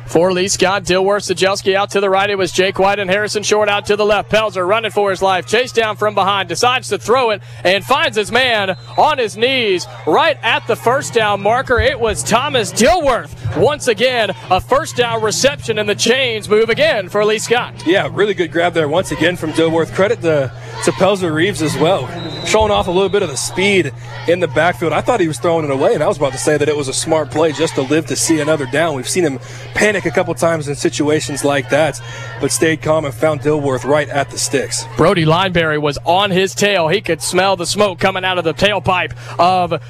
[0.08, 2.30] For Lee Scott, Dilworth, Sajelski out to the right.
[2.30, 4.30] It was Jake White and Harrison Short out to the left.
[4.30, 5.48] Pelzer running for his life.
[5.48, 6.50] Chase down from behind.
[6.50, 11.14] Decides to throw it and finds his man on his knees right at the first
[11.14, 11.80] down marker.
[11.80, 13.58] It was Thomas Dilworth.
[13.58, 17.74] Once again, a first down reception and the chains move again for Lee Scott.
[17.88, 19.94] Yeah, really good grab there once again from Dilworth.
[19.94, 20.52] Credit to,
[20.86, 22.08] to Pelzer Reeves as well.
[22.46, 23.94] Showing off a little bit of the speed
[24.28, 24.92] in the backfield.
[24.92, 26.76] I thought he was throwing it away, and I was about to say that it
[26.76, 28.96] was a smart play just to live to see another down.
[28.96, 29.40] We've seen him
[29.74, 32.02] panic a couple times in situations like that,
[32.42, 34.86] but stayed calm and found Dilworth right at the sticks.
[34.98, 36.88] Brody Lineberry was on his tail.
[36.90, 39.82] He could smell the smoke coming out of the tailpipe of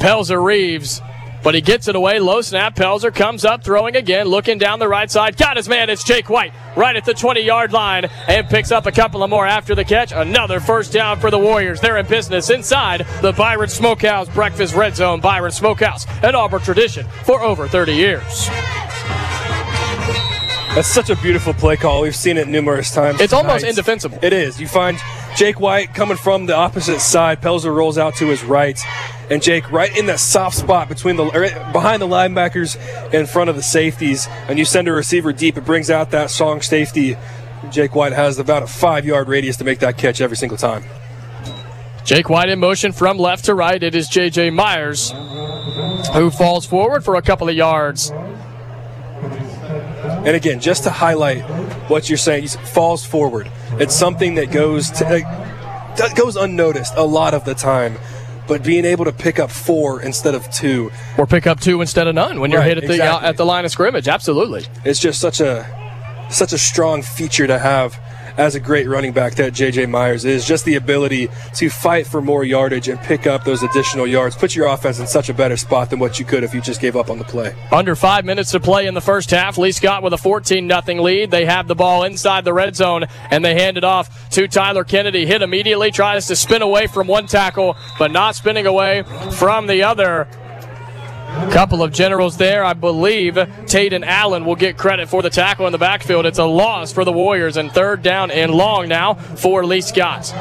[0.00, 1.00] Pelzer Reeves.
[1.42, 2.18] But he gets it away.
[2.18, 2.76] Low snap.
[2.76, 5.36] Pelzer comes up, throwing again, looking down the right side.
[5.36, 5.90] Got his man.
[5.90, 9.30] It's Jake White right at the 20 yard line and picks up a couple of
[9.30, 10.12] more after the catch.
[10.12, 11.80] Another first down for the Warriors.
[11.80, 15.20] They're in business inside the Byron Smokehouse Breakfast Red Zone.
[15.20, 18.48] Byron Smokehouse, an Auburn tradition for over 30 years.
[20.74, 22.00] That's such a beautiful play call.
[22.00, 23.20] We've seen it numerous times.
[23.20, 24.18] It's almost indefensible.
[24.22, 24.58] It is.
[24.58, 24.96] You find
[25.36, 27.40] Jake White coming from the opposite side.
[27.40, 28.78] Pelzer rolls out to his right,
[29.30, 32.76] and Jake right in that soft spot between the or behind the linebackers
[33.12, 34.28] in front of the safeties.
[34.48, 35.56] And you send a receiver deep.
[35.56, 37.16] It brings out that song safety.
[37.70, 40.84] Jake White has about a five yard radius to make that catch every single time.
[42.04, 43.82] Jake White in motion from left to right.
[43.82, 44.50] It is J.J.
[44.50, 45.12] Myers
[46.12, 48.10] who falls forward for a couple of yards.
[50.24, 51.42] And again, just to highlight
[51.88, 53.50] what you're saying, he falls forward.
[53.82, 57.98] It's something that goes to, that goes unnoticed a lot of the time.
[58.46, 62.06] But being able to pick up four instead of two, or pick up two instead
[62.06, 63.28] of none when you're Right, hit at the exactly.
[63.28, 64.66] at the line of scrimmage, absolutely.
[64.84, 65.66] it's just such a
[66.30, 67.98] such a strong feature to have
[68.36, 70.44] as a great running back that JJ Myers is.
[70.44, 74.54] Just the ability to fight for more yardage and pick up those additional yards, put
[74.54, 76.96] your offense in such a better spot than what you could if you just gave
[76.96, 77.54] up on the play.
[77.70, 79.58] Under five minutes to play in the first half.
[79.58, 81.30] Lee Scott with a 14 0 lead.
[81.30, 84.84] They have the ball inside the red zone and they hand it off to Tyler
[84.84, 85.26] Kennedy.
[85.26, 89.82] Hit immediately, tries to spin away from one tackle, but not spinning away from the
[89.82, 90.28] other.
[91.50, 92.64] Couple of generals there.
[92.64, 96.26] I believe Tate and Allen will get credit for the tackle in the backfield.
[96.26, 100.32] It's a loss for the Warriors and third down and long now for Lee Scott.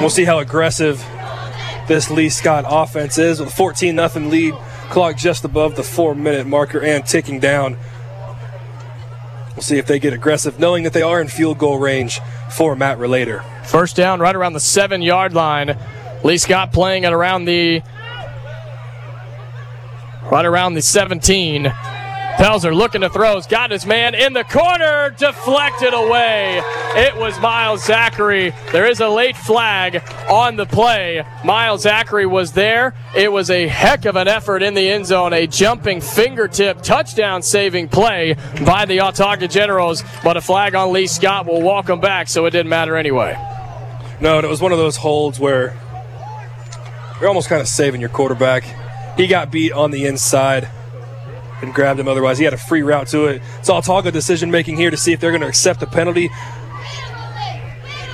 [0.00, 1.04] We'll see how aggressive
[1.88, 4.54] this Lee Scott offense is with a 14 0 lead
[4.90, 7.76] Clock just above the four minute marker and ticking down.
[9.54, 12.20] We'll see if they get aggressive, knowing that they are in field goal range
[12.50, 13.44] for Matt Relator.
[13.64, 15.76] First down right around the seven yard line.
[16.22, 17.82] Lee Scott playing at around the
[20.30, 21.72] right around the 17.
[22.36, 23.36] Pelzer looking to throw.
[23.36, 26.60] He's got his man in the corner, deflected away.
[26.96, 28.52] It was Miles Zachary.
[28.72, 31.24] There is a late flag on the play.
[31.44, 32.92] Miles Zachary was there.
[33.14, 37.40] It was a heck of an effort in the end zone, a jumping fingertip touchdown
[37.40, 38.34] saving play
[38.66, 42.46] by the Autauga Generals, but a flag on Lee Scott will walk him back, so
[42.46, 43.38] it didn't matter anyway.
[44.20, 45.78] No, it was one of those holds where
[47.20, 48.64] you're almost kind of saving your quarterback.
[49.16, 50.68] He got beat on the inside
[51.62, 52.38] and grabbed him otherwise.
[52.38, 53.42] He had a free route to it.
[53.58, 56.30] It's Autauga decision making here to see if they're going to accept the penalty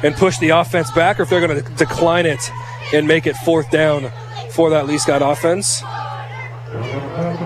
[0.03, 2.51] and push the offense back or if they're going to decline it
[2.93, 4.11] and make it fourth down
[4.53, 5.83] for that Lee Scott offense.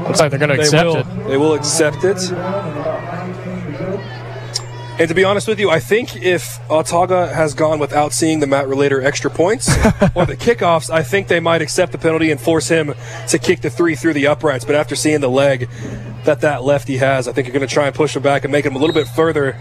[0.07, 1.29] Looks like they're going to accept will, it.
[1.29, 2.17] They will accept it.
[4.97, 8.47] And to be honest with you, I think if Autauga has gone without seeing the
[8.47, 9.69] Matt Relator extra points
[10.15, 12.95] or the kickoffs, I think they might accept the penalty and force him
[13.29, 14.65] to kick the three through the uprights.
[14.65, 15.69] But after seeing the leg
[16.27, 18.53] that that lefty has, I think you're going to try and push him back and
[18.53, 19.59] make him a little bit further.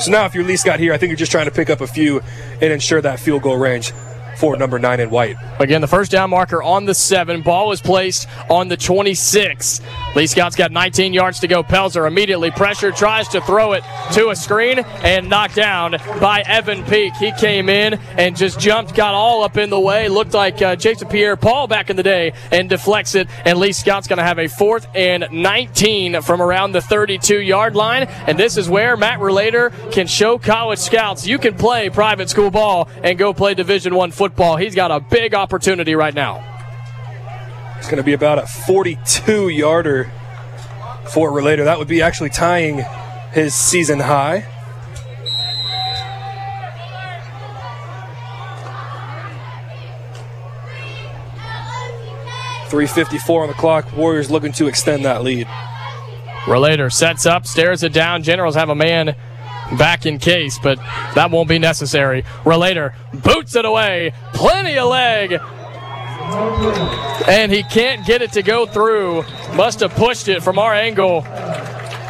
[0.00, 1.80] So now, if you're Lee Scott here, I think you're just trying to pick up
[1.80, 2.20] a few
[2.60, 3.92] and ensure that field goal range
[4.36, 5.36] for number nine in white.
[5.58, 7.42] Again, the first down marker on the seven.
[7.42, 9.80] Ball was placed on the 26.
[10.14, 11.62] Lee Scott's got 19 yards to go.
[11.62, 16.84] Pelzer immediately pressured, tries to throw it to a screen and knocked down by Evan
[16.84, 17.14] Peak.
[17.16, 20.08] He came in and just jumped, got all up in the way.
[20.08, 23.28] Looked like uh, Jason Pierre Paul back in the day and deflects it.
[23.44, 27.76] And Lee Scott's going to have a fourth and 19 from around the 32 yard
[27.76, 28.04] line.
[28.04, 32.50] And this is where Matt Relator can show college scouts you can play private school
[32.50, 34.56] ball and go play Division One football.
[34.56, 36.55] He's got a big opportunity right now.
[37.78, 40.10] It's going to be about a 42 yarder
[41.12, 41.64] for Relator.
[41.64, 42.84] That would be actually tying
[43.32, 44.46] his season high.
[52.68, 53.96] Three fifty-four on the clock.
[53.96, 55.46] Warriors looking to extend that lead.
[56.48, 58.24] Relator sets up, stares it down.
[58.24, 59.14] Generals have a man
[59.78, 60.78] back in case, but
[61.14, 62.24] that won't be necessary.
[62.44, 64.12] Relator boots it away.
[64.32, 65.40] Plenty of leg.
[67.28, 69.24] And he can't get it to go through.
[69.54, 71.22] Must have pushed it from our angle.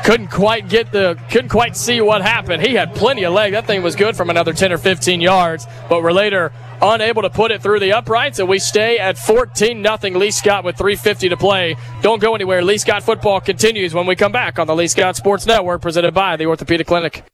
[0.04, 2.64] Couldn't quite get the couldn't quite see what happened.
[2.64, 3.52] He had plenty of leg.
[3.52, 7.50] That thing was good from another 10 or 15 yards, but Relator unable to put
[7.50, 10.14] it through the uprights, and we stay at 14 nothing.
[10.14, 11.76] Lee Scott with 350 to play.
[12.02, 12.62] Don't go anywhere.
[12.62, 16.14] Lee Scott football continues when we come back on the Lee Scott Sports Network, presented
[16.14, 17.24] by the Orthopedic Clinic.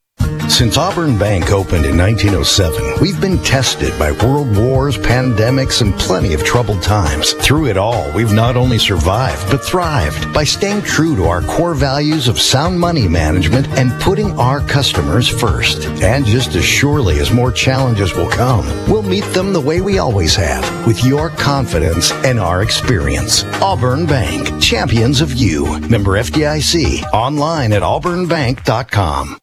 [0.53, 6.35] Since Auburn Bank opened in 1907, we've been tested by world wars, pandemics, and plenty
[6.35, 7.33] of troubled times.
[7.33, 11.75] Through it all, we've not only survived, but thrived by staying true to our core
[11.75, 15.87] values of sound money management and putting our customers first.
[16.03, 19.99] And just as surely as more challenges will come, we'll meet them the way we
[19.99, 23.43] always have, with your confidence and our experience.
[23.63, 25.81] Auburn Bank, champions of you.
[25.89, 29.39] Member FDIC, online at auburnbank.com.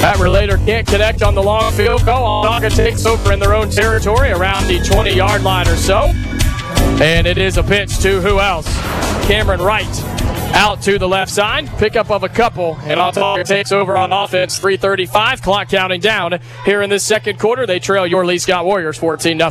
[0.00, 2.42] That relator can't connect on the long field goal.
[2.42, 6.12] Autauga takes over in their own territory around the 20 yard line or so.
[7.02, 8.66] And it is a pitch to who else?
[9.26, 9.86] Cameron Wright
[10.54, 11.68] out to the left side.
[11.78, 12.78] Pickup of a couple.
[12.84, 14.58] And Autauga takes over on offense.
[14.58, 15.42] 335.
[15.42, 16.40] Clock counting down.
[16.64, 19.50] Here in this second quarter, they trail your Lee Scott Warriors 14 0.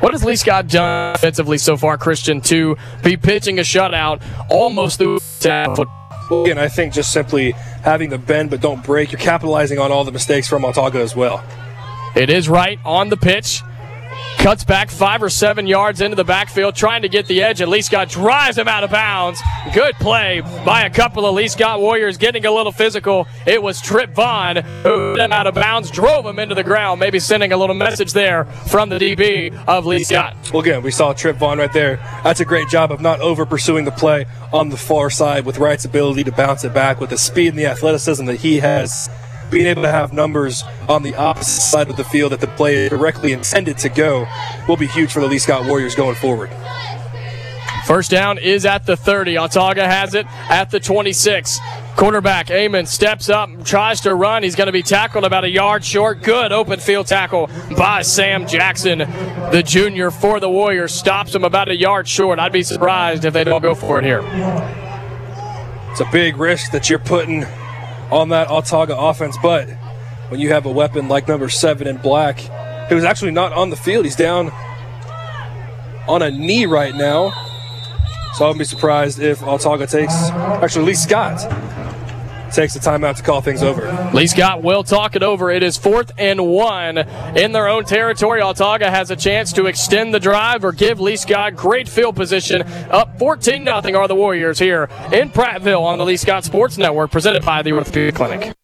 [0.00, 4.98] What has Lee Scott done offensively so far, Christian, to be pitching a shutout almost
[4.98, 6.03] through football?
[6.30, 7.52] Again, I think just simply
[7.82, 11.14] having the bend but don't break, you're capitalizing on all the mistakes from Autauga as
[11.14, 11.44] well.
[12.16, 13.62] It is right on the pitch.
[14.38, 17.60] Cuts back five or seven yards into the backfield, trying to get the edge.
[17.60, 19.40] And Lee Scott drives him out of bounds.
[19.72, 23.26] Good play by a couple of Lee Scott Warriors getting a little physical.
[23.46, 27.18] It was Trip Vaughn who him out of bounds, drove him into the ground, maybe
[27.18, 30.36] sending a little message there from the DB of Lee Scott.
[30.52, 31.96] Well, again, we saw Trip Vaughn right there.
[32.22, 35.58] That's a great job of not over pursuing the play on the far side with
[35.58, 39.08] Wright's ability to bounce it back with the speed and the athleticism that he has
[39.50, 42.74] being able to have numbers on the opposite side of the field that the play
[42.74, 44.26] is directly intended to go
[44.68, 46.50] will be huge for the Lee Scott Warriors going forward.
[47.84, 49.34] First down is at the 30.
[49.34, 51.58] Autauga has it at the 26.
[51.96, 54.42] Quarterback Amon steps up, tries to run.
[54.42, 56.22] He's going to be tackled about a yard short.
[56.22, 60.94] Good open field tackle by Sam Jackson, the junior for the Warriors.
[60.94, 62.38] Stops him about a yard short.
[62.38, 64.22] I'd be surprised if they don't go for it here.
[65.90, 67.44] It's a big risk that you're putting
[68.14, 69.68] on that Autauga offense, but
[70.28, 72.38] when you have a weapon like number seven in black,
[72.88, 74.04] who is actually not on the field.
[74.04, 74.50] He's down
[76.06, 77.30] on a knee right now.
[78.34, 80.14] So I wouldn't be surprised if Autauga takes,
[80.62, 81.40] actually, Lee Scott
[82.54, 84.10] takes the timeout to call things over.
[84.12, 85.50] Lee Scott will talk it over.
[85.50, 88.40] It is fourth and one in their own territory.
[88.40, 92.62] Autauga has a chance to extend the drive or give Lee Scott great field position.
[92.90, 97.10] Up 14 0 are the Warriors here in Prattville on the Lee Scott Sports Network,
[97.10, 98.54] presented by the Orthopedic Clinic.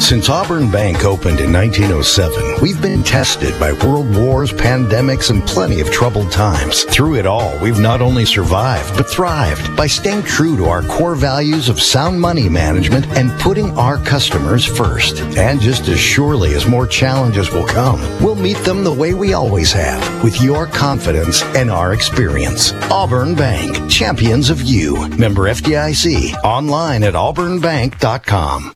[0.00, 5.80] Since Auburn Bank opened in 1907, we've been tested by world wars, pandemics, and plenty
[5.80, 6.84] of troubled times.
[6.84, 11.14] Through it all, we've not only survived, but thrived by staying true to our core
[11.14, 15.20] values of sound money management and putting our customers first.
[15.36, 19.34] And just as surely as more challenges will come, we'll meet them the way we
[19.34, 22.72] always have, with your confidence and our experience.
[22.90, 25.08] Auburn Bank, champions of you.
[25.18, 28.72] Member FDIC, online at auburnbank.com.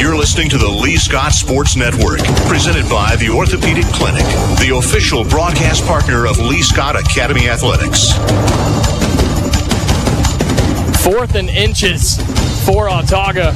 [0.00, 4.24] You're listening to the Lee Scott Sports Network, presented by the Orthopedic Clinic,
[4.56, 8.14] the official broadcast partner of Lee Scott Academy Athletics.
[11.04, 12.16] Fourth and inches
[12.64, 13.52] for Autauga.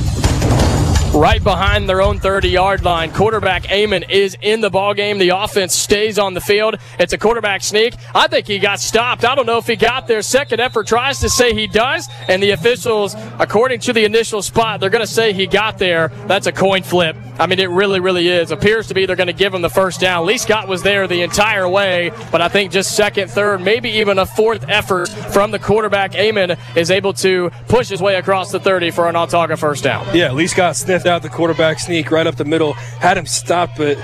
[1.15, 3.13] Right behind their own 30 yard line.
[3.13, 5.19] Quarterback Amon is in the ball game.
[5.19, 6.77] The offense stays on the field.
[6.99, 7.95] It's a quarterback sneak.
[8.13, 9.25] I think he got stopped.
[9.25, 10.23] I don't know if he got there.
[10.23, 14.81] Second effort tries to say he does, and the officials, according to the initial spot,
[14.81, 16.09] they're going to say he got there.
[16.27, 17.17] That's a coin flip.
[17.39, 18.51] I mean, it really, really is.
[18.51, 20.27] Appears to be they're going to give him the first down.
[20.27, 24.19] Lee Scott was there the entire way, but I think just second, third, maybe even
[24.19, 28.59] a fourth effort from the quarterback Amon is able to push his way across the
[28.59, 30.07] 30 for an Autauga first down.
[30.15, 33.71] Yeah, Lee Scott sniffed out the quarterback sneak right up the middle, had him stop,
[33.77, 33.97] but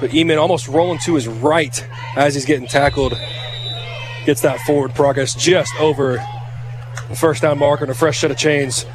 [0.00, 1.86] but Eamon almost rolling to his right
[2.16, 3.18] as he's getting tackled.
[4.24, 6.24] Gets that forward progress just over
[7.08, 8.86] the first down marker and a fresh set of chains.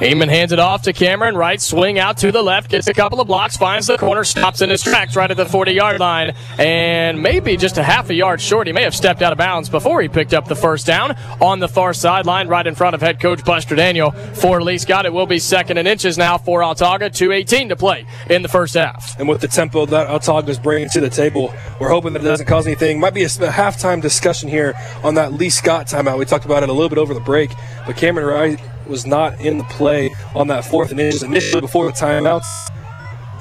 [0.00, 1.36] Eamon hands it off to Cameron.
[1.36, 4.60] Right swing out to the left, gets a couple of blocks, finds the corner, stops
[4.60, 8.14] in his tracks right at the 40 yard line, and maybe just a half a
[8.14, 8.66] yard short.
[8.66, 11.60] He may have stepped out of bounds before he picked up the first down on
[11.60, 14.10] the far sideline, right in front of head coach Buster Daniel.
[14.10, 17.08] For Lee Scott, it will be second and inches now for Autauga.
[17.08, 19.18] 2.18 to play in the first half.
[19.18, 22.26] And with the tempo that Autauga is bringing to the table, we're hoping that it
[22.26, 23.00] doesn't cause anything.
[23.00, 26.18] Might be a, a halftime discussion here on that Lee Scott timeout.
[26.18, 27.50] We talked about it a little bit over the break,
[27.86, 31.86] but Cameron Wright was not in the play on that fourth and inches initially before
[31.86, 32.44] the timeouts.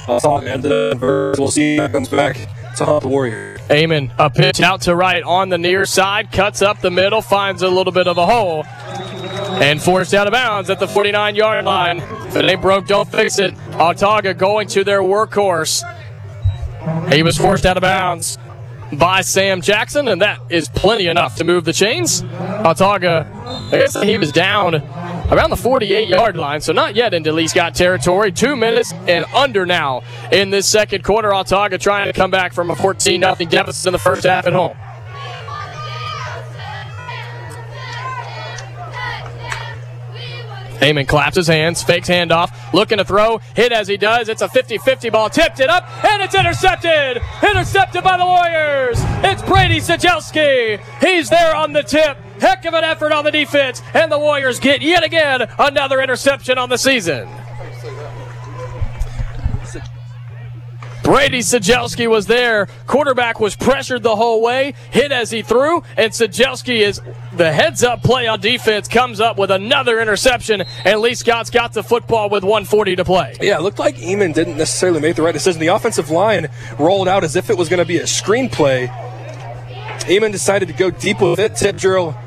[0.08, 2.38] Uh, and then we'll see he comes back
[2.78, 3.58] to haunt the Warrior.
[3.72, 7.64] Amon, a pitch out to right on the near side, cuts up the middle, finds
[7.64, 8.64] a little bit of a hole,
[9.60, 12.00] and forced out of bounds at the 49 yard line.
[12.00, 13.56] If it ain't broke, don't fix it.
[13.72, 15.84] Autauga going to their workhorse.
[17.12, 18.38] He was forced out of bounds
[18.94, 22.22] by Sam Jackson, and that is plenty enough to move the chains.
[22.22, 23.26] Autauga,
[23.74, 24.76] I guess he was down
[25.32, 28.32] around the 48 yard line, so not yet into Lee Scott territory.
[28.32, 31.30] Two minutes and under now in this second quarter.
[31.30, 34.54] Autauga trying to come back from a 14 0 deficit in the first half at
[34.54, 34.78] home.
[40.80, 44.30] Heyman claps his hands, fakes handoff, looking to throw, hit as he does.
[44.30, 47.22] It's a 50 50 ball, tipped it up, and it's intercepted!
[47.42, 48.98] Intercepted by the Warriors!
[49.24, 50.80] It's Brady Sajelski!
[51.00, 52.18] He's there on the tip.
[52.40, 56.58] Heck of an effort on the defense, and the Warriors get yet again another interception
[56.58, 57.30] on the season.
[61.06, 62.68] Brady Sajelski was there.
[62.88, 67.00] Quarterback was pressured the whole way, hit as he threw, and Sajelski is
[67.32, 71.74] the heads up play on defense, comes up with another interception, and Lee Scott's got
[71.74, 73.36] the football with 140 to play.
[73.40, 75.62] Yeah, it looked like Eamon didn't necessarily make the right decision.
[75.62, 76.48] The offensive line
[76.80, 78.88] rolled out as if it was going to be a screenplay.
[80.08, 81.56] Eamon decided to go deep with it.
[81.56, 82.18] Tip drill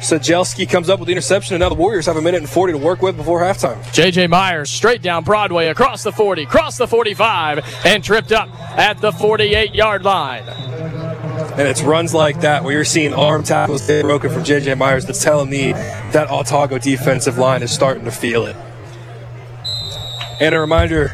[0.00, 2.74] Sajelski comes up with the interception, and now the Warriors have a minute and 40
[2.74, 3.92] to work with before halftime.
[3.92, 4.28] J.J.
[4.28, 8.48] Myers straight down Broadway, across the 40, across the 45, and tripped up
[8.78, 10.44] at the 48 yard line.
[11.58, 14.74] And it's runs like that where you're seeing arm tackles get broken from J.J.
[14.74, 18.56] Myers that's telling me that Autauga defensive line is starting to feel it.
[20.40, 21.10] And a reminder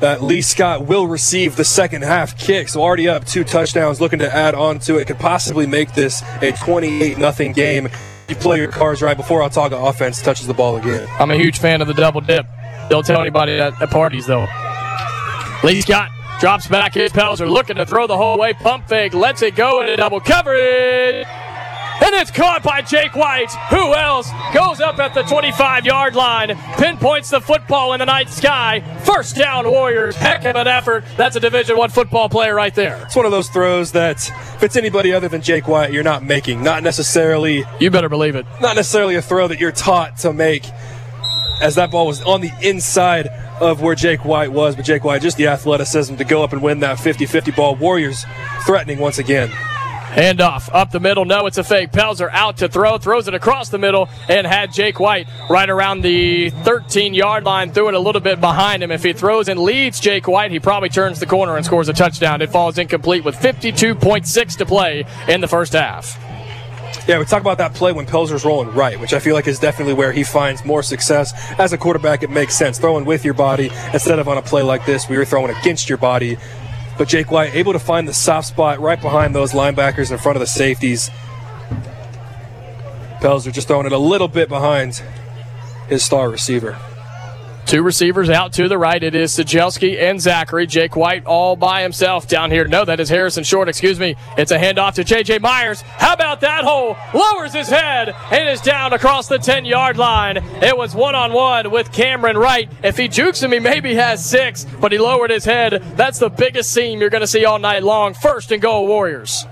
[0.00, 2.68] that Lee Scott will receive the second half kick.
[2.68, 5.06] So already up two touchdowns, looking to add on to it.
[5.06, 7.88] Could possibly make this a 28 0 game.
[8.28, 11.06] You play your cards right before Autauga offense touches the ball again.
[11.18, 12.46] I'm a huge fan of the double dip.
[12.88, 14.46] Don't tell anybody at, at parties, though.
[15.64, 16.10] Lee Scott
[16.40, 16.94] drops back.
[16.94, 18.52] His pals are looking to throw the whole way.
[18.52, 21.26] Pump fake, lets it go into double coverage.
[22.02, 23.50] And it's caught by Jake White.
[23.70, 28.28] Who else goes up at the 25 yard line, pinpoints the football in the night
[28.28, 28.80] sky.
[29.04, 30.16] First down, Warriors.
[30.16, 31.04] Heck of an effort.
[31.16, 33.02] That's a Division One football player right there.
[33.04, 36.22] It's one of those throws that if it's anybody other than Jake White, you're not
[36.22, 36.62] making.
[36.62, 37.64] Not necessarily.
[37.80, 38.46] You better believe it.
[38.60, 40.66] Not necessarily a throw that you're taught to make,
[41.62, 43.28] as that ball was on the inside
[43.60, 44.76] of where Jake White was.
[44.76, 47.74] But Jake White, just the athleticism to go up and win that 50-50 ball.
[47.76, 48.24] Warriors
[48.66, 49.50] threatening once again.
[50.06, 51.24] Handoff up the middle.
[51.24, 51.90] No, it's a fake.
[51.90, 56.02] Pelzer out to throw, throws it across the middle, and had Jake White right around
[56.02, 57.72] the 13 yard line.
[57.72, 58.90] Threw it a little bit behind him.
[58.90, 61.92] If he throws and leads Jake White, he probably turns the corner and scores a
[61.92, 62.40] touchdown.
[62.40, 66.16] It falls incomplete with 52.6 to play in the first half.
[67.08, 69.60] Yeah, we talk about that play when Pelzer's rolling right, which I feel like is
[69.60, 71.32] definitely where he finds more success.
[71.58, 72.78] As a quarterback, it makes sense.
[72.78, 75.88] Throwing with your body instead of on a play like this, we were throwing against
[75.88, 76.36] your body.
[76.98, 80.36] But Jake White able to find the soft spot right behind those linebackers in front
[80.36, 81.10] of the safeties.
[83.20, 85.02] Pelzer just throwing it a little bit behind
[85.88, 86.78] his star receiver.
[87.66, 89.02] Two receivers out to the right.
[89.02, 90.68] It is Sajelski and Zachary.
[90.68, 92.68] Jake White all by himself down here.
[92.68, 93.68] No, that is Harrison Short.
[93.68, 94.14] Excuse me.
[94.38, 95.40] It's a handoff to J.J.
[95.40, 95.80] Myers.
[95.80, 96.96] How about that hole?
[97.12, 100.36] Lowers his head and is down across the 10 yard line.
[100.62, 102.70] It was one on one with Cameron Wright.
[102.84, 105.82] If he jukes him, he maybe has six, but he lowered his head.
[105.96, 108.14] That's the biggest seam you're going to see all night long.
[108.14, 109.44] First and goal, Warriors.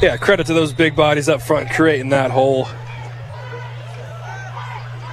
[0.00, 2.66] Yeah, credit to those big bodies up front creating that hole.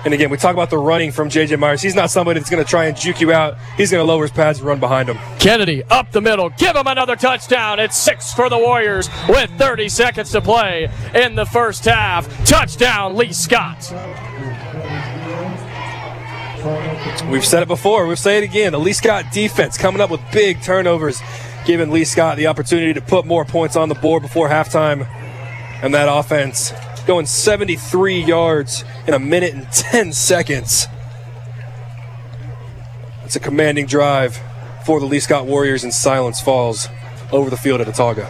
[0.06, 1.56] And again, we talk about the running from J.J.
[1.56, 1.82] Myers.
[1.82, 3.58] He's not somebody that's going to try and juke you out.
[3.78, 5.18] He's going to lower his pads and run behind him.
[5.40, 6.50] Kennedy up the middle.
[6.50, 7.80] Give him another touchdown.
[7.80, 12.28] It's six for the Warriors with 30 seconds to play in the first half.
[12.46, 13.94] Touchdown, Lee Scott.
[17.30, 18.06] We've said it before.
[18.06, 18.74] We'll say it again.
[18.74, 21.22] The Lee Scott defense coming up with big turnovers,
[21.66, 25.08] giving Lee Scott the opportunity to put more points on the board before halftime.
[25.82, 26.72] And that offense
[27.06, 30.88] going 73 yards in a minute and 10 seconds.
[33.26, 34.40] It's a commanding drive
[34.86, 36.88] for the Lee Scott Warriors, and silence falls
[37.32, 38.30] over the field at Autauga.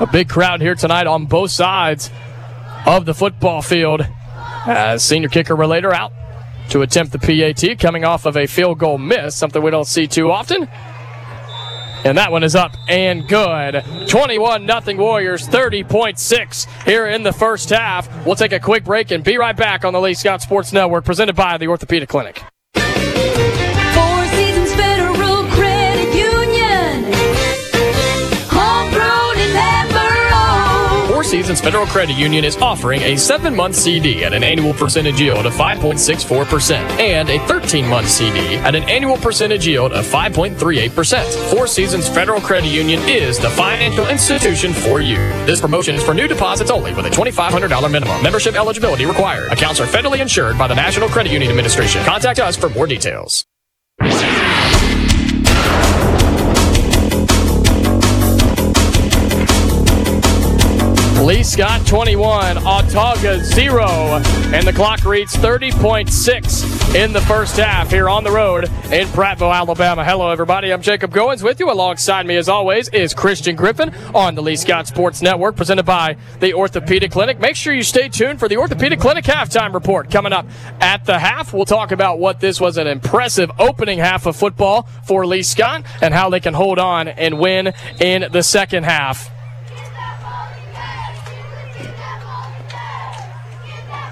[0.00, 2.10] A big crowd here tonight on both sides
[2.86, 4.06] of the football field.
[4.66, 6.12] As senior kicker relator out
[6.70, 10.06] to attempt the PAT, coming off of a field goal miss, something we don't see
[10.06, 10.68] too often.
[12.04, 13.84] And that one is up and good.
[14.08, 18.08] 21 0 Warriors, 30.6 here in the first half.
[18.26, 21.04] We'll take a quick break and be right back on the Lee Scott Sports Network,
[21.04, 22.42] presented by the Orthopedic Clinic.
[31.28, 35.44] Seasons Federal Credit Union is offering a seven month CD at an annual percentage yield
[35.44, 41.50] of 5.64% and a 13 month CD at an annual percentage yield of 5.38%.
[41.54, 45.16] Four Seasons Federal Credit Union is the financial institution for you.
[45.44, 48.22] This promotion is for new deposits only with a $2,500 minimum.
[48.22, 49.52] Membership eligibility required.
[49.52, 52.02] Accounts are federally insured by the National Credit Union Administration.
[52.06, 53.44] Contact us for more details.
[61.28, 63.84] Lee Scott 21, Autauga 0,
[64.56, 69.54] and the clock reads 30.6 in the first half here on the road in Prattville,
[69.54, 70.02] Alabama.
[70.02, 70.72] Hello, everybody.
[70.72, 71.70] I'm Jacob Goins with you.
[71.70, 76.16] Alongside me, as always, is Christian Griffin on the Lee Scott Sports Network, presented by
[76.40, 77.38] the Orthopedic Clinic.
[77.38, 80.46] Make sure you stay tuned for the Orthopedic Clinic halftime report coming up
[80.80, 81.52] at the half.
[81.52, 85.84] We'll talk about what this was an impressive opening half of football for Lee Scott
[86.00, 89.30] and how they can hold on and win in the second half.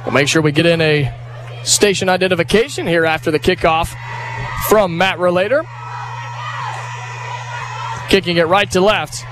[0.07, 1.13] We'll make sure we get in a
[1.65, 3.93] station identification here after the kickoff
[4.69, 5.65] from Matt Relator.
[8.09, 9.25] Kicking it right to left.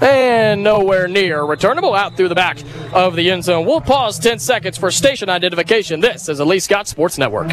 [0.00, 2.56] And nowhere near returnable out through the back
[2.94, 3.66] of the end zone.
[3.66, 6.00] We'll pause 10 seconds for station identification.
[6.00, 7.52] This is Lee Scott Sports Network.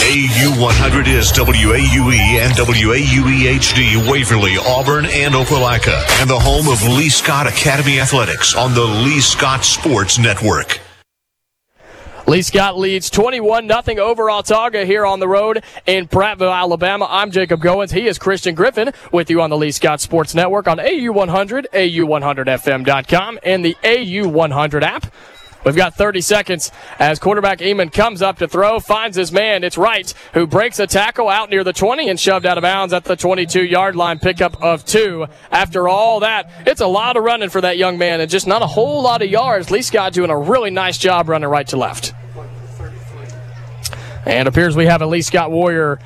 [0.00, 6.80] AU 100 is WAUE and WAUE HD Waverly, Auburn, and Opelika, and the home of
[6.96, 10.80] Lee Scott Academy Athletics on the Lee Scott Sports Network.
[12.28, 17.06] Lee Scott leads 21 0 over Autauga here on the road in Prattville, Alabama.
[17.10, 17.90] I'm Jacob Goins.
[17.90, 23.40] He is Christian Griffin with you on the Lee Scott Sports Network on AU100, AU100FM.com,
[23.42, 25.12] and the AU100 app.
[25.68, 29.64] We've got 30 seconds as quarterback Eamon comes up to throw, finds his man.
[29.64, 32.94] It's Wright who breaks a tackle out near the 20 and shoved out of bounds
[32.94, 34.18] at the 22 yard line.
[34.18, 35.26] Pickup of two.
[35.50, 38.62] After all that, it's a lot of running for that young man and just not
[38.62, 39.70] a whole lot of yards.
[39.70, 42.14] Lee Scott doing a really nice job running right to left.
[44.24, 45.98] And appears we have a Lee Scott Warrior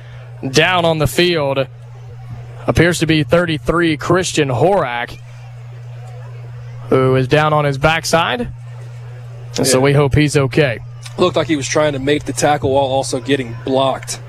[0.51, 1.67] down on the field.
[2.67, 5.17] Appears to be 33 Christian Horak.
[6.89, 8.51] who is down on his backside.
[9.57, 10.79] And so we hope he's okay.
[11.17, 14.19] Looked like he was trying to make the tackle while also getting blocked.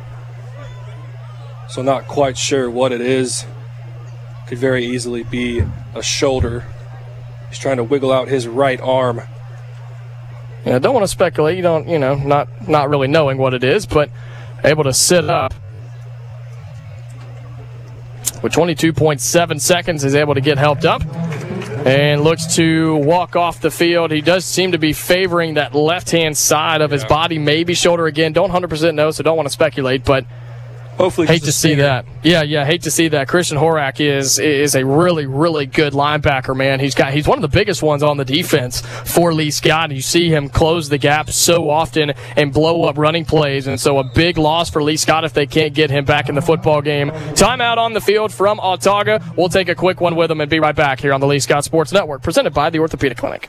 [1.69, 3.47] So not quite sure what it is.
[4.47, 5.63] Could very easily be
[5.95, 6.67] a shoulder.
[7.49, 9.23] He's trying to wiggle out his right arm.
[10.67, 11.57] Yeah, don't want to speculate.
[11.57, 14.11] You don't, you know, not not really knowing what it is, but
[14.63, 15.55] able to sit up
[18.43, 21.03] with 22.7 seconds is able to get helped up
[21.85, 24.11] and looks to walk off the field.
[24.11, 28.07] He does seem to be favoring that left hand side of his body, maybe shoulder
[28.07, 28.33] again.
[28.33, 30.25] Don't 100% know, so don't want to speculate, but
[30.97, 32.05] hopefully hate to see that.
[32.23, 33.29] Yeah, yeah, hate to see that.
[33.29, 36.81] Christian Horak is is a really really good linebacker, man.
[36.81, 39.91] He's got he's one of the biggest ones on the defense for Lee Scott.
[39.91, 43.99] You see him close the gap so often and blow up running plays, and so
[43.99, 46.83] a big loss for Lee Scott if they can't get him back in the football
[46.83, 47.11] game.
[47.11, 49.37] Timeout on the field from Autauga.
[49.37, 51.41] We'll take a quick one with him and be right back here on the Lee
[51.41, 53.49] Scott Sports Network, presented by the Orthopedic Clinic.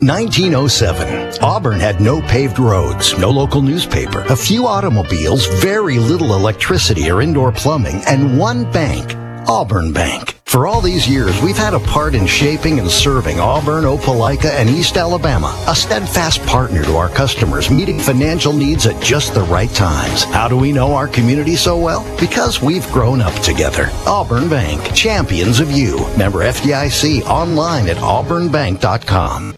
[0.00, 1.42] 1907.
[1.42, 7.22] Auburn had no paved roads, no local newspaper, a few automobiles, very little electricity or
[7.22, 9.14] indoor plumbing, and one bank,
[9.48, 10.34] Auburn Bank.
[10.44, 14.68] For all these years, we've had a part in shaping and serving Auburn, Opelika, and
[14.68, 19.70] East Alabama, a steadfast partner to our customers, meeting financial needs at just the right
[19.70, 20.22] times.
[20.24, 22.04] How do we know our community so well?
[22.20, 23.88] Because we've grown up together.
[24.06, 25.98] Auburn Bank, champions of you.
[26.16, 29.56] Member FDIC, online at auburnbank.com.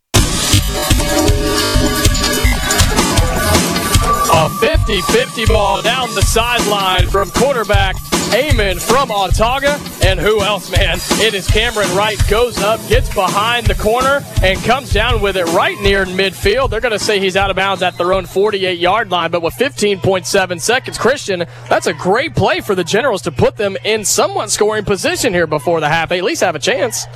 [4.39, 7.97] A 50 50 ball down the sideline from quarterback
[8.31, 9.81] Eamon from Autauga.
[10.05, 10.99] And who else, man?
[11.13, 12.19] It is Cameron Wright.
[12.29, 16.71] Goes up, gets behind the corner, and comes down with it right near midfield.
[16.71, 19.43] They're going to say he's out of bounds at their own 48 yard line, but
[19.43, 24.05] with 15.7 seconds, Christian, that's a great play for the Generals to put them in
[24.05, 26.09] somewhat scoring position here before the half.
[26.09, 27.07] They at least have a chance.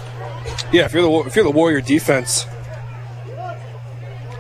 [0.73, 2.47] Yeah, if you're the if you're the Warrior defense,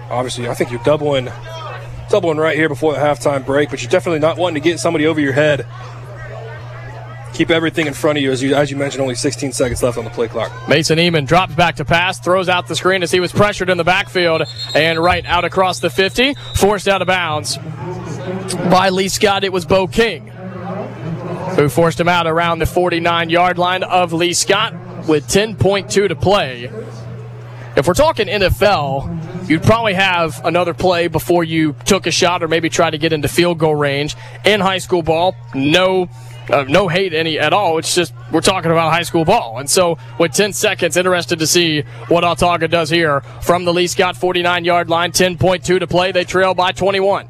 [0.09, 1.28] obviously I think you're doubling
[2.11, 5.07] doubling right here before the halftime break, but you're definitely not wanting to get somebody
[5.07, 5.66] over your head.
[7.32, 9.01] Keep everything in front of you as you as you mentioned.
[9.01, 10.51] Only 16 seconds left on the play clock.
[10.69, 13.78] Mason Eamon drops back to pass, throws out the screen as he was pressured in
[13.78, 14.43] the backfield,
[14.74, 17.57] and right out across the 50, forced out of bounds
[18.69, 19.45] by Lee Scott.
[19.45, 20.31] It was Bo King
[21.57, 24.73] who forced him out around the 49 yard line of Lee Scott
[25.07, 26.70] with 10.2 to play.
[27.77, 29.20] If we're talking NFL,
[29.51, 33.13] you'd probably have another play before you took a shot or maybe try to get
[33.13, 34.15] into field goal range.
[34.45, 36.09] In high school ball, no
[36.49, 37.77] uh, no hate any at all.
[37.79, 39.59] It's just we're talking about high school ball.
[39.59, 43.89] And so with 10 seconds, interested to see what Autauga does here from the Lee
[43.89, 45.11] Scott 49 yard line.
[45.11, 46.13] 10.2 to play.
[46.13, 47.29] They trail by 21.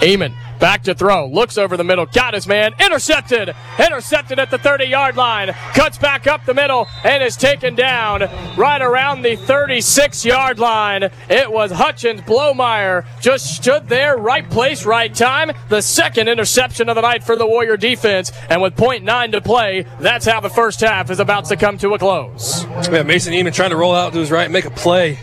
[0.00, 4.58] Eamon back to throw, looks over the middle, got his man, intercepted, intercepted at the
[4.58, 8.20] 30 yard line, cuts back up the middle, and is taken down
[8.56, 11.10] right around the 36 yard line.
[11.28, 15.50] It was Hutchins Blomeyer, just stood there, right place, right time.
[15.68, 19.84] The second interception of the night for the Warrior defense, and with 0.9 to play,
[19.98, 22.64] that's how the first half is about to come to a close.
[22.88, 25.18] Yeah, Mason Eamon trying to roll out to his right, make a play.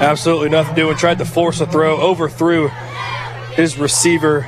[0.00, 0.96] Absolutely nothing doing.
[0.96, 2.70] Tried to force a throw, overthrew
[3.56, 4.46] his receiver.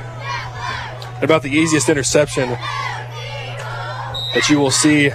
[1.21, 2.49] About the easiest interception
[4.33, 5.09] that you will see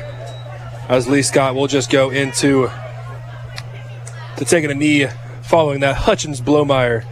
[0.89, 2.69] as Lee Scott will just go into
[4.37, 5.07] to taking a knee
[5.43, 7.05] following that Hutchins Blomeyer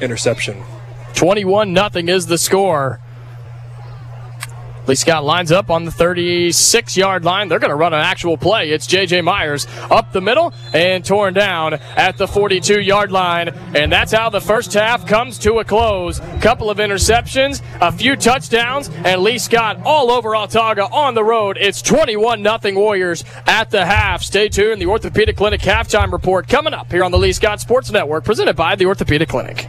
[0.00, 0.60] interception.
[1.14, 3.00] 21 nothing is the score.
[4.86, 7.48] Lee Scott lines up on the 36 yard line.
[7.48, 8.70] They're going to run an actual play.
[8.70, 9.20] It's J.J.
[9.20, 13.50] Myers up the middle and torn down at the 42 yard line.
[13.76, 16.18] And that's how the first half comes to a close.
[16.40, 21.58] Couple of interceptions, a few touchdowns, and Lee Scott all over Autauga on the road.
[21.60, 24.22] It's 21 0 Warriors at the half.
[24.22, 24.82] Stay tuned.
[24.82, 28.56] The Orthopedic Clinic halftime report coming up here on the Lee Scott Sports Network, presented
[28.56, 29.68] by the Orthopedic Clinic.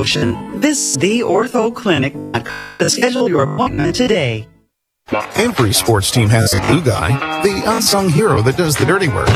[0.00, 0.60] Motion.
[0.60, 2.14] This is the Ortho Clinic.
[2.88, 4.48] Schedule your appointment today.
[5.12, 9.26] Every sports team has a glue guy, the unsung hero that does the dirty work.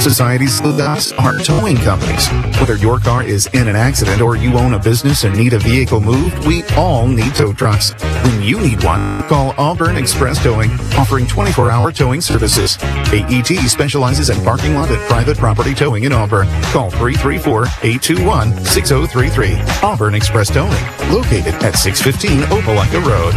[0.00, 2.26] Society's glue guys are towing companies.
[2.58, 5.60] Whether your car is in an accident or you own a business and need a
[5.60, 7.92] vehicle moved, we all need tow trucks.
[8.24, 12.78] When you need one, call Auburn Express Towing, offering 24-hour towing services.
[12.82, 16.48] AET specializes in parking lot and private property towing in Auburn.
[16.72, 19.82] Call 334-821-6033.
[19.84, 20.72] Auburn Express Towing,
[21.12, 23.34] located at 615 Opelika Road.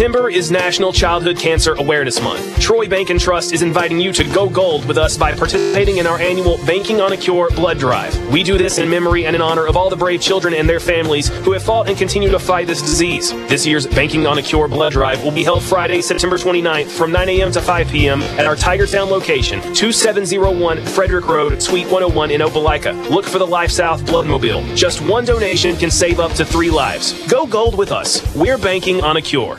[0.00, 2.58] September is National Childhood Cancer Awareness Month.
[2.58, 6.06] Troy Bank and Trust is inviting you to go gold with us by participating in
[6.06, 8.16] our annual Banking on a Cure blood drive.
[8.32, 10.80] We do this in memory and in honor of all the brave children and their
[10.80, 13.32] families who have fought and continue to fight this disease.
[13.50, 17.12] This year's Banking on a Cure blood drive will be held Friday, September 29th from
[17.12, 17.52] 9 a.m.
[17.52, 18.22] to 5 p.m.
[18.22, 23.10] at our Tigertown location, 2701 Frederick Road, Suite 101 in Opelika.
[23.10, 24.74] Look for the Life South Bloodmobile.
[24.74, 27.12] Just one donation can save up to three lives.
[27.26, 28.34] Go gold with us.
[28.34, 29.58] We're banking on a cure.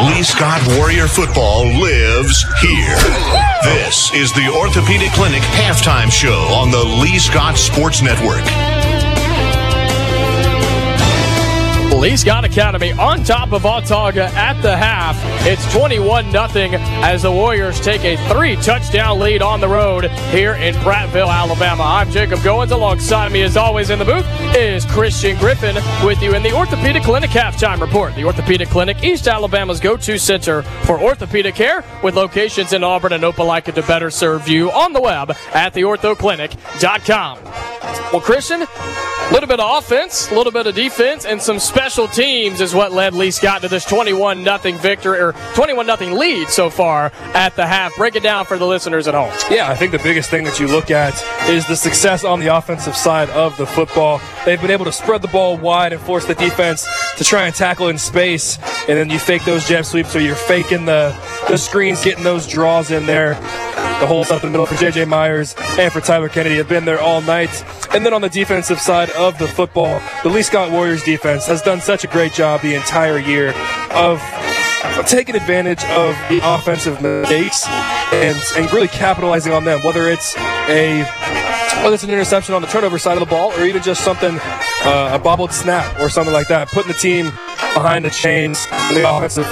[0.00, 2.96] Lee Scott Warrior football lives here.
[3.64, 8.77] This is the Orthopedic Clinic halftime show on the Lee Scott Sports Network.
[11.98, 15.16] Lee Scott Academy on top of Autauga at the half.
[15.44, 16.46] It's 21 0
[17.02, 21.82] as the Warriors take a three touchdown lead on the road here in Prattville, Alabama.
[21.82, 22.70] I'm Jacob Goins.
[22.70, 25.74] Alongside me, as always, in the booth is Christian Griffin
[26.06, 28.14] with you in the Orthopedic Clinic halftime report.
[28.14, 33.12] The Orthopedic Clinic, East Alabama's go to center for orthopedic care with locations in Auburn
[33.12, 37.38] and Opelika to better serve you on the web at theorthoclinic.com.
[38.12, 38.66] Well, Christian,
[39.28, 42.74] a little bit of offense, a little bit of defense, and some special teams is
[42.74, 47.12] what led Lee Scott to this 21 0 victory or 21 0 lead so far
[47.34, 47.94] at the half.
[47.96, 49.30] Break it down for the listeners at home.
[49.50, 52.56] Yeah, I think the biggest thing that you look at is the success on the
[52.56, 54.20] offensive side of the football.
[54.46, 56.86] They've been able to spread the ball wide and force the defense
[57.18, 60.36] to try and tackle in space, and then you fake those jet sweeps, or you're
[60.36, 61.14] faking the,
[61.48, 63.34] the screens, getting those draws in there.
[64.00, 65.06] The holes up in the middle for J.J.
[65.06, 67.64] Myers and for Tyler Kennedy have been there all night.
[67.92, 71.60] And then on the defensive side of the football, the Lee Scott Warriors defense has
[71.62, 73.52] done such a great job the entire year
[73.92, 74.22] of
[75.06, 77.66] taking advantage of the offensive mistakes
[78.12, 80.36] and, and really capitalizing on them, whether it's
[80.68, 81.04] a
[81.82, 84.38] whether it's an interception on the turnover side of the ball or even just something,
[84.84, 87.26] uh, a bobbled snap or something like that, putting the team
[87.74, 89.46] behind the chains and the offensive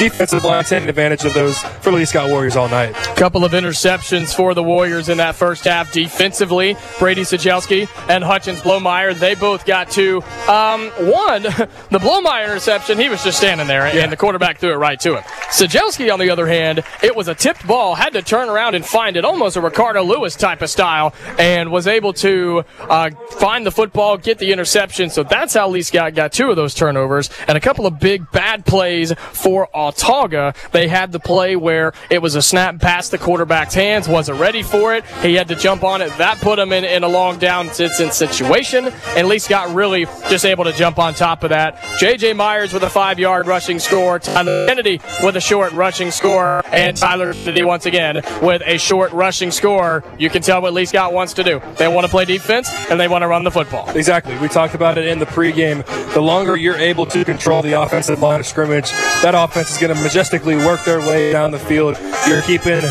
[0.00, 2.94] defensive line taking advantage of those for Lee Scott Warriors all night.
[3.16, 6.74] Couple of interceptions for the Warriors in that first half defensively.
[6.98, 10.22] Brady Sajelski and Hutchins Blomeyer, they both got two.
[10.48, 11.42] Um, one,
[11.90, 14.06] the Blomeyer interception, he was just standing there, and Yeah.
[14.06, 15.22] the quarterback threw it right to him.
[15.50, 18.86] Sajelski, on the other hand, it was a tipped ball, had to turn around and
[18.86, 23.66] find it, almost a Ricardo Louis type of style, and was able to uh, find
[23.66, 25.10] the football, get the interception.
[25.10, 28.30] So that's how Lee Scott got two of those turnovers, and a couple of big
[28.32, 30.54] bad plays for Autauga.
[30.70, 34.62] They had the play where it was a snap past the quarterback's hands, wasn't ready
[34.62, 35.04] for it.
[35.22, 36.16] He had to jump on it.
[36.18, 40.44] That put him in, in a long down instant situation, and Lee Scott really just
[40.44, 41.82] able to jump on top of that.
[41.98, 42.34] J.J.
[42.34, 46.96] Myers with a five yard rushing score, Tyler Kennedy with a short rushing score, and
[46.96, 50.04] Tyler Kennedy once again with a short rushing score.
[50.18, 51.60] You can tell what Lee Scott wants to do.
[51.76, 53.88] They want to play defense and they want to run the football.
[53.90, 54.36] Exactly.
[54.38, 55.84] We talked about it in the pregame.
[56.14, 58.90] The longer you're able to control the offensive line of scrimmage,
[59.22, 61.98] that offense is going to majestically work their way down the field.
[62.28, 62.82] You're keeping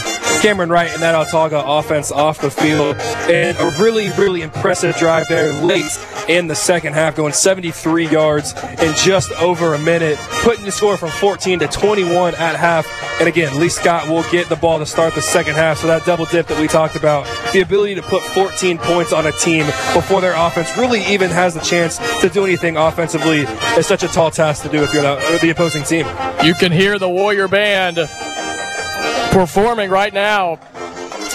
[0.41, 2.95] Cameron Wright and that Autauga offense off the field.
[3.30, 5.98] And a really, really impressive drive there late
[6.30, 10.95] in the second half, going 73 yards in just over a minute, putting the score
[10.95, 12.88] from 14 to 21 at half.
[13.20, 15.80] And again, Lee Scott will get the ball to start the second half.
[15.80, 19.26] So that double dip that we talked about, the ability to put 14 points on
[19.26, 23.40] a team before their offense really even has the chance to do anything offensively
[23.78, 26.06] is such a tall task to do if you're the, the opposing team.
[26.44, 27.97] You can hear the Warrior Band
[29.34, 30.56] performing right now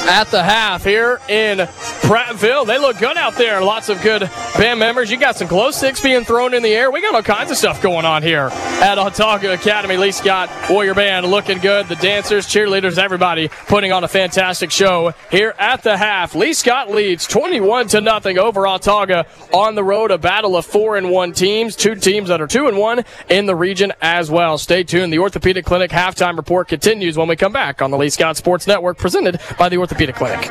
[0.06, 2.66] at the half here in Prattville.
[2.66, 3.62] They look good out there.
[3.62, 5.10] Lots of good band members.
[5.10, 6.90] You got some glow sticks being thrown in the air.
[6.90, 9.96] We got all kinds of stuff going on here at Autauga Academy.
[9.96, 11.88] Lee Scott Warrior Band looking good.
[11.88, 16.34] The dancers, cheerleaders, everybody putting on a fantastic show here at the half.
[16.34, 20.10] Lee Scott leads 21 to nothing over Autauga on the road.
[20.10, 21.74] A battle of four and one teams.
[21.74, 24.58] Two teams that are two and one in the region as well.
[24.58, 25.12] Stay tuned.
[25.12, 28.66] The Orthopedic Clinic halftime report continues when we come back on the Lee Scott Sports
[28.66, 30.50] Network presented by the Orthopedic Clinic.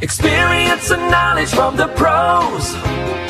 [0.00, 3.29] Experience and knowledge from the pros.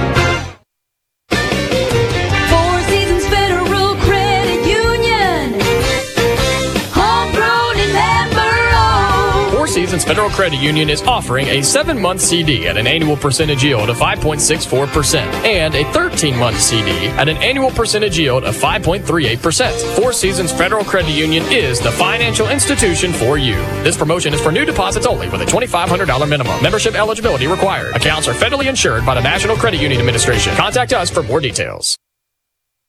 [9.91, 13.89] Seasons Federal Credit Union is offering a seven month CD at an annual percentage yield
[13.89, 19.97] of 5.64% and a 13 month CD at an annual percentage yield of 5.38%.
[19.97, 23.55] Four Seasons Federal Credit Union is the financial institution for you.
[23.83, 26.63] This promotion is for new deposits only with a $2,500 minimum.
[26.63, 27.93] Membership eligibility required.
[27.93, 30.55] Accounts are federally insured by the National Credit Union Administration.
[30.55, 31.97] Contact us for more details.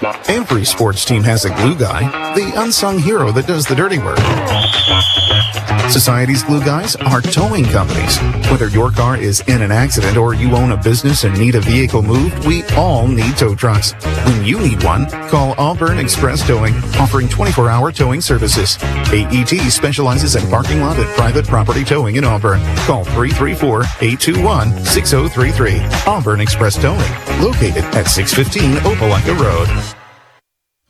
[0.00, 4.18] Every sports team has a glue guy, the unsung hero that does the dirty work.
[5.88, 8.18] Society's glue guys are towing companies.
[8.50, 11.60] Whether your car is in an accident or you own a business and need a
[11.60, 13.92] vehicle moved, we all need tow trucks.
[14.26, 18.76] When you need one, call Auburn Express Towing, offering 24-hour towing services.
[18.82, 22.60] AET specializes in parking lot and private property towing in Auburn.
[22.86, 26.06] Call 334-821-6033.
[26.06, 26.98] Auburn Express Towing,
[27.42, 29.68] located at 615 Opelika Road.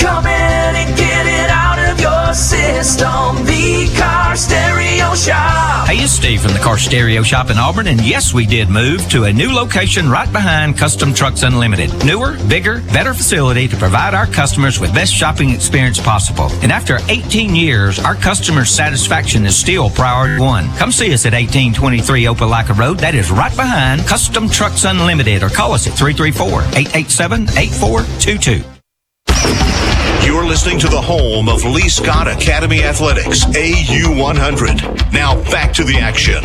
[0.00, 3.44] Come in and get it out of your system.
[3.46, 5.86] The Car Stereo Shop.
[5.88, 9.08] Hey, it's Steve from the Car Stereo Shop in Auburn, and yes, we did move
[9.10, 11.90] to a new location right behind Custom Trucks Unlimited.
[12.04, 16.50] Newer, bigger, better facility to provide our customers with best shopping experience possible.
[16.62, 20.68] And after 18 years, our customer satisfaction is still priority one.
[20.76, 22.98] Come see us at 1823 Opelika Road.
[22.98, 28.58] That is right behind Custom Trucks Unlimited, or call us at 334-887-8422.
[28.58, 28.77] You're
[30.48, 35.12] listening to the home of Lee Scott Academy Athletics, AU100.
[35.12, 36.42] Now back to the action.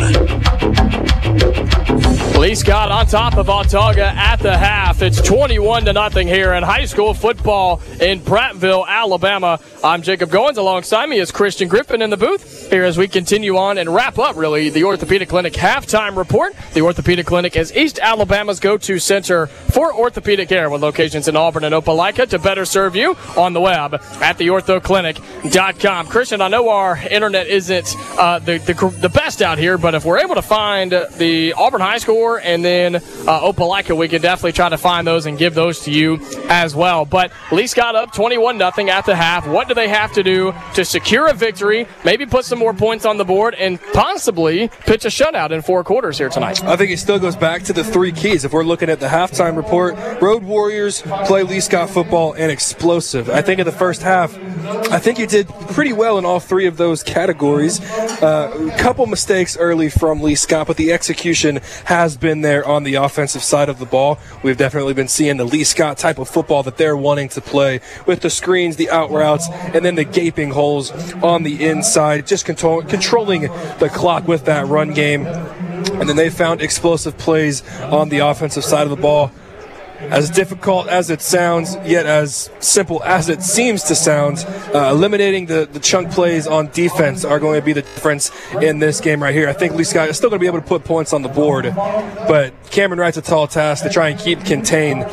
[2.37, 5.01] Lee Scott on top of Autauga at the half.
[5.01, 9.61] It's 21 to nothing here in high school football in Prattville, Alabama.
[9.81, 10.57] I'm Jacob Goins.
[10.57, 12.69] Alongside me is Christian Griffin in the booth.
[12.69, 16.53] Here as we continue on and wrap up, really, the Orthopedic Clinic halftime report.
[16.73, 21.63] The Orthopedic Clinic is East Alabama's go-to center for orthopedic care with locations in Auburn
[21.63, 26.07] and Opelika to better serve you on the web at theorthoclinic.com.
[26.07, 30.05] Christian, I know our internet isn't uh, the, the, the best out here, but if
[30.05, 32.99] we're able to find the Auburn High score and then uh,
[33.51, 37.05] Opelika, we can definitely try to find those and give those to you as well.
[37.05, 39.47] But Lee Scott up 21 0 at the half.
[39.47, 43.05] What do they have to do to secure a victory, maybe put some more points
[43.05, 46.63] on the board, and possibly pitch a shutout in four quarters here tonight?
[46.63, 48.45] I think it still goes back to the three keys.
[48.45, 53.29] If we're looking at the halftime report, Road Warriors play Lee Scott football and explosive.
[53.29, 54.33] I think in the first half,
[54.93, 57.81] I think you did pretty well in all three of those categories.
[58.21, 62.85] A uh, couple mistakes early from Lee Scott, but the execution has been there on
[62.85, 64.19] the offensive side of the ball.
[64.41, 67.81] We've definitely been seeing the Lee Scott type of football that they're wanting to play
[68.05, 72.45] with the screens, the out routes, and then the gaping holes on the inside, just
[72.45, 73.41] control, controlling
[73.79, 75.25] the clock with that run game.
[75.27, 79.29] And then they found explosive plays on the offensive side of the ball
[80.11, 85.45] as difficult as it sounds, yet as simple as it seems to sound, uh, eliminating
[85.45, 88.31] the, the chunk plays on defense are going to be the difference
[88.61, 89.49] in this game right here.
[89.49, 91.29] I think Lee Scott is still going to be able to put points on the
[91.29, 95.05] board, but Cameron Wright's a tall task to try and keep contained.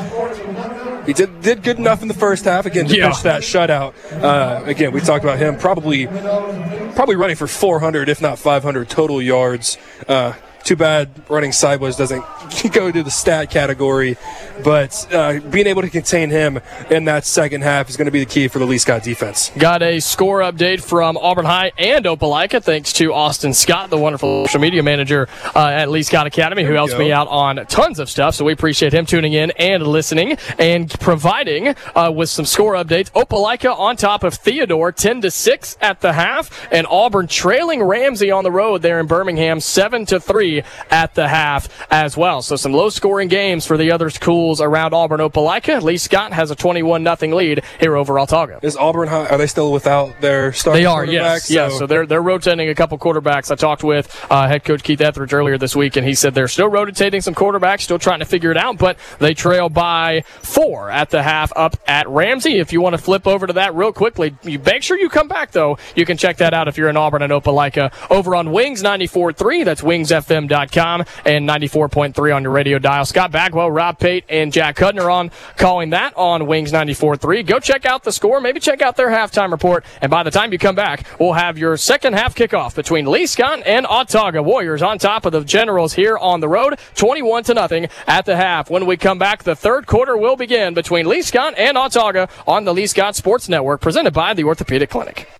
[1.06, 3.12] He did, did good enough in the first half again to yeah.
[3.22, 3.94] that shutout.
[4.22, 9.22] Uh, again, we talked about him probably probably running for 400 if not 500 total
[9.22, 9.78] yards.
[10.06, 10.34] Uh,
[10.64, 12.24] too bad running sideways doesn't
[12.72, 14.16] go to the stat category,
[14.62, 16.60] but uh, being able to contain him
[16.90, 19.50] in that second half is going to be the key for the Lee Scott defense.
[19.56, 24.46] Got a score update from Auburn High and Opelika, thanks to Austin Scott, the wonderful
[24.46, 26.98] social media manager uh, at Lee Scott Academy, who helps go.
[26.98, 28.34] me out on tons of stuff.
[28.34, 33.10] So we appreciate him tuning in and listening and providing uh, with some score updates.
[33.12, 38.30] Opelika on top of Theodore, ten to six at the half, and Auburn trailing Ramsey
[38.30, 40.49] on the road there in Birmingham, seven to three
[40.90, 42.42] at the half as well.
[42.42, 45.82] So some low scoring games for the other schools around Auburn Opelika.
[45.82, 48.62] Lee Scott has a 21 0 lead here over Autauga.
[48.62, 51.46] Is Auburn are they still without their starting They are, yes.
[51.46, 51.54] So.
[51.54, 53.50] Yes, so they're, they're rotating a couple quarterbacks.
[53.50, 56.48] I talked with uh, head coach Keith Etheridge earlier this week, and he said they're
[56.48, 60.90] still rotating some quarterbacks, still trying to figure it out, but they trail by four
[60.90, 62.58] at the half up at Ramsey.
[62.58, 65.28] If you want to flip over to that real quickly, you make sure you come
[65.28, 65.78] back, though.
[65.94, 69.64] You can check that out if you're in Auburn and Opelika over on Wings 94.3.
[69.64, 73.04] That's Wings FM FM.com and 94.3 on your radio dial.
[73.04, 77.46] Scott Bagwell, Rob Pate, and Jack are on calling that on Wings 94.3.
[77.46, 78.40] Go check out the score.
[78.40, 79.84] Maybe check out their halftime report.
[80.00, 83.26] And by the time you come back, we'll have your second half kickoff between Lee
[83.26, 87.54] Scott and Autauga Warriors on top of the Generals here on the road, 21 to
[87.54, 88.70] nothing at the half.
[88.70, 92.64] When we come back, the third quarter will begin between Lee Scott and Autauga on
[92.64, 95.39] the Lee Scott Sports Network, presented by the Orthopedic Clinic.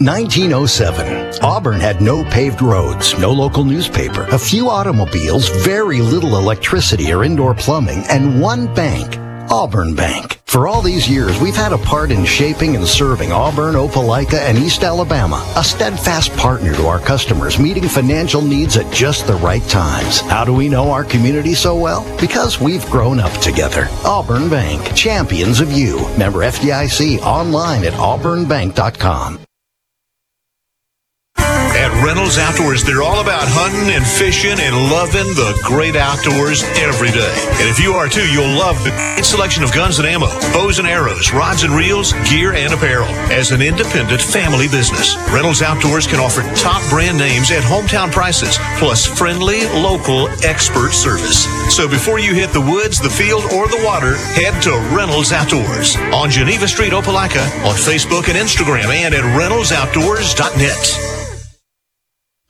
[0.00, 1.42] 1907.
[1.42, 7.24] Auburn had no paved roads, no local newspaper, a few automobiles, very little electricity or
[7.24, 9.18] indoor plumbing, and one bank.
[9.50, 10.40] Auburn Bank.
[10.44, 14.58] For all these years, we've had a part in shaping and serving Auburn, Opelika, and
[14.58, 19.62] East Alabama, a steadfast partner to our customers, meeting financial needs at just the right
[19.68, 20.20] times.
[20.20, 22.04] How do we know our community so well?
[22.20, 23.88] Because we've grown up together.
[24.04, 25.98] Auburn Bank, champions of you.
[26.16, 29.47] Member FDIC online at auburnbank.com.
[31.88, 37.08] At Reynolds Outdoors, they're all about hunting and fishing and loving the great outdoors every
[37.08, 37.32] day.
[37.56, 40.78] And if you are too, you'll love the great selection of guns and ammo, bows
[40.78, 43.08] and arrows, rods and reels, gear and apparel.
[43.32, 48.60] As an independent family business, Reynolds Outdoors can offer top brand names at hometown prices,
[48.76, 51.48] plus friendly, local, expert service.
[51.72, 55.96] So before you hit the woods, the field, or the water, head to Reynolds Outdoors
[56.12, 61.17] on Geneva Street, Opelika, on Facebook and Instagram, and at reynoldsoutdoors.net.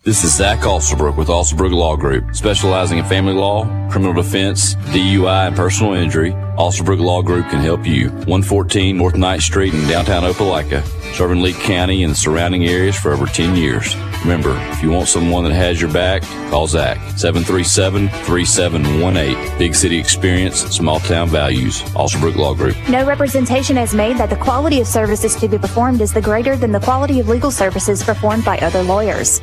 [0.08, 5.48] This is Zach Alsterbrook with Alsterbrook Law Group, specializing in family law, criminal defense, DUI,
[5.48, 6.32] and personal injury.
[6.56, 8.08] Alsterbrook Law Group can help you.
[8.08, 10.82] 114 North Ninth Street in downtown Opelika,
[11.14, 13.94] serving Lee County and the surrounding areas for over 10 years.
[14.22, 16.96] Remember, if you want someone that has your back, call Zach.
[17.20, 19.58] 737-3718.
[19.58, 21.82] Big city experience, small town values.
[21.94, 22.76] Alsterbrook Law Group.
[22.88, 26.56] No representation is made that the quality of services to be performed is the greater
[26.56, 29.42] than the quality of legal services performed by other lawyers.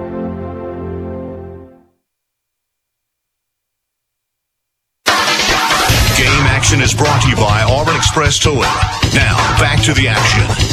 [6.91, 8.61] Is brought to you by Auburn Express Towing.
[9.13, 10.70] Now, back to the action.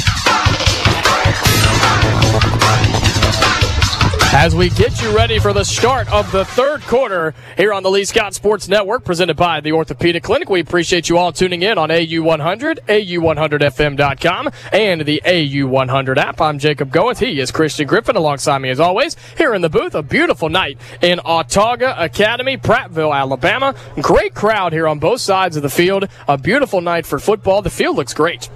[4.31, 7.91] As we get you ready for the start of the third quarter here on the
[7.91, 11.79] Lee Scott Sports Network, presented by the Orthopedic Clinic, we appreciate you all tuning in
[11.79, 16.43] on AU100, AU100FM.com, and the AU100 app.
[16.43, 17.19] I'm Jacob Goins.
[17.19, 19.95] He is Christian Griffin alongside me as always here in the booth.
[19.95, 23.75] A beautiful night in Autauga Academy, Prattville, Alabama.
[24.03, 26.07] Great crowd here on both sides of the field.
[26.29, 27.63] A beautiful night for football.
[27.63, 28.51] The field looks great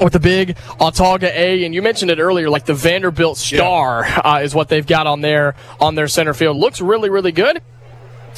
[0.00, 4.40] with the big Autauga A, and you mentioned it earlier, like the Vanderbilt Star uh,
[4.42, 6.56] is what they've got on there on their center field.
[6.56, 7.62] Looks really, really good.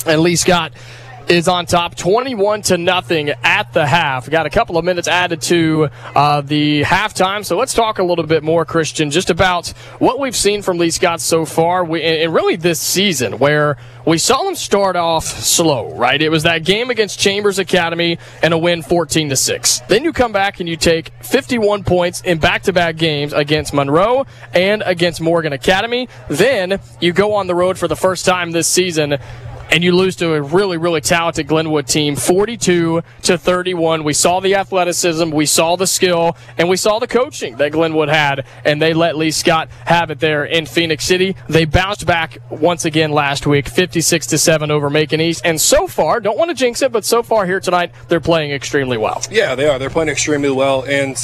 [0.06, 0.72] And Lee Scott
[1.28, 4.28] is on top 21 to nothing at the half.
[4.30, 7.44] Got a couple of minutes added to uh, the halftime.
[7.44, 9.68] So let's talk a little bit more, Christian, just about
[9.98, 13.76] what we've seen from Lee Scott so far, we, and really this season, where
[14.06, 16.20] we saw him start off slow, right?
[16.20, 19.80] It was that game against Chambers Academy and a win 14 to 6.
[19.80, 24.82] Then you come back and you take 51 points in back-to-back games against Monroe and
[24.86, 26.08] against Morgan Academy.
[26.28, 29.18] Then you go on the road for the first time this season
[29.70, 34.04] and you lose to a really, really talented Glenwood team, 42 to 31.
[34.04, 38.08] We saw the athleticism, we saw the skill, and we saw the coaching that Glenwood
[38.08, 41.36] had, and they let Lee Scott have it there in Phenix City.
[41.48, 45.86] They bounced back once again last week, 56 to 7 over Macon East, and so
[45.86, 49.22] far, don't want to jinx it, but so far here tonight, they're playing extremely well.
[49.30, 49.78] Yeah, they are.
[49.78, 51.16] They're playing extremely well, and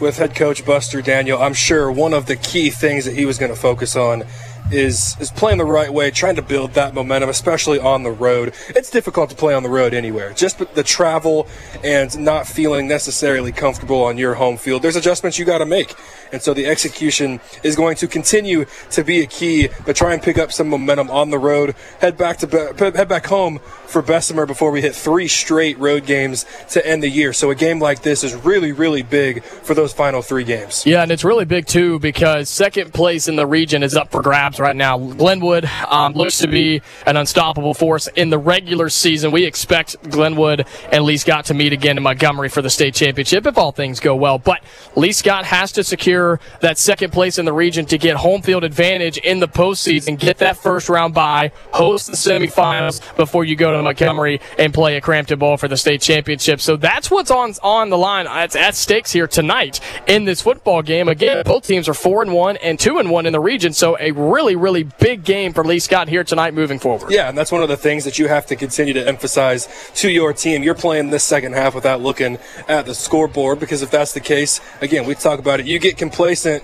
[0.00, 3.38] with head coach Buster Daniel, I'm sure one of the key things that he was
[3.38, 4.24] going to focus on
[4.70, 8.54] is is playing the right way, trying to build that momentum, especially on the road.
[8.68, 10.32] It's difficult to play on the road anywhere.
[10.32, 11.46] Just the travel
[11.82, 14.82] and not feeling necessarily comfortable on your home field.
[14.82, 15.94] There's adjustments you got to make.
[16.32, 20.22] And so the execution is going to continue to be a key, but try and
[20.22, 21.76] pick up some momentum on the road.
[22.00, 26.46] Head back to head back home for Bessemer before we hit three straight road games
[26.70, 27.32] to end the year.
[27.32, 30.84] So a game like this is really, really big for those final three games.
[30.84, 34.22] Yeah, and it's really big too because second place in the region is up for
[34.22, 34.98] grabs right now.
[34.98, 39.30] Glenwood um, looks to be an unstoppable force in the regular season.
[39.30, 43.46] We expect Glenwood and Lee Scott to meet again in Montgomery for the state championship
[43.46, 44.38] if all things go well.
[44.38, 44.62] But
[44.96, 48.64] Lee Scott has to secure that second place in the region to get home field
[48.64, 53.72] advantage in the postseason, get that first round bye, host the semifinals before you go
[53.72, 56.60] to Montgomery and play a Cramton Bowl for the state championship.
[56.60, 58.26] So that's what's on on the line.
[58.28, 61.08] It's at stakes here tonight in this football game.
[61.08, 63.72] Again, both teams are four and one and two and one in the region.
[63.72, 67.10] So a really, really really big game for Lee Scott here tonight moving forward.
[67.10, 70.10] Yeah, and that's one of the things that you have to continue to emphasize to
[70.10, 70.62] your team.
[70.62, 72.38] You're playing this second half without looking
[72.68, 75.66] at the scoreboard because if that's the case, again, we talk about it.
[75.66, 76.62] You get complacent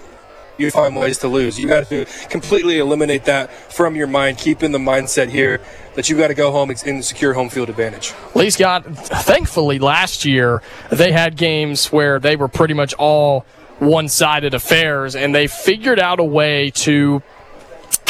[0.59, 1.59] you find ways to lose.
[1.59, 5.59] You got to completely eliminate that from your mind, keeping the mindset here
[5.95, 8.13] that you've got to go home and secure home field advantage.
[8.35, 13.47] Lee Scott, thankfully, last year they had games where they were pretty much all
[13.79, 17.23] one sided affairs, and they figured out a way to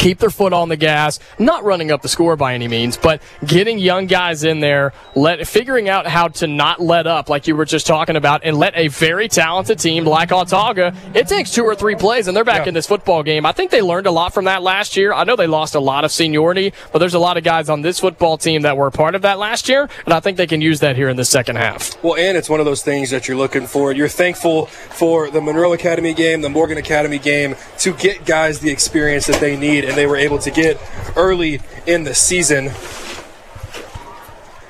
[0.01, 3.21] keep their foot on the gas, not running up the score by any means, but
[3.45, 7.55] getting young guys in there, let figuring out how to not let up, like you
[7.55, 10.95] were just talking about, and let a very talented team like Autauga.
[11.13, 12.69] It takes two or three plays, and they're back yeah.
[12.69, 13.45] in this football game.
[13.45, 15.13] I think they learned a lot from that last year.
[15.13, 17.81] I know they lost a lot of seniority, but there's a lot of guys on
[17.81, 20.47] this football team that were a part of that last year, and I think they
[20.47, 22.03] can use that here in the second half.
[22.03, 23.91] Well, and it's one of those things that you're looking for.
[23.91, 28.71] You're thankful for the Monroe Academy game, the Morgan Academy game, to get guys the
[28.71, 30.79] experience that they need and they were able to get
[31.17, 32.71] early in the season.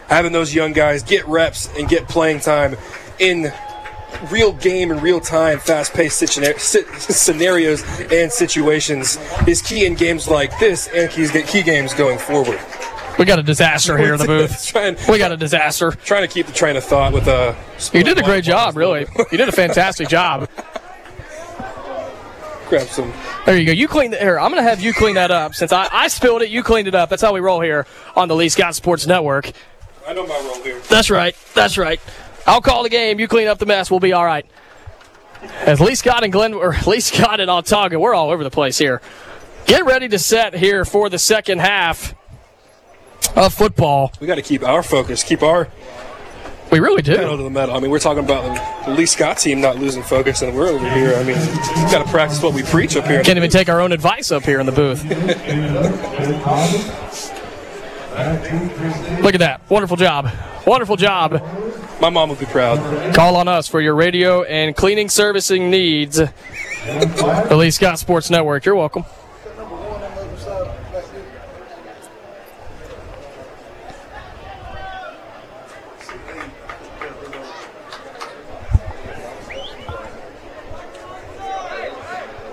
[0.08, 2.76] Having those young guys get reps and get playing time
[3.20, 3.54] in
[4.32, 10.58] real game and real time, fast paced scenarios and situations is key in games like
[10.60, 12.60] this and key games going forward.
[13.20, 14.66] We got a disaster here in the booth.
[14.72, 15.92] trying, we got a disaster.
[15.92, 17.56] Trying to keep the train of thought with a.
[17.94, 19.06] You did a great job, really.
[19.32, 20.50] You did a fantastic job
[22.72, 23.14] grab some.
[23.46, 23.72] There you go.
[23.74, 24.40] You clean the here.
[24.40, 26.50] I'm gonna have you clean that up since I, I spilled it.
[26.50, 27.10] You cleaned it up.
[27.10, 27.86] That's how we roll here
[28.16, 29.52] on the Lee Scott Sports Network.
[30.08, 30.80] I know my role here.
[30.90, 31.36] That's right.
[31.54, 32.00] That's right.
[32.48, 33.20] I'll call the game.
[33.20, 33.92] You clean up the mess.
[33.92, 34.46] We'll be all right.
[35.66, 38.78] As Lee Scott and Glen, or Lee Scott and Autauga, we're all over the place
[38.78, 39.02] here.
[39.66, 42.16] Get ready to set here for the second half
[43.36, 44.12] of football.
[44.20, 45.68] We got to keep our focus, keep our
[46.72, 47.16] we really do.
[47.16, 47.76] pedal to the metal.
[47.76, 50.90] I mean, we're talking about the Lee Scott team not losing focus, and we're over
[50.92, 51.14] here.
[51.16, 53.22] I mean, we've got to practice what we preach up here.
[53.24, 55.04] Can't even take our own advice up here in the booth.
[59.22, 59.62] Look at that.
[59.70, 60.30] Wonderful job.
[60.66, 61.42] Wonderful job.
[62.02, 63.14] My mom would be proud.
[63.16, 66.18] Call on us for your radio and cleaning servicing needs.
[66.18, 68.66] the Lee Scott Sports Network.
[68.66, 69.06] You're welcome.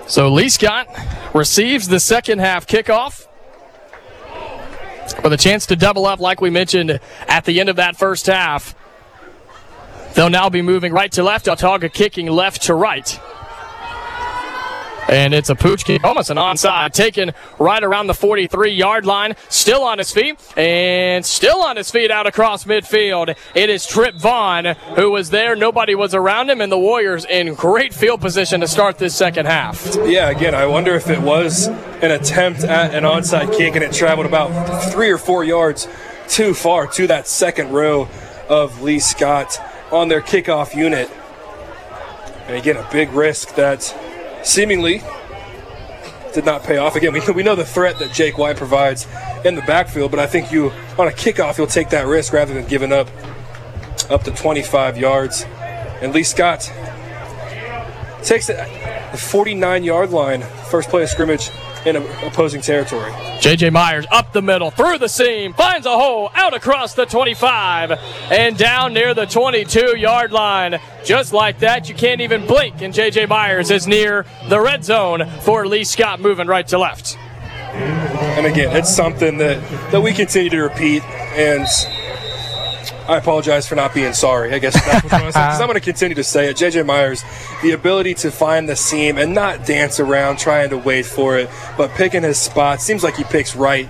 [0.09, 0.87] So Lee Scott
[1.35, 3.27] receives the second half kickoff
[5.23, 8.25] with a chance to double up, like we mentioned at the end of that first
[8.25, 8.73] half.
[10.15, 11.45] They'll now be moving right to left.
[11.45, 13.19] Autauga kicking left to right.
[15.09, 19.35] And it's a pooch kick, almost an onside, taken right around the 43 yard line.
[19.49, 23.35] Still on his feet, and still on his feet out across midfield.
[23.55, 24.65] It is Trip Vaughn
[24.95, 25.55] who was there.
[25.55, 29.47] Nobody was around him, and the Warriors in great field position to start this second
[29.47, 29.95] half.
[30.05, 33.91] Yeah, again, I wonder if it was an attempt at an onside kick and it
[33.91, 35.87] traveled about three or four yards
[36.27, 38.07] too far to that second row
[38.47, 39.59] of Lee Scott
[39.91, 41.09] on their kickoff unit.
[42.47, 43.95] And again, a big risk that
[44.43, 45.01] seemingly
[46.33, 46.95] did not pay off.
[46.95, 49.07] Again, we, we know the threat that Jake White provides
[49.43, 52.53] in the backfield, but I think you, on a kickoff, you'll take that risk rather
[52.53, 53.07] than giving up
[54.09, 55.45] up to 25 yards.
[56.01, 56.71] And Lee Scott
[58.23, 58.57] takes it
[59.11, 61.51] the 49 yard line, first play of scrimmage
[61.85, 63.11] in opposing territory.
[63.39, 67.91] JJ Myers up the middle, through the seam, finds a hole, out across the 25,
[68.31, 70.79] and down near the 22 yard line.
[71.03, 75.29] Just like that, you can't even blink, and JJ Myers is near the red zone
[75.41, 77.17] for Lee Scott moving right to left.
[77.71, 81.67] And again, it's something that, that we continue to repeat, and
[83.09, 84.53] I apologize for not being sorry.
[84.53, 85.39] I guess that's what I'm going to say.
[85.39, 86.57] 'cause I'm going to continue to say it.
[86.57, 87.23] JJ Myers,
[87.63, 91.49] the ability to find the seam and not dance around trying to wait for it,
[91.77, 92.81] but picking his spot.
[92.81, 93.89] Seems like he picks right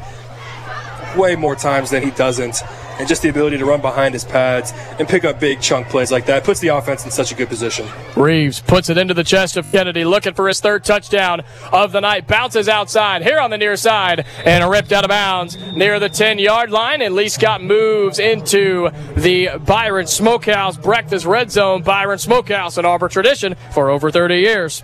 [1.18, 2.62] way more times than he doesn't.
[3.00, 6.12] And just the ability to run behind his pads and pick up big chunk plays
[6.12, 7.88] like that puts the offense in such a good position.
[8.18, 12.02] Reeves puts it into the chest of Kennedy, looking for his third touchdown of the
[12.02, 12.28] night.
[12.28, 16.40] Bounces outside, here on the near side, and ripped out of bounds near the 10
[16.40, 17.02] yard line.
[17.02, 21.82] And Lee Scott moves into the Byron Smokehouse Breakfast Red Zone.
[21.82, 24.84] Byron Smokehouse, an Auburn tradition for over 30 years.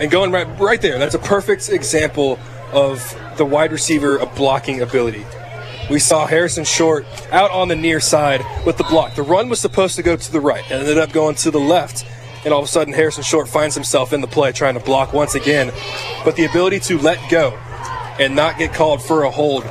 [0.00, 2.40] And going right, right there, that's a perfect example
[2.72, 5.24] of the wide receiver blocking ability.
[5.90, 9.14] We saw Harrison Short out on the near side with the block.
[9.14, 11.60] The run was supposed to go to the right, and ended up going to the
[11.60, 12.04] left.
[12.44, 15.12] And all of a sudden, Harrison Short finds himself in the play trying to block
[15.12, 15.72] once again.
[16.24, 17.50] But the ability to let go
[18.18, 19.64] and not get called for a hold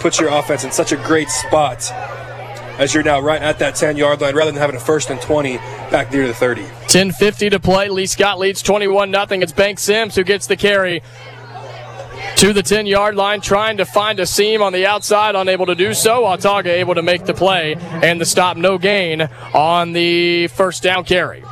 [0.00, 1.90] puts your offense in such a great spot
[2.78, 5.20] as you're now right at that 10 yard line rather than having a first and
[5.20, 5.56] 20
[5.90, 6.62] back near the 30.
[6.62, 7.88] 10.50 to play.
[7.88, 9.26] Lee Scott leads 21 0.
[9.40, 11.02] It's Bank Sims who gets the carry
[12.36, 15.74] to the 10 yard line, trying to find a seam on the outside, unable to
[15.74, 16.24] do so.
[16.24, 21.04] Autauga able to make the play and the stop, no gain on the first down
[21.04, 21.44] carry.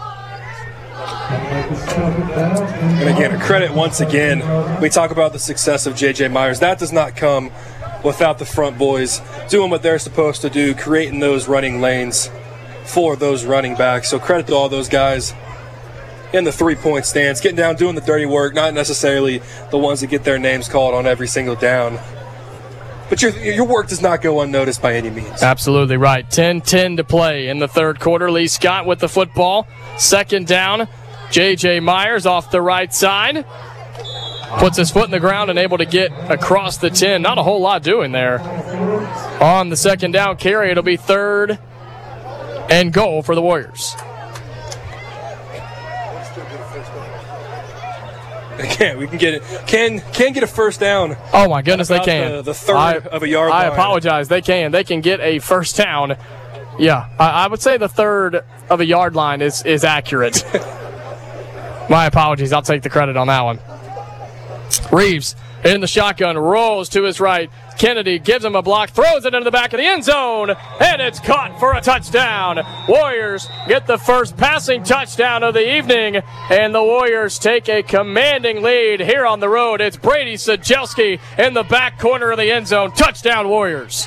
[3.02, 4.80] And again, a credit once again.
[4.80, 6.28] We talk about the success of J.J.
[6.28, 6.60] Myers.
[6.60, 7.50] That does not come
[8.04, 12.30] without the front boys doing what they're supposed to do, creating those running lanes
[12.84, 14.08] for those running backs.
[14.08, 15.32] So credit to all those guys
[16.32, 20.00] in the three point stance, getting down, doing the dirty work, not necessarily the ones
[20.00, 21.98] that get their names called on every single down.
[23.08, 25.42] But your, your work does not go unnoticed by any means.
[25.42, 26.28] Absolutely right.
[26.30, 28.30] 10 10 to play in the third quarter.
[28.30, 29.66] Lee Scott with the football.
[29.98, 30.88] Second down.
[31.30, 31.80] J.J.
[31.80, 33.44] Myers off the right side.
[34.58, 37.22] Puts his foot in the ground and able to get across the 10.
[37.22, 38.40] Not a whole lot doing there.
[39.42, 41.58] On the second down carry, it'll be third
[42.70, 43.94] and goal for the Warriors.
[48.58, 49.42] Again, we can get it.
[49.66, 51.16] Can can get a first down.
[51.32, 52.36] Oh my goodness, they can.
[52.36, 53.72] the- the third I, of a yard I line.
[53.72, 54.28] apologize.
[54.28, 54.72] They can.
[54.72, 56.16] They can get a first down.
[56.78, 60.44] Yeah, I, I would say the third of a yard line is is accurate.
[61.90, 62.52] my apologies.
[62.52, 63.58] I'll take the credit on that one.
[64.90, 67.50] Reeves in the shotgun rolls to his right.
[67.78, 70.50] Kennedy gives him a block, throws it into the back of the end zone,
[70.80, 72.60] and it's caught for a touchdown.
[72.88, 78.62] Warriors get the first passing touchdown of the evening, and the Warriors take a commanding
[78.62, 79.80] lead here on the road.
[79.80, 82.92] It's Brady Sajelski in the back corner of the end zone.
[82.92, 84.06] Touchdown, Warriors.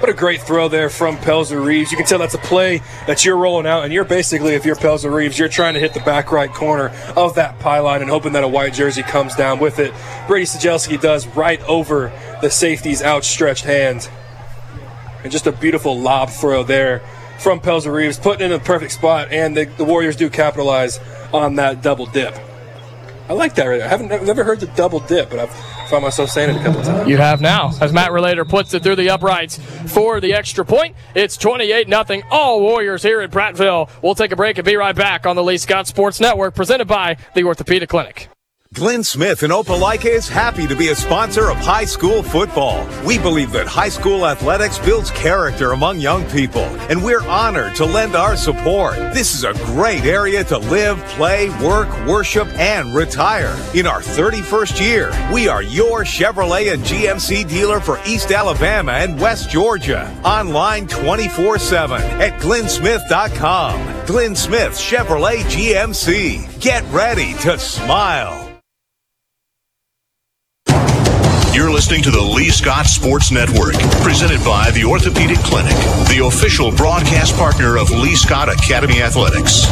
[0.00, 1.90] What a great throw there from Pelzer Reeves.
[1.90, 4.74] You can tell that's a play that you're rolling out, and you're basically, if you're
[4.74, 8.32] Pelzer Reeves, you're trying to hit the back right corner of that pylon and hoping
[8.32, 9.92] that a white jersey comes down with it.
[10.26, 12.10] Brady Sajelski does right over
[12.40, 14.08] the safety's outstretched hands.
[15.22, 17.02] And just a beautiful lob throw there
[17.38, 20.98] from Pelzer Reeves, putting in a perfect spot, and the, the Warriors do capitalize
[21.32, 22.34] on that double dip.
[23.28, 23.86] I like that right there.
[23.86, 25.54] I haven't I've never heard the double dip, but I've
[25.88, 27.08] found myself saying it a couple times.
[27.08, 29.56] You have now, as Matt Relator puts it through the uprights
[29.92, 30.96] for the extra point.
[31.14, 33.88] It's 28 0 all Warriors here at Prattville.
[34.02, 36.88] We'll take a break and be right back on the Lee Scott Sports Network, presented
[36.88, 38.28] by the Orthopedic Clinic.
[38.72, 42.86] Glenn Smith in Opelika is happy to be a sponsor of high school football.
[43.04, 47.84] We believe that high school athletics builds character among young people, and we're honored to
[47.84, 48.94] lend our support.
[49.12, 53.56] This is a great area to live, play, work, worship, and retire.
[53.74, 59.20] In our 31st year, we are your Chevrolet and GMC dealer for East Alabama and
[59.20, 60.08] West Georgia.
[60.24, 64.06] Online 24 7 at glennsmith.com.
[64.06, 66.60] Glenn Smith Chevrolet GMC.
[66.60, 68.49] Get ready to smile.
[71.52, 75.74] You're listening to the Lee Scott Sports Network, presented by the Orthopedic Clinic,
[76.06, 79.66] the official broadcast partner of Lee Scott Academy Athletics.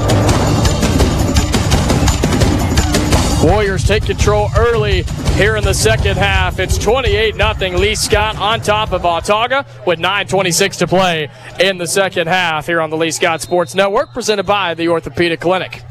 [3.45, 5.05] Warriors take control early
[5.37, 6.59] here in the second half.
[6.59, 7.79] It's 28 0.
[7.79, 11.31] Lee Scott on top of Autauga with 9.26 to play
[11.61, 15.39] in the second half here on the Lee Scott Sports Network, presented by the Orthopedic
[15.39, 15.85] Clinic.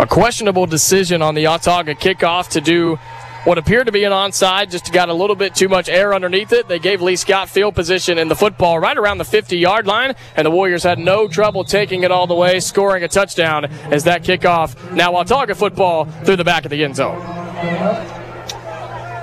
[0.00, 2.98] A questionable decision on the Autauga kickoff to do
[3.44, 6.52] what appeared to be an onside, just got a little bit too much air underneath
[6.52, 6.68] it.
[6.68, 10.14] They gave Lee Scott field position in the football right around the 50 yard line,
[10.36, 14.04] and the Warriors had no trouble taking it all the way, scoring a touchdown as
[14.04, 14.92] that kickoff.
[14.92, 17.18] Now Autauga football through the back of the end zone.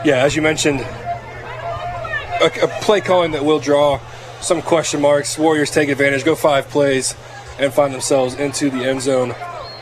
[0.04, 4.00] Yeah, as you mentioned, a, a play calling that will draw
[4.42, 5.38] some question marks.
[5.38, 7.16] Warriors take advantage, go five plays,
[7.60, 9.34] and find themselves into the end zone.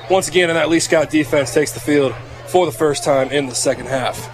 [0.09, 2.13] Once again, and that Lee Scott defense takes the field
[2.47, 4.30] for the first time in the second half.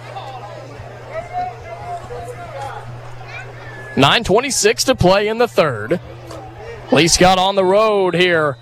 [3.94, 6.00] 9.26 to play in the third.
[6.92, 8.56] Lee Scott on the road here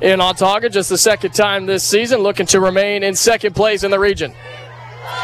[0.00, 3.90] in Autauga, just the second time this season, looking to remain in second place in
[3.90, 4.34] the region.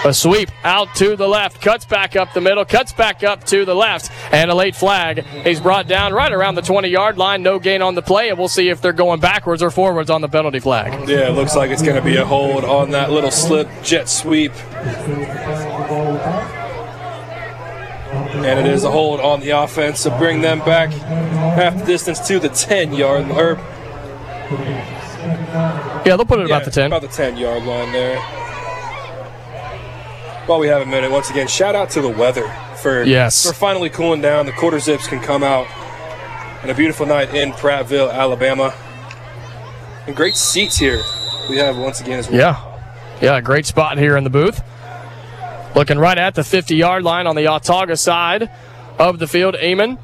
[0.04, 3.64] A sweep out to the left, cuts back up the middle, cuts back up to
[3.64, 5.24] the left, and a late flag.
[5.44, 7.42] He's brought down right around the 20 yard line.
[7.42, 10.22] No gain on the play, and we'll see if they're going backwards or forwards on
[10.22, 11.08] the penalty flag.
[11.08, 14.08] Yeah, it looks like it's going to be a hold on that little slip jet
[14.08, 14.52] sweep.
[18.32, 22.26] And it is a hold on the offense to bring them back half the distance
[22.28, 23.54] to the 10 yard or
[26.06, 26.86] Yeah, they'll put it yeah, about the 10.
[26.86, 28.18] About the 10 yard line there.
[30.46, 32.50] While we have a minute, once again, shout out to the weather
[32.82, 33.46] for Yes.
[33.46, 34.46] for finally cooling down.
[34.46, 35.66] The quarter zips can come out,
[36.62, 38.72] and a beautiful night in Prattville, Alabama,
[40.06, 41.00] and great seats here.
[41.48, 42.38] We have once again as well.
[42.38, 42.56] Yeah.
[43.20, 44.60] Yeah, great spot here in the booth.
[45.74, 48.50] Looking right at the 50 yard line on the Autauga side
[48.98, 49.54] of the field.
[49.62, 49.98] Eamon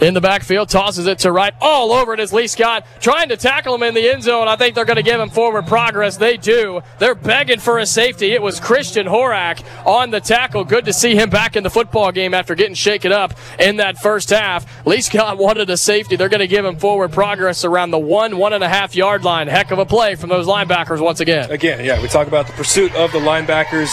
[0.00, 1.54] in the backfield tosses it to right.
[1.60, 4.48] All over it is Lee Scott trying to tackle him in the end zone.
[4.48, 6.16] I think they're going to give him forward progress.
[6.16, 6.80] They do.
[6.98, 8.32] They're begging for a safety.
[8.32, 10.64] It was Christian Horak on the tackle.
[10.64, 13.98] Good to see him back in the football game after getting shaken up in that
[13.98, 14.86] first half.
[14.86, 16.16] Lee Scott wanted a safety.
[16.16, 19.24] They're going to give him forward progress around the one, one and a half yard
[19.24, 19.48] line.
[19.48, 21.50] Heck of a play from those linebackers once again.
[21.50, 23.90] Again, yeah, we talk about the pursuit of the linebackers.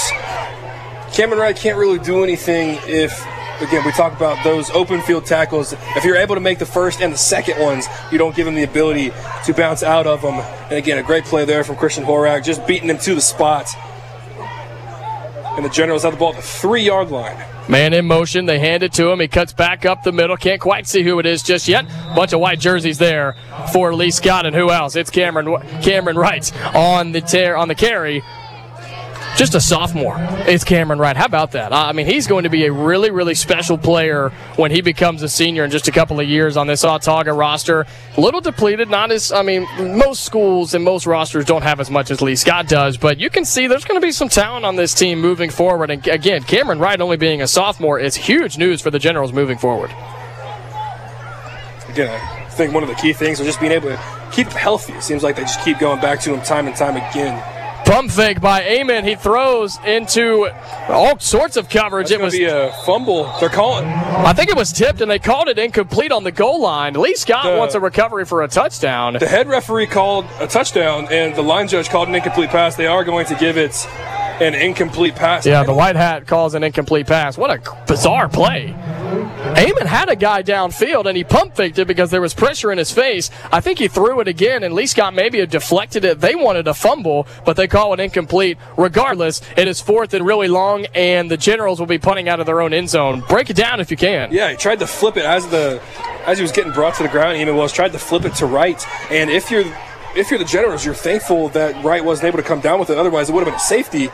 [1.13, 3.11] Cameron Wright can't really do anything if,
[3.61, 5.73] again, we talk about those open field tackles.
[5.95, 8.55] If you're able to make the first and the second ones, you don't give him
[8.55, 9.11] the ability
[9.45, 10.35] to bounce out of them.
[10.35, 13.67] And again, a great play there from Christian Horak, just beating him to the spot.
[15.55, 17.43] And the Generals have the ball at the three yard line.
[17.69, 18.45] Man in motion.
[18.45, 19.19] They hand it to him.
[19.19, 20.37] He cuts back up the middle.
[20.37, 21.85] Can't quite see who it is just yet.
[22.15, 23.35] Bunch of white jerseys there
[23.73, 24.95] for Lee Scott and who else?
[24.95, 28.23] It's Cameron Cameron Wright on the tear on the carry.
[29.37, 30.15] Just a sophomore.
[30.47, 31.15] It's Cameron Wright.
[31.15, 31.71] How about that?
[31.71, 35.29] I mean, he's going to be a really, really special player when he becomes a
[35.29, 37.85] senior in just a couple of years on this Autauga roster.
[38.17, 41.91] A little depleted, not as, I mean, most schools and most rosters don't have as
[41.91, 44.65] much as Lee Scott does, but you can see there's going to be some talent
[44.65, 45.91] on this team moving forward.
[45.91, 49.59] And again, Cameron Wright only being a sophomore is huge news for the Generals moving
[49.59, 49.91] forward.
[51.89, 53.99] Again, I think one of the key things is just being able to
[54.31, 54.93] keep him healthy.
[54.93, 57.53] It seems like they just keep going back to him time and time again.
[57.87, 59.05] Pump fake by Amon.
[59.05, 60.49] He throws into
[60.89, 62.09] all sorts of coverage.
[62.09, 63.33] That's it was be a fumble.
[63.39, 63.85] They're calling.
[63.87, 66.95] I think it was tipped, and they called it incomplete on the goal line.
[66.95, 69.13] Lee Scott The- wants a recovery for a touchdown.
[69.13, 72.75] The head referee called a touchdown, and the line judge called an incomplete pass.
[72.75, 73.71] They are going to give it
[74.39, 75.45] an incomplete pass.
[75.45, 77.37] Yeah, the white hat calls an incomplete pass.
[77.37, 78.73] What a bizarre play.
[78.73, 82.77] Amon had a guy downfield and he pump faked it because there was pressure in
[82.77, 83.29] his face.
[83.51, 86.19] I think he threw it again and Lee Scott maybe had deflected it.
[86.19, 88.57] They wanted a fumble, but they call it incomplete.
[88.77, 92.45] Regardless, it is fourth and really long, and the Generals will be punting out of
[92.45, 93.23] their own end zone.
[93.27, 94.31] Break it down if you can.
[94.31, 95.81] Yeah, he tried to flip it as the
[96.25, 97.37] as he was getting brought to the ground.
[97.37, 99.65] Amon was tried to flip it to right, and if you're
[100.17, 102.97] if you're the Generals, you're thankful that Wright wasn't able to come down with it.
[102.97, 104.09] Otherwise, it would have been a safety.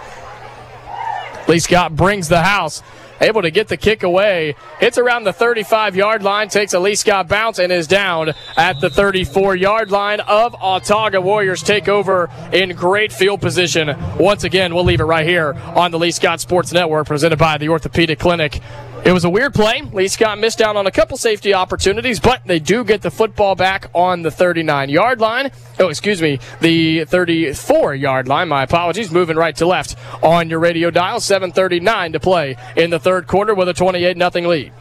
[1.47, 2.81] Lee Scott brings the house.
[3.21, 4.55] Able to get the kick away.
[4.79, 8.81] Hits around the 35 yard line, takes a Lee Scott bounce, and is down at
[8.81, 11.23] the 34 yard line of Autauga.
[11.23, 13.95] Warriors take over in great field position.
[14.19, 17.57] Once again, we'll leave it right here on the Lee Scott Sports Network, presented by
[17.57, 18.59] the Orthopedic Clinic.
[19.05, 19.81] It was a weird play.
[19.81, 23.53] Lee Scott missed out on a couple safety opportunities, but they do get the football
[23.53, 25.51] back on the 39 yard line.
[25.77, 28.47] Oh, excuse me, the 34 yard line.
[28.47, 29.11] My apologies.
[29.11, 31.19] Moving right to left on your radio dial.
[31.19, 34.71] 7:39 to play in the third quarter with a 28 0 lead.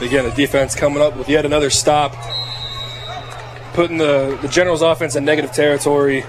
[0.00, 2.14] Again, the defense coming up with yet another stop,
[3.74, 6.24] putting the, the Generals offense in negative territory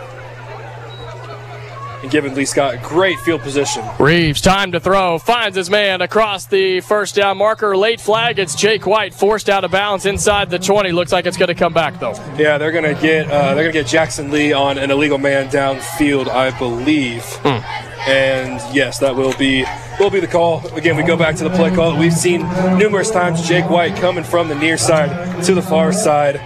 [2.07, 3.83] and giving Lee Scott great field position.
[3.99, 7.75] Reeves, time to throw, finds his man across the first down marker.
[7.75, 8.39] Late flag.
[8.39, 10.93] It's Jake White forced out of bounds inside the 20.
[10.93, 12.13] Looks like it's going to come back though.
[12.37, 16.29] Yeah, they're gonna get uh, they're gonna get Jackson Lee on an illegal man downfield,
[16.29, 17.25] I believe.
[17.45, 19.65] And yes, that will be
[19.99, 20.65] will be the call.
[20.75, 22.41] Again, we go back to the play call that we've seen
[22.77, 23.45] numerous times.
[23.45, 26.39] Jake White coming from the near side to the far side,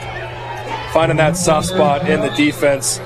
[0.92, 3.00] finding that soft spot in the defense.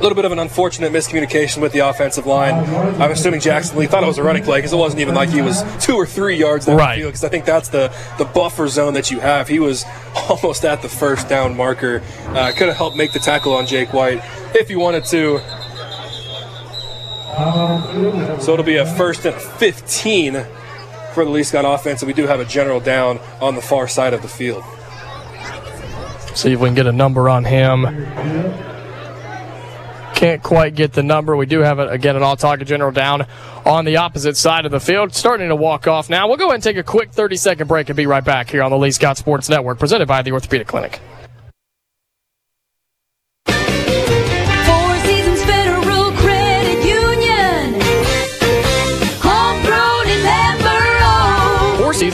[0.00, 2.54] A little bit of an unfortunate miscommunication with the offensive line.
[3.00, 5.28] I'm assuming Jackson Lee thought it was a running play because it wasn't even like
[5.28, 6.94] he was two or three yards down Right.
[6.94, 7.12] the field.
[7.12, 9.46] Because I think that's the the buffer zone that you have.
[9.46, 9.84] He was
[10.30, 12.00] almost at the first down marker.
[12.28, 14.22] Uh, could have helped make the tackle on Jake White
[14.54, 15.38] if you wanted to.
[18.40, 20.46] So it'll be a first and 15
[21.12, 23.86] for the Lee Scott offense, and we do have a general down on the far
[23.86, 24.64] side of the field.
[26.34, 27.84] See if we can get a number on him.
[30.20, 31.34] Can't quite get the number.
[31.34, 33.26] We do have, it again, an Autauga General down
[33.64, 35.14] on the opposite side of the field.
[35.14, 36.28] Starting to walk off now.
[36.28, 38.62] We'll go ahead and take a quick 30 second break and be right back here
[38.62, 41.00] on the Lee Scott Sports Network, presented by the Orthopedic Clinic.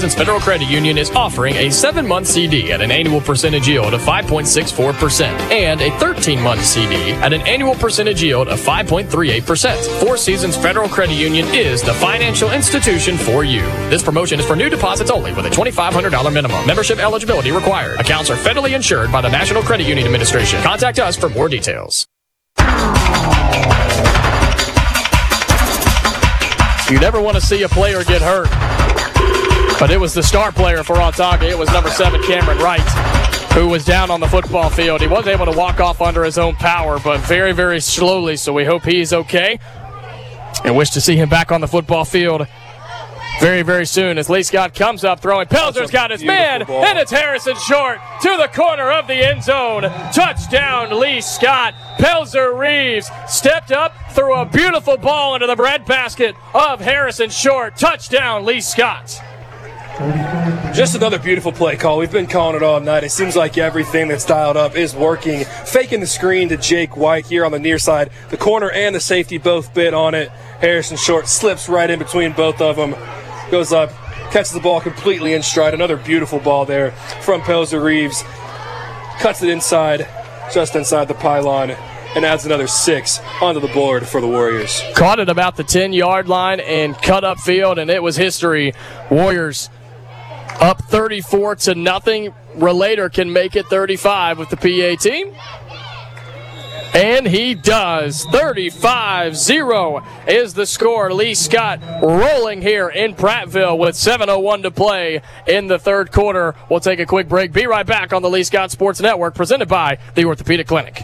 [0.06, 3.92] Seasons Federal Credit Union is offering a seven month CD at an annual percentage yield
[3.92, 10.00] of 5.64% and a 13 month CD at an annual percentage yield of 5.38%.
[10.00, 13.62] Four Seasons Federal Credit Union is the financial institution for you.
[13.90, 16.64] This promotion is for new deposits only with a $2,500 minimum.
[16.64, 17.98] Membership eligibility required.
[17.98, 20.62] Accounts are federally insured by the National Credit Union Administration.
[20.62, 22.06] Contact us for more details.
[26.88, 28.75] You never want to see a player get hurt.
[29.78, 31.42] But it was the star player for Autauga.
[31.42, 32.80] It was number seven, Cameron Wright,
[33.52, 35.02] who was down on the football field.
[35.02, 38.36] He was able to walk off under his own power, but very, very slowly.
[38.36, 39.58] So we hope he's okay
[40.64, 42.46] and wish to see him back on the football field
[43.38, 45.46] very, very soon as Lee Scott comes up throwing.
[45.46, 46.84] Pelzer's got his man, ball.
[46.84, 49.82] and it's Harrison Short to the corner of the end zone.
[50.12, 51.74] Touchdown, Lee Scott.
[51.98, 57.76] Pelzer Reeves stepped up, threw a beautiful ball into the breadbasket of Harrison Short.
[57.76, 59.20] Touchdown, Lee Scott.
[60.74, 61.96] Just another beautiful play call.
[61.96, 63.02] We've been calling it all night.
[63.02, 65.44] It seems like everything that's dialed up is working.
[65.64, 68.10] Faking the screen to Jake White here on the near side.
[68.28, 70.28] The corner and the safety both bit on it.
[70.60, 72.94] Harrison Short slips right in between both of them.
[73.50, 73.90] Goes up,
[74.30, 75.72] catches the ball completely in stride.
[75.72, 76.90] Another beautiful ball there
[77.22, 78.22] from Pelzer Reeves.
[79.18, 80.06] Cuts it inside,
[80.52, 84.82] just inside the pylon, and adds another six onto the board for the Warriors.
[84.94, 88.74] Caught it about the 10 yard line and cut up field, and it was history.
[89.10, 89.70] Warriors
[90.60, 92.34] up 34 to nothing.
[92.54, 95.34] Relator can make it 35 with the PA team.
[96.94, 98.24] And he does.
[98.32, 101.12] 35 0 is the score.
[101.12, 106.54] Lee Scott rolling here in Prattville with 7.01 to play in the third quarter.
[106.70, 107.52] We'll take a quick break.
[107.52, 111.02] Be right back on the Lee Scott Sports Network, presented by the Orthopedic Clinic.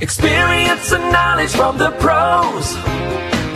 [0.00, 3.37] Experience and knowledge from the pros.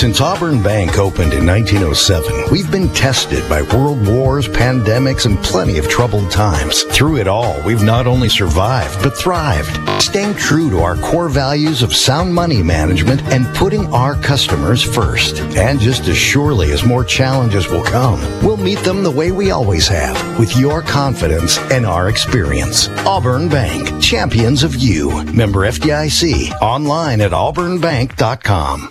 [0.00, 5.76] Since Auburn Bank opened in 1907, we've been tested by world wars, pandemics, and plenty
[5.76, 6.84] of troubled times.
[6.84, 9.68] Through it all, we've not only survived, but thrived,
[10.02, 15.38] staying true to our core values of sound money management and putting our customers first.
[15.54, 19.50] And just as surely as more challenges will come, we'll meet them the way we
[19.50, 22.88] always have, with your confidence and our experience.
[23.04, 25.24] Auburn Bank, champions of you.
[25.24, 28.90] Member FDIC, online at auburnbank.com.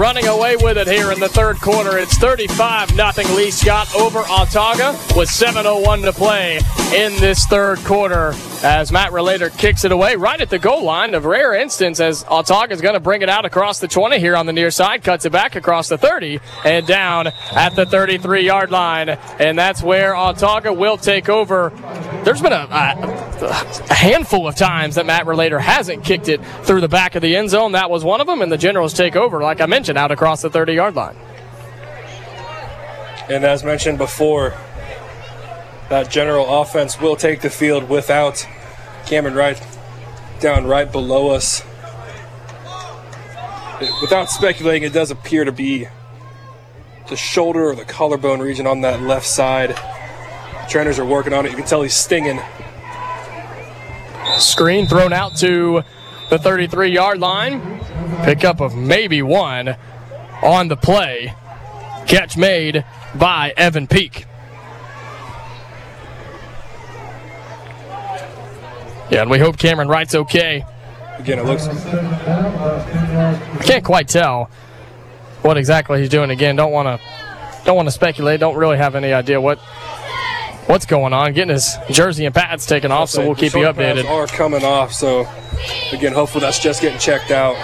[0.00, 1.98] running away with it here in the third quarter.
[1.98, 3.26] It's 35 nothing.
[3.36, 6.58] Lee Scott over Autauga with 7.01 to play
[6.94, 8.32] in this third quarter
[8.62, 11.14] as Matt Relator kicks it away right at the goal line.
[11.14, 14.36] A rare instance as Autauga is going to bring it out across the 20 here
[14.36, 18.46] on the near side, cuts it back across the 30 and down at the 33
[18.46, 19.10] yard line.
[19.10, 21.70] And that's where Autauga will take over.
[22.24, 23.40] There's been a, a,
[23.90, 27.36] a handful of times that Matt Relator hasn't kicked it through the back of the
[27.36, 27.72] end zone.
[27.72, 30.42] That was one of them, and the Generals take over, like I mentioned, out across
[30.42, 31.16] the 30 yard line.
[33.28, 34.54] And as mentioned before,
[35.88, 38.46] that general offense will take the field without
[39.06, 39.60] Cameron Wright
[40.40, 41.62] down right below us.
[44.00, 45.86] Without speculating, it does appear to be
[47.08, 49.76] the shoulder or the collarbone region on that left side.
[50.68, 51.50] Trainers are working on it.
[51.50, 52.40] You can tell he's stinging.
[54.38, 55.82] Screen thrown out to
[56.30, 57.80] the 33 yard line.
[58.22, 59.76] Pickup of maybe one
[60.42, 61.34] on the play.
[62.06, 62.84] Catch made
[63.14, 64.24] by Evan Peak.
[69.10, 70.64] Yeah, and we hope Cameron Wright's okay.
[71.18, 71.66] Again, it looks.
[71.66, 71.76] I
[73.62, 74.48] can't quite tell
[75.42, 76.30] what exactly he's doing.
[76.30, 78.40] Again, don't want to don't want to speculate.
[78.40, 79.58] Don't really have any idea what
[80.70, 81.32] what's going on.
[81.32, 84.08] Getting his jersey and pads taken off, so we'll keep you updated.
[84.08, 85.28] Are coming off, so
[85.92, 87.56] again, hopefully that's just getting checked out.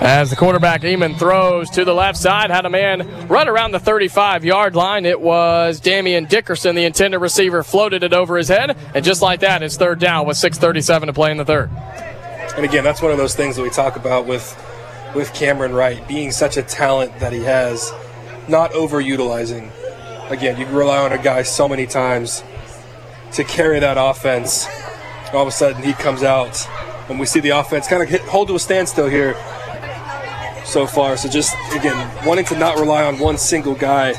[0.00, 3.78] As the quarterback Eamon throws to the left side, had a man right around the
[3.78, 5.06] 35 yard line.
[5.06, 8.76] It was Damian Dickerson, the intended receiver, floated it over his head.
[8.94, 11.70] And just like that, it's third down with 6.37 to play in the third.
[12.56, 14.60] And again, that's one of those things that we talk about with
[15.14, 17.92] with Cameron Wright being such a talent that he has,
[18.48, 19.70] not overutilizing.
[20.34, 22.42] Again, you rely on a guy so many times
[23.34, 24.66] to carry that offense.
[25.32, 26.68] All of a sudden, he comes out,
[27.08, 29.34] and we see the offense kind of hit, hold to a standstill here
[30.64, 31.16] so far.
[31.16, 34.10] So just again, wanting to not rely on one single guy,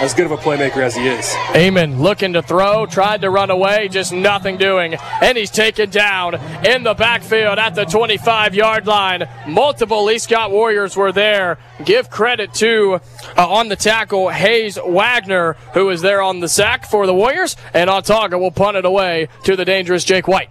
[0.00, 1.26] as good of a playmaker as he is.
[1.52, 4.96] Eamon looking to throw, tried to run away, just nothing doing.
[5.22, 6.34] And he's taken down
[6.64, 9.28] in the backfield at the 25 yard line.
[9.46, 11.58] Multiple Lee Scott Warriors were there.
[11.84, 13.00] Give credit to,
[13.36, 17.56] uh, on the tackle, Hayes Wagner, who is there on the sack for the Warriors.
[17.72, 20.50] And Autauga will punt it away to the dangerous Jake White.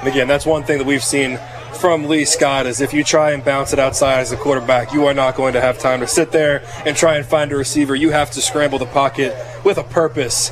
[0.00, 1.38] And again, that's one thing that we've seen
[1.76, 5.06] from Lee Scott is if you try and bounce it outside as a quarterback, you
[5.06, 7.94] are not going to have time to sit there and try and find a receiver.
[7.94, 10.50] You have to scramble the pocket with a purpose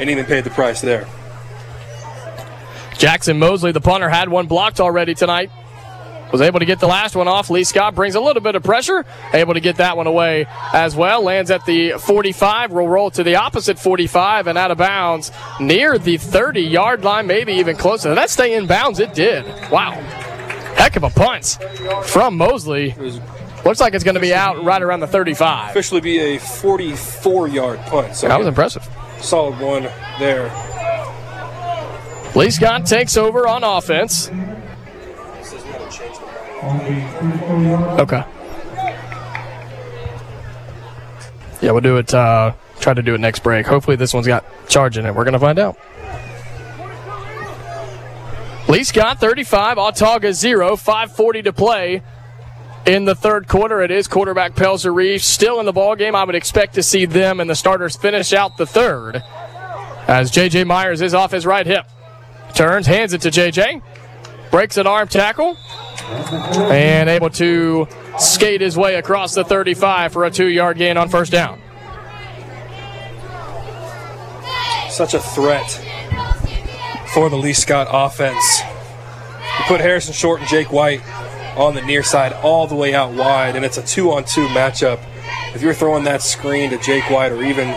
[0.00, 1.06] and even paid the price there.
[2.96, 5.50] Jackson Mosley, the punter, had one blocked already tonight.
[6.32, 7.50] Was able to get the last one off.
[7.50, 9.04] Lee Scott brings a little bit of pressure,
[9.34, 11.22] able to get that one away as well.
[11.22, 15.30] Lands at the 45, will roll to the opposite 45 and out of bounds
[15.60, 18.08] near the 30 yard line, maybe even closer.
[18.08, 18.98] Did that stay in bounds?
[18.98, 19.44] It did.
[19.70, 19.92] Wow.
[20.74, 21.58] Heck of a punt
[22.04, 22.94] from Mosley.
[23.64, 25.70] Looks like it's going to be out right around the 35.
[25.70, 28.16] Officially be a 44 yard punt.
[28.16, 28.88] So That was impressive.
[29.20, 29.82] Solid one
[30.18, 30.50] there.
[32.34, 34.30] Lee Scott takes over on offense.
[36.62, 38.24] Okay.
[41.60, 42.12] Yeah, we'll do it.
[42.12, 43.66] Uh, try to do it next break.
[43.66, 45.14] Hopefully, this one's got charge in it.
[45.14, 45.78] We're to find out.
[48.68, 52.02] Lee Scott 35, Autauga 0, 540 to play
[52.86, 53.82] in the third quarter.
[53.82, 56.14] It is quarterback Pelzer Reeves still in the ball game.
[56.14, 59.22] I would expect to see them and the starters finish out the third
[60.08, 60.64] as J.J.
[60.64, 61.86] Myers is off his right hip.
[62.54, 63.82] Turns, hands it to J.J.
[64.52, 65.56] Breaks an arm tackle
[66.70, 67.88] and able to
[68.18, 71.58] skate his way across the 35 for a two yard gain on first down.
[74.90, 75.70] Such a threat
[77.14, 78.60] for the Lee Scott offense.
[79.58, 81.00] You put Harrison Short and Jake White
[81.56, 84.46] on the near side all the way out wide, and it's a two on two
[84.48, 85.02] matchup.
[85.54, 87.68] If you're throwing that screen to Jake White or even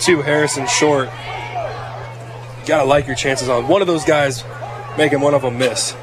[0.00, 4.42] to Harrison Short, you gotta like your chances on one of those guys
[4.98, 5.94] making one of them miss.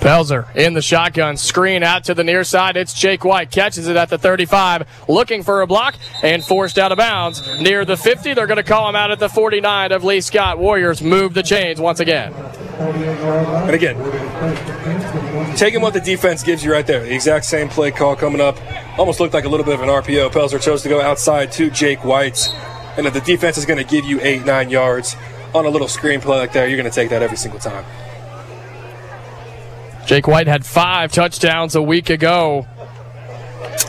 [0.00, 2.76] Pelzer in the shotgun, screen out to the near side.
[2.76, 6.92] It's Jake White, catches it at the 35, looking for a block and forced out
[6.92, 8.34] of bounds near the 50.
[8.34, 10.58] They're going to call him out at the 49 of Lee Scott.
[10.58, 12.32] Warriors move the chains once again.
[12.32, 13.96] And again,
[15.56, 17.02] taking what the defense gives you right there.
[17.02, 18.56] The exact same play call coming up.
[18.98, 20.30] Almost looked like a little bit of an RPO.
[20.30, 22.48] Pelzer chose to go outside to Jake White.
[22.96, 25.16] And if the defense is going to give you eight, nine yards
[25.54, 27.84] on a little screen play like that, you're going to take that every single time.
[30.06, 32.66] Jake White had five touchdowns a week ago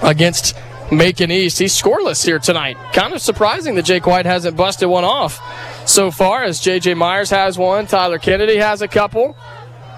[0.04, 0.56] against
[0.92, 1.60] Macon East.
[1.60, 2.78] He's scoreless here tonight.
[2.94, 5.40] Kind of surprising that Jake White hasn't busted one off
[5.88, 6.96] so far, as J.J.
[6.96, 9.36] Myers has one, Tyler Kennedy has a couple,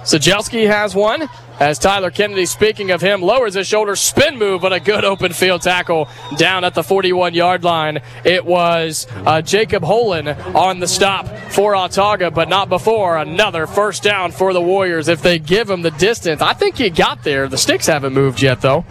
[0.04, 1.28] Sajelski has one.
[1.62, 5.32] As Tyler Kennedy, speaking of him, lowers his shoulder, spin move, but a good open
[5.32, 8.00] field tackle down at the 41 yard line.
[8.26, 13.16] It was uh, Jacob Holland on the stop for Autauga, but not before.
[13.16, 16.42] Another first down for the Warriors if they give him the distance.
[16.42, 17.48] I think he got there.
[17.48, 18.84] The sticks haven't moved yet, though.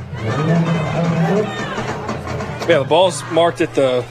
[2.69, 4.05] Yeah, the ball's marked at the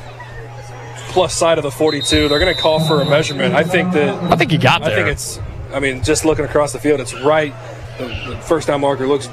[1.11, 2.27] plus side of the 42.
[2.27, 3.55] They're going to call for a measurement.
[3.55, 4.21] I think that.
[4.29, 4.91] I think he got there.
[4.91, 5.39] I think it's.
[5.71, 7.53] I mean, just looking across the field, it's right.
[7.99, 9.29] The, first down marker looks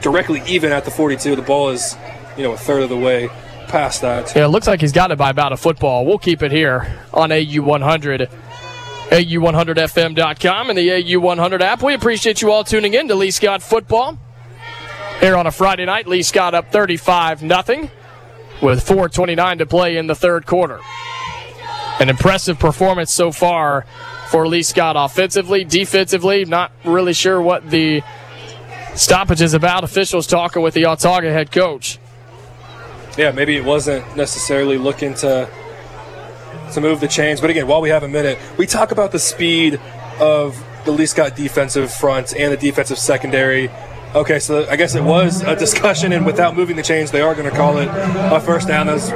[0.00, 1.36] directly even at the 42.
[1.36, 1.96] The ball is,
[2.36, 3.28] you know, a third of the way
[3.68, 4.34] past that.
[4.34, 6.06] Yeah, it looks like he's got it by about a football.
[6.06, 8.30] We'll keep it here on AU100.
[9.10, 11.82] AU100FM.com and the AU100 app.
[11.82, 14.18] We appreciate you all tuning in to Lee Scott Football.
[15.20, 17.50] Here on a Friday night, Lee Scott up 35 0
[18.60, 20.80] with 4.29 to play in the third quarter.
[22.00, 23.86] An impressive performance so far
[24.30, 26.44] for Lee Scott offensively, defensively.
[26.44, 28.02] Not really sure what the
[28.94, 29.84] stoppage is about.
[29.84, 31.98] Officials talking with the Autauga head coach.
[33.16, 35.48] Yeah, maybe it wasn't necessarily looking to
[36.72, 37.40] to move the chains.
[37.40, 39.80] But again, while we have a minute, we talk about the speed
[40.18, 43.70] of the Lee Scott defensive front and the defensive secondary.
[44.14, 47.34] Okay, so I guess it was a discussion, and without moving the chains, they are
[47.34, 48.86] going to call it a first down.
[48.86, 49.10] That's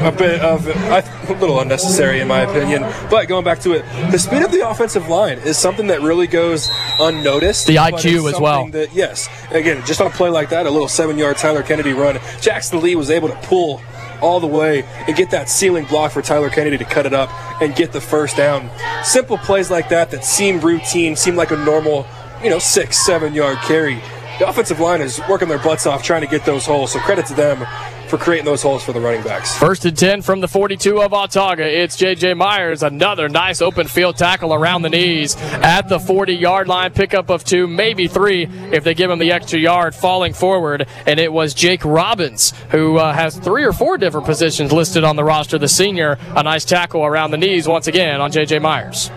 [0.00, 2.82] a bit of a little unnecessary, in my opinion.
[3.10, 6.26] But going back to it, the speed of the offensive line is something that really
[6.26, 6.68] goes
[7.00, 7.66] unnoticed.
[7.66, 8.68] The IQ as well.
[8.68, 12.18] That, yes, again, just on a play like that, a little seven-yard Tyler Kennedy run,
[12.40, 13.80] Jackson Lee was able to pull
[14.20, 17.30] all the way and get that ceiling block for Tyler Kennedy to cut it up
[17.62, 18.70] and get the first down.
[19.04, 22.06] Simple plays like that that seem routine, seem like a normal,
[22.42, 24.00] you know, six, seven yard carry.
[24.38, 27.26] The offensive line is working their butts off trying to get those holes, so credit
[27.26, 27.66] to them
[28.08, 29.56] for creating those holes for the running backs.
[29.56, 31.60] First and 10 from the 42 of Autauga.
[31.60, 32.34] It's J.J.
[32.34, 32.82] Myers.
[32.82, 36.92] Another nice open field tackle around the knees at the 40 yard line.
[36.92, 40.86] Pickup of two, maybe three if they give him the extra yard falling forward.
[41.06, 45.16] And it was Jake Robbins who uh, has three or four different positions listed on
[45.16, 45.58] the roster.
[45.58, 48.58] The senior, a nice tackle around the knees once again on J.J.
[48.58, 49.10] Myers.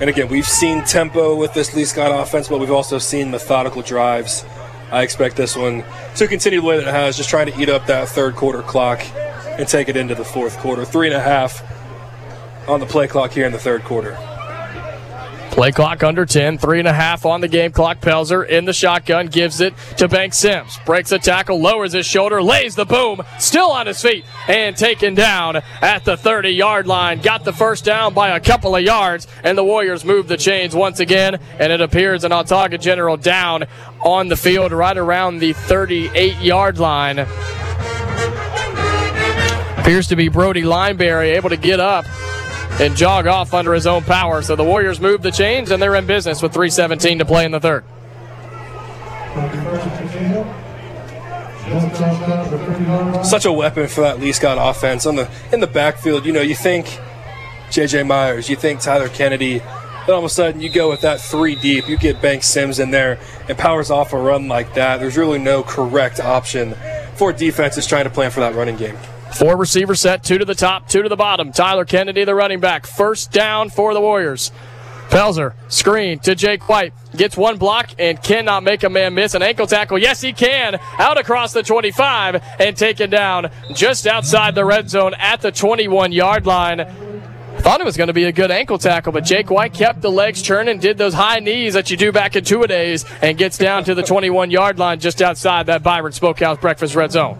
[0.00, 3.82] And again, we've seen tempo with this Lee Scott offense, but we've also seen methodical
[3.82, 4.46] drives.
[4.90, 5.84] I expect this one
[6.16, 8.62] to continue the way that it has, just trying to eat up that third quarter
[8.62, 9.00] clock
[9.58, 10.84] and take it into the fourth quarter.
[10.84, 11.62] Three and a half
[12.68, 14.18] on the play clock here in the third quarter.
[15.50, 18.00] Play clock under 10, three and a half on the game clock.
[18.00, 20.78] Pelzer in the shotgun, gives it to Bank Sims.
[20.86, 25.14] Breaks a tackle, lowers his shoulder, lays the boom, still on his feet, and taken
[25.14, 27.20] down at the 30 yard line.
[27.20, 30.74] Got the first down by a couple of yards, and the Warriors move the chains
[30.74, 33.64] once again, and it appears an Autauga General down
[34.02, 37.18] on the field right around the 38 yard line.
[39.78, 42.06] Appears to be Brody Lineberry able to get up
[42.80, 44.42] and jog off under his own power.
[44.42, 47.52] So the Warriors move the chains and they're in business with 3.17 to play in
[47.52, 47.84] the third.
[53.24, 56.26] Such a weapon for that Lee Scott offense on the in the backfield.
[56.26, 56.98] You know, you think
[57.70, 58.02] J.J.
[58.02, 59.62] Myers, you think Tyler Kennedy,
[60.06, 61.88] then all of a sudden you go with that three deep.
[61.88, 63.18] You get Bank Sims in there
[63.48, 65.00] and powers off a run like that.
[65.00, 66.74] There's really no correct option
[67.14, 68.96] for defenses trying to plan for that running game.
[69.34, 71.52] Four receiver set, two to the top, two to the bottom.
[71.52, 72.86] Tyler Kennedy, the running back.
[72.86, 74.50] First down for the Warriors.
[75.08, 76.92] Pelzer, screen to Jake White.
[77.16, 79.34] Gets one block and cannot make a man miss.
[79.34, 79.98] An ankle tackle.
[79.98, 80.78] Yes, he can.
[80.98, 86.12] Out across the 25 and taken down just outside the red zone at the 21
[86.12, 86.86] yard line.
[87.60, 90.10] Thought it was going to be a good ankle tackle, but Jake White kept the
[90.10, 93.36] legs churning, did those high knees that you do back in two a days, and
[93.36, 97.38] gets down to the 21 yard line just outside that Byron Smokehouse breakfast red zone.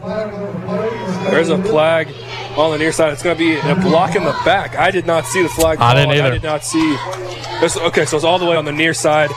[1.30, 2.08] There's a flag
[2.56, 3.12] on the near side.
[3.12, 4.76] It's going to be a block in the back.
[4.76, 5.78] I did not see the flag.
[5.78, 6.24] I didn't either.
[6.24, 6.96] I did not see.
[7.60, 9.30] This, okay, so it's all the way on the near side.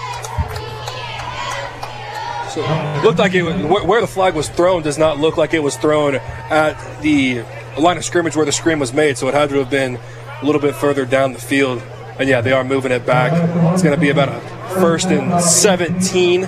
[2.50, 5.38] So it looked like it was, where where the flag was thrown does not look
[5.38, 7.44] like it was thrown at the
[7.80, 9.18] line of scrimmage where the screen was made.
[9.18, 9.98] So it had to have been
[10.44, 11.82] a little bit further down the field.
[12.20, 13.32] And yeah, they are moving it back.
[13.74, 14.40] It's going to be about a
[14.76, 16.48] first and 17.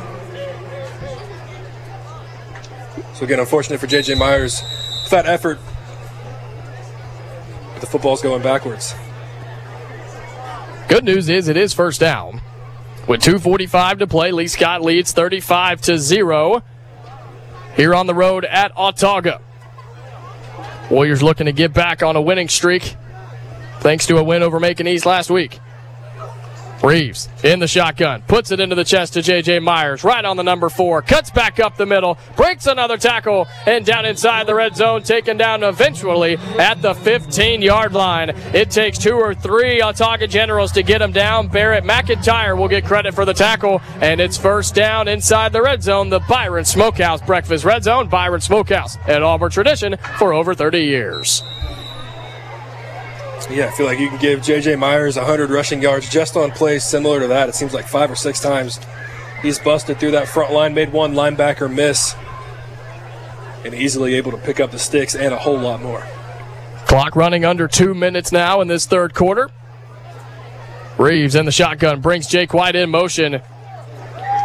[3.14, 4.62] So again, unfortunate for JJ Myers.
[5.04, 5.58] With that effort,
[7.80, 8.94] the football's going backwards.
[10.90, 12.42] Good news is it is first down.
[13.08, 16.64] With 2.45 to play, Lee Scott leads 35 to 0
[17.76, 19.42] here on the road at Autauga.
[20.90, 22.96] Warriors looking to get back on a winning streak
[23.86, 25.60] thanks to a win over Macon East last week.
[26.84, 29.60] Reeves in the shotgun, puts it into the chest to J.J.
[29.60, 33.86] Myers, right on the number four, cuts back up the middle, breaks another tackle, and
[33.86, 38.32] down inside the red zone, taken down eventually at the 15 yard line.
[38.56, 41.48] It takes two or three Autauga Generals to get him down.
[41.48, 45.84] Barrett McIntyre will get credit for the tackle, and it's first down inside the red
[45.84, 48.10] zone, the Byron Smokehouse Breakfast Red Zone.
[48.10, 51.44] Byron Smokehouse, an Auburn tradition for over 30 years.
[53.50, 54.76] Yeah, I feel like you can give J.J.
[54.76, 57.48] Myers 100 rushing yards just on plays similar to that.
[57.48, 58.80] It seems like five or six times
[59.42, 62.16] he's busted through that front line, made one linebacker miss,
[63.64, 66.06] and easily able to pick up the sticks and a whole lot more.
[66.88, 69.50] Clock running under two minutes now in this third quarter.
[70.98, 73.42] Reeves in the shotgun brings Jake White in motion.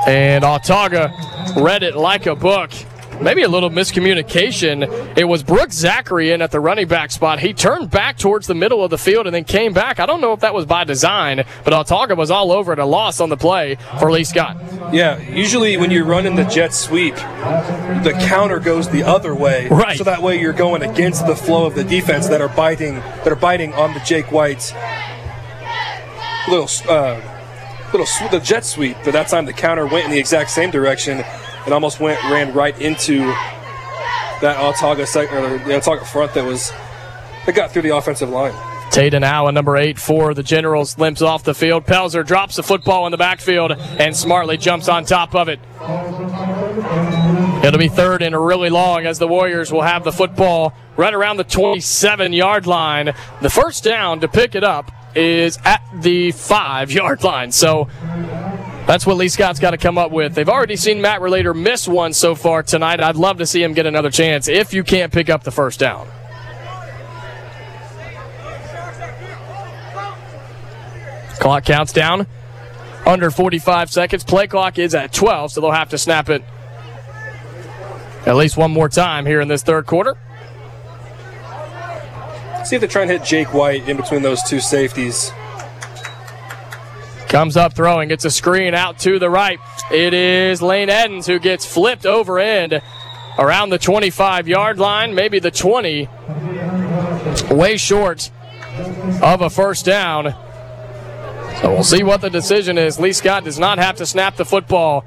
[0.07, 1.13] And Autauga
[1.57, 2.73] read it like a book.
[3.21, 5.17] Maybe a little miscommunication.
[5.17, 7.39] It was Brooks Zachary in at the running back spot.
[7.41, 10.01] He turned back towards the middle of the field and then came back.
[10.01, 12.79] I don't know if that was by design, but Autauga was all over it.
[12.79, 14.57] A loss on the play for Lee Scott.
[14.93, 19.69] Yeah, usually when you're running the jet sweep, the counter goes the other way.
[19.69, 19.99] Right.
[19.99, 23.29] So that way you're going against the flow of the defense that are biting that
[23.29, 24.73] are biting on the Jake White's
[26.49, 27.21] little uh,
[27.93, 28.97] little sw- the jet sweep.
[29.05, 31.23] But that time the counter went in the exact same direction
[31.65, 33.21] and almost went ran right into
[34.41, 36.71] that Autauga sec- or the front that was
[37.47, 38.53] that got through the offensive line.
[38.91, 41.87] Taden Allen, number eight for the Generals, limps off the field.
[41.87, 45.61] Pelzer drops the football in the backfield and smartly jumps on top of it.
[47.65, 51.37] It'll be third and really long as the Warriors will have the football right around
[51.37, 53.15] the 27 yard line.
[53.43, 57.53] The first down to pick it up is at the five yard line.
[57.53, 57.89] So
[58.91, 60.35] that's what Lee Scott's got to come up with.
[60.35, 63.01] They've already seen Matt Relator miss one so far tonight.
[63.01, 65.79] I'd love to see him get another chance if you can't pick up the first
[65.79, 66.09] down.
[71.39, 72.27] Clock counts down.
[73.07, 74.25] Under 45 seconds.
[74.25, 76.43] Play clock is at 12, so they'll have to snap it
[78.27, 80.17] at least one more time here in this third quarter.
[82.65, 85.31] See if they try and hit Jake White in between those two safeties.
[87.31, 89.61] Comes up throwing, It's a screen out to the right.
[89.93, 92.83] It is Lane Edens who gets flipped over end
[93.39, 96.09] around the 25 yard line, maybe the 20.
[97.53, 98.33] Way short
[99.23, 100.35] of a first down.
[101.61, 102.99] So we'll see what the decision is.
[102.99, 105.05] Lee Scott does not have to snap the football.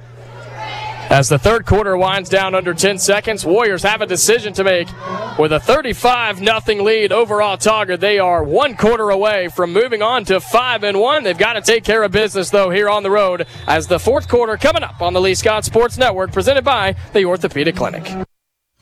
[1.14, 4.88] As the third quarter winds down under 10 seconds, Warriors have a decision to make.
[5.38, 10.26] With a 35 0 lead over Autauga, they are one quarter away from moving on
[10.26, 11.24] to 5 and 1.
[11.24, 14.28] They've got to take care of business, though, here on the road as the fourth
[14.28, 18.12] quarter coming up on the Lee Scott Sports Network, presented by the Orthopedic Clinic.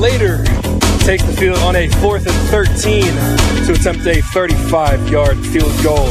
[0.00, 0.38] Relator
[1.00, 3.02] take the field on a fourth and 13
[3.66, 6.06] to attempt a 35 yard field goal.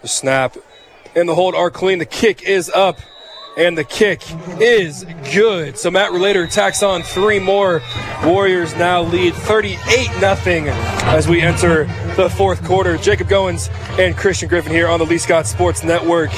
[0.00, 0.56] The snap
[1.16, 1.98] and the hold are clean.
[1.98, 3.00] The kick is up
[3.58, 4.22] and the kick
[4.60, 5.76] is good.
[5.76, 7.82] So Matt Relator tacks on three more.
[8.24, 9.76] Warriors now lead 38
[10.44, 10.72] 0
[11.06, 12.96] as we enter the fourth quarter.
[12.96, 16.30] Jacob Goins and Christian Griffin here on the Lee Scott Sports Network.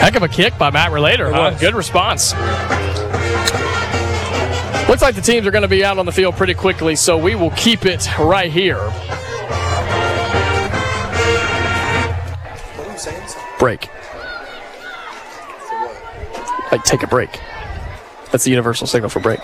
[0.00, 1.32] Heck of a kick by Matt Relator.
[1.32, 1.56] Huh?
[1.58, 2.32] Good response.
[4.88, 7.16] Looks like the teams are going to be out on the field pretty quickly, so
[7.16, 8.80] we will keep it right here.
[13.58, 13.88] Break.
[16.70, 17.40] Like, take a break.
[18.32, 19.40] That's the universal signal for break.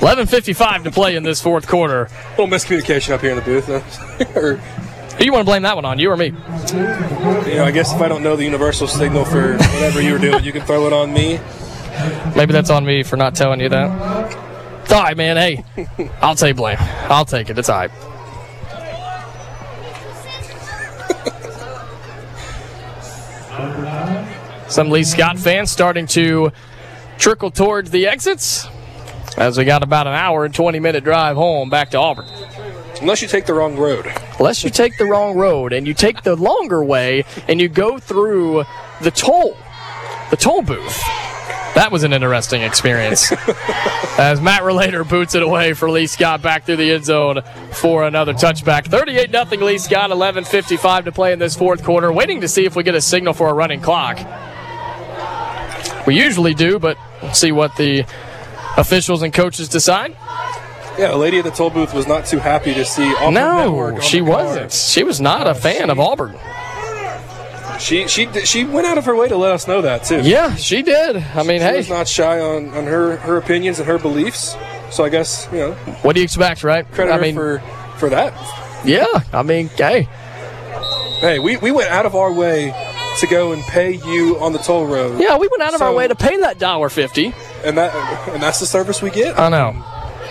[0.00, 2.08] 11.55 to play in this fourth quarter.
[2.30, 4.89] little miscommunication up here in the booth.
[5.20, 6.28] Who you want to blame that one on, you or me?
[6.28, 10.18] you know, I guess if I don't know the universal signal for whatever you were
[10.18, 11.38] doing, you can throw it on me.
[12.34, 14.32] Maybe that's on me for not telling you that.
[14.80, 15.36] It's all right, man.
[15.36, 15.62] Hey,
[16.22, 16.78] I'll take blame.
[16.80, 17.58] I'll take it.
[17.58, 17.90] It's all right.
[24.70, 26.50] Some Lee Scott fans starting to
[27.18, 28.66] trickle towards the exits
[29.36, 32.24] as we got about an hour and 20 minute drive home back to Auburn.
[33.02, 34.10] Unless you take the wrong road.
[34.40, 37.98] Unless you take the wrong road and you take the longer way and you go
[37.98, 38.64] through
[39.02, 39.54] the toll,
[40.30, 40.98] the toll booth.
[41.74, 43.30] That was an interesting experience.
[44.18, 48.04] As Matt Relator boots it away for Lee Scott back through the end zone for
[48.04, 48.86] another touchback.
[48.86, 52.10] 38 0 Lee Scott, 11.55 to play in this fourth quarter.
[52.10, 54.16] Waiting to see if we get a signal for a running clock.
[56.06, 58.06] We usually do, but we'll see what the
[58.78, 60.16] officials and coaches decide.
[60.98, 63.94] Yeah, a lady at the toll booth was not too happy to see Auburn Network
[63.96, 64.72] No, she wasn't.
[64.72, 66.36] She was not a fan of Auburn.
[67.78, 70.20] She she she went out of her way to let us know that too.
[70.20, 71.16] Yeah, she did.
[71.16, 74.54] I mean, she hey, was not shy on, on her, her opinions and her beliefs.
[74.90, 76.84] So I guess you know what do you expect, right?
[76.92, 77.60] credit I her mean, for
[77.96, 78.34] for that.
[78.84, 79.06] yeah.
[79.32, 80.08] I mean, hey,
[81.20, 82.74] Hey, we, we went out of our way
[83.20, 85.20] to go and pay you on the toll road.
[85.20, 87.32] yeah, we went out of our So- way to pay that dollar fifty.
[87.64, 87.94] and that
[88.28, 89.38] and that's the service we get.
[89.38, 89.72] I know,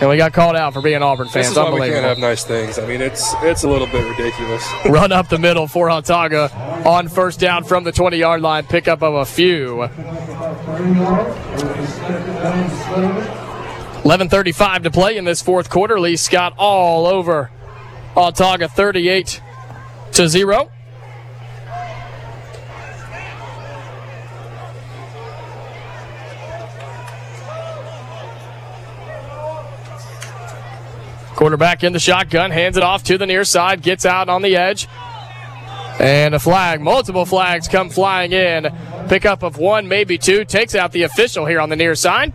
[0.00, 1.48] and we got called out for being Auburn fans.
[1.48, 2.78] This is why we can't have nice things.
[2.78, 4.66] I mean, it's it's a little bit ridiculous.
[4.86, 6.50] Run up the middle for Autauga
[6.86, 8.64] on first down from the 20 yard line.
[8.64, 9.88] Pickup of a few.
[14.02, 16.00] 11.35 to play in this fourth quarter.
[16.00, 17.50] Lee Scott all over
[18.14, 19.42] Autauga 38
[20.12, 20.70] to 0.
[31.40, 34.56] Quarterback in the shotgun, hands it off to the near side, gets out on the
[34.56, 34.86] edge.
[35.98, 38.68] And a flag, multiple flags come flying in.
[39.08, 42.34] Pickup of one, maybe two, takes out the official here on the near side.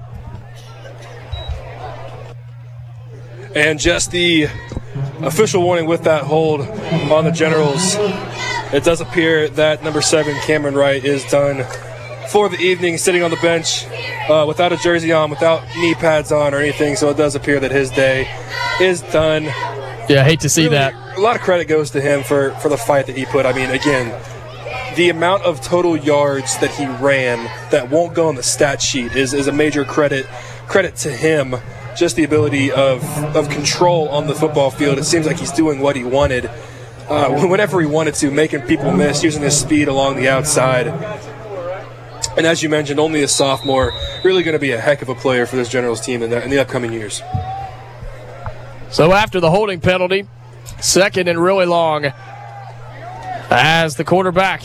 [3.56, 4.48] and just the
[5.22, 7.96] official warning with that hold on the Generals.
[8.74, 11.66] It does appear that number seven, Cameron Wright, is done
[12.30, 13.86] for the evening, sitting on the bench
[14.30, 16.96] uh, without a jersey on, without knee pads on or anything.
[16.96, 18.28] So it does appear that his day
[18.82, 19.44] is done.
[20.08, 20.94] Yeah, I hate to see that.
[21.18, 23.46] A lot of credit goes to him for, for the fight that he put.
[23.46, 24.22] I mean, again,
[24.96, 29.16] the amount of total yards that he ran that won't go on the stat sheet
[29.16, 30.26] is, is a major credit
[30.68, 31.56] credit to him.
[31.96, 33.04] Just the ability of,
[33.36, 34.98] of control on the football field.
[34.98, 36.50] It seems like he's doing what he wanted
[37.08, 40.88] uh, whenever he wanted to, making people miss, using his speed along the outside.
[42.38, 45.16] And as you mentioned, only a sophomore, really going to be a heck of a
[45.16, 47.22] player for this Generals team in the, in the upcoming years.
[48.92, 50.28] So after the holding penalty,
[50.82, 52.12] second and really long,
[53.50, 54.64] as the quarterback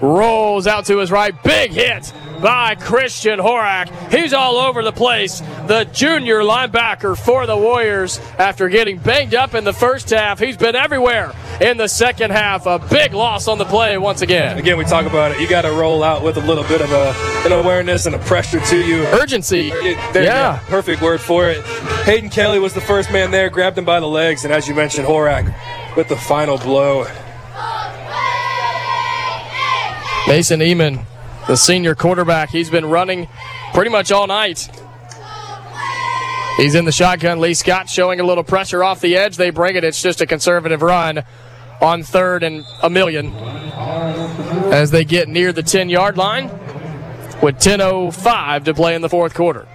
[0.00, 3.88] rolls out to his right, big hit by Christian Horak.
[4.12, 5.40] He's all over the place.
[5.66, 10.38] The junior linebacker for the Warriors after getting banged up in the first half.
[10.38, 12.66] He's been everywhere in the second half.
[12.66, 14.58] A big loss on the play once again.
[14.58, 15.40] Again, we talk about it.
[15.40, 17.14] You got to roll out with a little bit of a,
[17.46, 19.04] an awareness and a pressure to you.
[19.06, 19.70] Urgency.
[20.12, 20.60] There, Yeah.
[20.66, 21.64] Perfect word for it.
[22.04, 24.74] Hayden Kelly was the first man there, grabbed him by the legs, and as you
[24.74, 25.54] mentioned, Horak
[25.96, 27.06] with the final blow.
[30.26, 31.04] Mason Eamon,
[31.46, 33.28] the senior quarterback, he's been running
[33.74, 34.70] pretty much all night.
[36.56, 37.40] He's in the shotgun.
[37.40, 39.36] Lee Scott showing a little pressure off the edge.
[39.36, 39.84] They bring it.
[39.84, 41.24] It's just a conservative run
[41.80, 43.34] on third and a million
[44.72, 46.48] as they get near the 10 yard line
[47.42, 49.68] with 10.05 to play in the fourth quarter.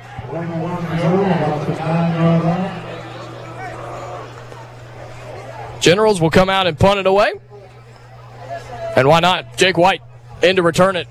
[5.80, 7.34] Generals will come out and punt it away.
[8.96, 9.58] And why not?
[9.58, 10.02] Jake White
[10.42, 11.08] in to return it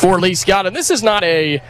[0.00, 0.66] for Lee Scott.
[0.66, 1.62] And this is not a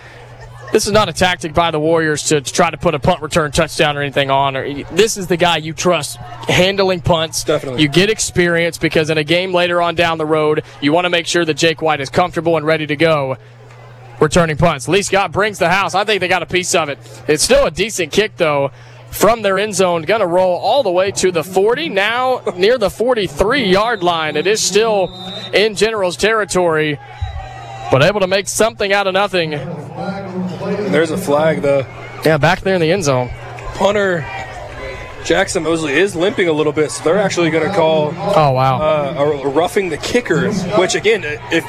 [0.73, 3.23] this is not a tactic by the Warriors to, to try to put a punt
[3.23, 4.55] return touchdown or anything on.
[4.55, 7.43] Or this is the guy you trust handling punts.
[7.44, 7.83] Definitely.
[7.83, 11.10] You get experience because in a game later on down the road, you want to
[11.10, 13.39] make sure that Jake White is comfortable and ready to go.
[14.20, 14.89] Returning punts.
[14.89, 15.94] Lee Scott brings the house.
[15.94, 16.99] I think they got a piece of it.
[17.28, 18.70] It's still a decent kick though
[19.10, 20.02] from their end zone.
[20.02, 21.88] Going to roll all the way to the 40.
[21.88, 24.36] Now near the 43 yard line.
[24.36, 25.12] It is still
[25.52, 26.98] in General's territory,
[27.90, 29.50] but able to make something out of nothing.
[29.50, 31.62] There's a flag.
[31.62, 31.86] though.
[32.24, 33.30] Yeah, back there in the end zone.
[33.74, 34.26] punter
[35.24, 38.12] Jackson Mosley is limping a little bit, so they're actually going to call.
[38.16, 38.80] Oh wow!
[38.80, 41.22] Uh, a roughing the kicker, which again,
[41.52, 41.64] if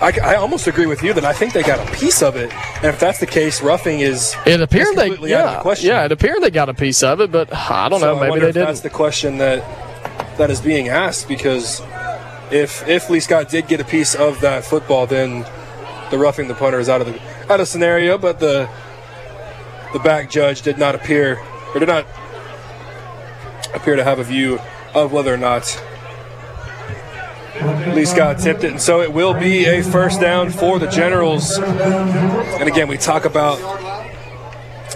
[0.00, 2.52] I, I almost agree with you that I think they got a piece of it,
[2.76, 5.62] and if that's the case, roughing is It appeared they completely out of the yeah,
[5.62, 5.90] question.
[5.90, 8.20] yeah, it appeared they got a piece of it, but uh, I don't So know.
[8.20, 8.64] Maybe they didn't.
[8.66, 9.62] That's the question that
[10.38, 11.80] that is being asked because
[12.50, 15.44] if if Lee Scott did get a piece of that football, then
[16.10, 17.20] the roughing the punter is out of the
[17.52, 18.16] out of scenario.
[18.16, 18.68] But the
[19.92, 21.38] the back judge did not appear
[21.74, 22.06] or did not
[23.74, 24.58] appear to have a view
[24.94, 25.64] of whether or not
[27.94, 31.58] Lee Scott tipped it, and so it will be a first down for the Generals.
[31.58, 33.58] And again, we talk about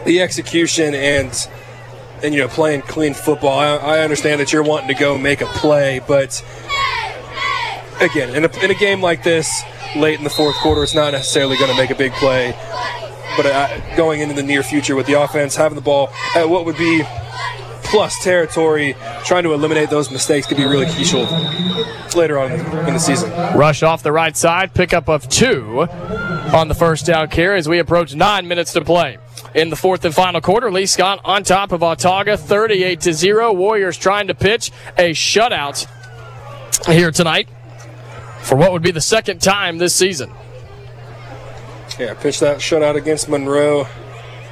[0.05, 1.49] the execution and
[2.23, 3.59] and you know playing clean football.
[3.59, 6.43] I, I understand that you're wanting to go make a play, but
[8.01, 9.63] again, in a, in a game like this,
[9.97, 12.57] late in the fourth quarter, it's not necessarily going to make a big play.
[13.37, 16.65] But uh, going into the near future with the offense having the ball at what
[16.65, 17.03] would be
[17.95, 21.23] plus territory, trying to eliminate those mistakes could be really crucial
[22.17, 23.31] later on in the season.
[23.57, 25.83] Rush off the right side, pickup of two
[26.53, 29.19] on the first down carry as we approach nine minutes to play.
[29.55, 33.53] In the fourth and final quarter, Lee Scott on top of Autauga, 38 to 0.
[33.53, 35.87] Warriors trying to pitch a shutout
[36.89, 37.49] here tonight
[38.41, 40.33] for what would be the second time this season.
[41.97, 43.87] Yeah, pitched that shutout against Monroe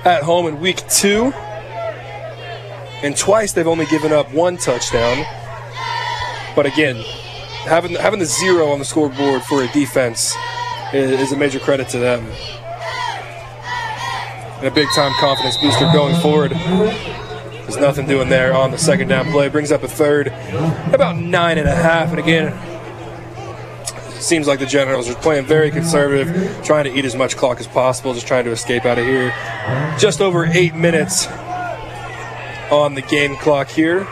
[0.04, 1.32] at home in week two.
[3.02, 5.24] And twice they've only given up one touchdown.
[6.54, 6.96] But again,
[7.64, 10.36] having having the zero on the scoreboard for a defense
[10.92, 12.24] is, is a major credit to them.
[14.58, 16.52] And a big time confidence booster going forward.
[16.52, 19.48] There's nothing doing there on the second down play.
[19.48, 20.28] Brings up a third,
[20.92, 22.10] about nine and a half.
[22.10, 22.52] And again,
[24.20, 27.66] seems like the Generals are playing very conservative, trying to eat as much clock as
[27.66, 29.34] possible, just trying to escape out of here.
[29.98, 31.26] Just over eight minutes
[32.72, 34.08] on the game clock here.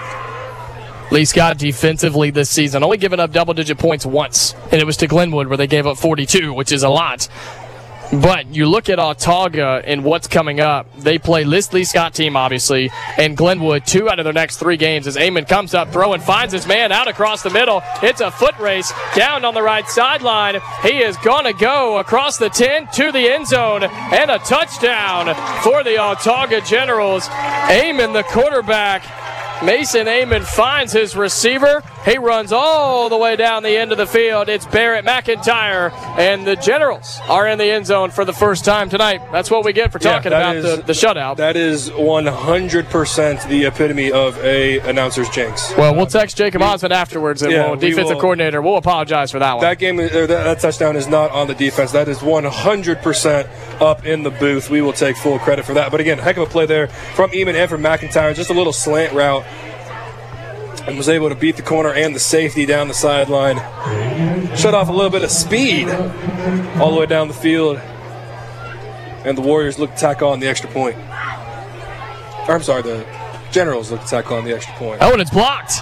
[1.10, 4.96] Lee Scott defensively this season, only given up double digit points once, and it was
[4.98, 7.26] to Glenwood where they gave up 42, which is a lot.
[8.12, 10.86] But you look at Autauga and what's coming up.
[10.98, 14.76] They play this Lee Scott team, obviously, and Glenwood two out of their next three
[14.76, 17.82] games as Amon comes up, throwing, finds his man out across the middle.
[18.02, 20.60] It's a foot race down on the right sideline.
[20.82, 25.26] He is going to go across the 10 to the end zone and a touchdown
[25.62, 27.28] for the Autauga Generals.
[27.28, 29.04] Amon, the quarterback,
[29.62, 31.84] Mason Amon finds his receiver.
[32.04, 34.48] He runs all the way down the end of the field.
[34.48, 38.88] It's Barrett McIntyre, and the Generals are in the end zone for the first time
[38.88, 39.20] tonight.
[39.32, 41.36] That's what we get for talking that about is- the, the shutout.
[41.36, 45.74] That is 100% the epitome of a announcer's jinx.
[45.76, 48.62] Well, we'll text Jacob Osmond afterwards, and Yeah, we'll, we defensive will- coordinator.
[48.62, 49.62] We'll apologize for that one.
[49.62, 51.92] That game, or that, that touchdown is not on the defense.
[51.92, 54.70] That is 100% up in the booth.
[54.70, 55.90] We will take full credit for that.
[55.90, 58.34] But again, heck of a play there from Eamon and from McIntyre.
[58.34, 59.44] Just a little slant route.
[60.86, 63.56] And was able to beat the corner and the safety down the sideline.
[64.56, 65.88] Shut off a little bit of speed
[66.78, 67.78] all the way down the field.
[69.24, 70.96] And the Warriors look to tack on the extra point.
[72.48, 73.06] Or, I'm sorry, the
[73.50, 74.98] Generals look to tack on the extra point.
[75.02, 75.74] Oh, and it's blocked.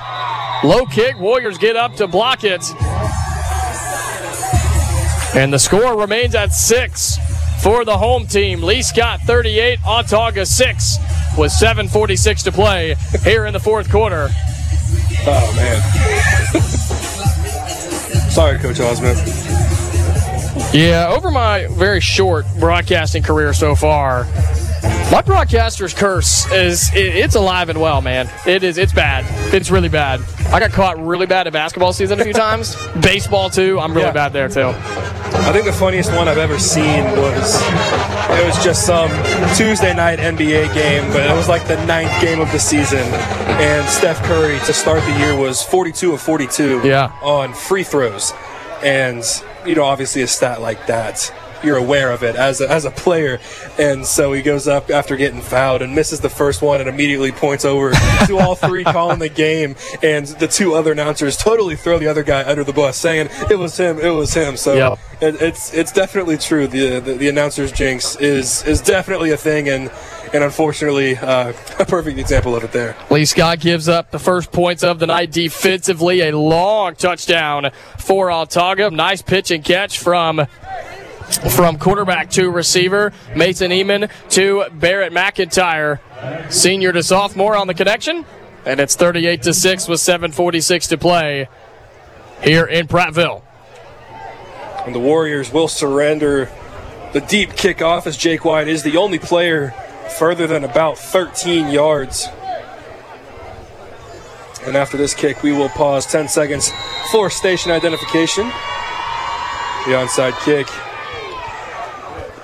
[0.65, 1.19] Low kick.
[1.19, 2.65] Warriors get up to block it.
[5.35, 7.19] And the score remains at six
[7.63, 8.63] for the home team.
[8.63, 10.97] Lee Scott 38, Autauga 6
[11.37, 14.29] with 7.46 to play here in the fourth quarter.
[15.27, 15.83] Oh, man.
[18.31, 19.19] Sorry, Coach Osmond.
[20.73, 24.27] Yeah, over my very short broadcasting career so far,
[25.11, 28.31] my broadcaster's curse is it, it's alive and well, man.
[28.47, 29.25] It is it's bad.
[29.55, 30.21] It's really bad.
[30.53, 32.77] I got caught really bad at basketball season a few times.
[33.01, 33.79] Baseball too.
[33.81, 34.13] I'm really Yeah.
[34.13, 34.73] bad there too.
[35.41, 37.61] I think the funniest one I've ever seen was
[38.39, 39.09] it was just some
[39.57, 42.99] Tuesday night NBA game, but it was like the ninth game of the season,
[43.61, 47.13] and Steph Curry to start the year was 42 of 42 Yeah.
[47.23, 48.33] on free throws,
[48.83, 49.23] and
[49.67, 52.91] you know obviously a stat like that you're aware of it as a, as a
[52.91, 53.39] player.
[53.79, 57.33] And so he goes up after getting fouled and misses the first one and immediately
[57.33, 57.93] points over
[58.27, 59.77] to all three calling the game.
[60.03, 63.59] And the two other announcers totally throw the other guy under the bus, saying it
[63.59, 64.57] was him, it was him.
[64.57, 64.99] So Yep.
[65.21, 66.67] it, it's it's definitely true.
[66.67, 69.91] The, the the announcers jinx is is definitely a thing, and
[70.33, 72.97] and unfortunately uh, a perfect example of it there.
[73.11, 76.21] Lee Scott gives up the first points of the night defensively.
[76.21, 78.93] A long touchdown for Autauga.
[78.93, 80.47] Nice pitch and catch from
[81.39, 83.13] from quarterback to receiver.
[83.35, 86.01] Mason Eamon to Barrett McIntyre.
[86.51, 88.25] Senior to sophomore on the connection.
[88.65, 91.49] And it's 38 to 6 with 746 to play
[92.43, 93.43] here in Prattville.
[94.85, 96.51] And the Warriors will surrender
[97.13, 99.71] the deep kickoff as Jake White is the only player
[100.19, 102.29] further than about 13 yards.
[104.67, 106.73] And after this kick, we will pause 10 seconds
[107.11, 108.47] for station identification.
[109.87, 110.67] The onside kick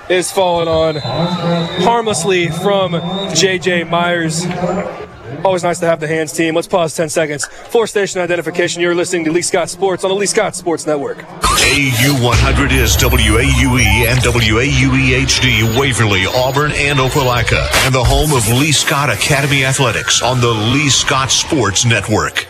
[0.09, 0.95] is falling on
[1.83, 4.45] harmlessly from JJ Myers.
[5.43, 6.55] Always nice to have the hands team.
[6.55, 8.81] Let's pause 10 seconds for station identification.
[8.81, 11.17] You're listening to Lee Scott Sports on the Lee Scott Sports Network.
[11.19, 18.71] AU100 is WAUE and WAUE HD Waverly, Auburn, and Opelika, and the home of Lee
[18.71, 22.47] Scott Academy Athletics on the Lee Scott Sports Network.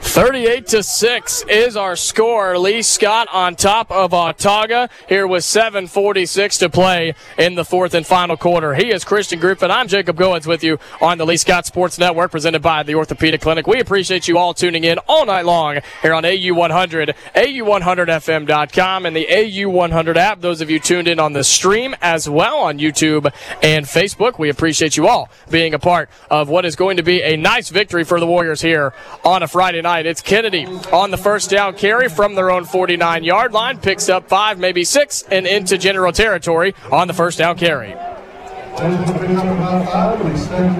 [0.00, 2.56] 38 to 6 is our score.
[2.56, 8.06] Lee Scott on top of Autauga here with 746 to play in the fourth and
[8.06, 8.74] final quarter.
[8.74, 9.70] He is Christian Griffin.
[9.70, 13.40] I'm Jacob Goins with you on the Lee Scott Sports Network presented by the Orthopedic
[13.40, 13.66] Clinic.
[13.66, 19.26] We appreciate you all tuning in all night long here on AU100, AU100FM.com and the
[19.28, 20.40] AU100 app.
[20.40, 24.48] Those of you tuned in on the stream as well on YouTube and Facebook, we
[24.48, 28.04] appreciate you all being a part of what is going to be a nice victory
[28.04, 28.94] for the Warriors here
[29.24, 29.87] on a Friday night.
[29.88, 34.28] It's Kennedy on the first down carry from their own 49 yard line, picks up
[34.28, 37.92] five, maybe six, and into general territory on the first down carry.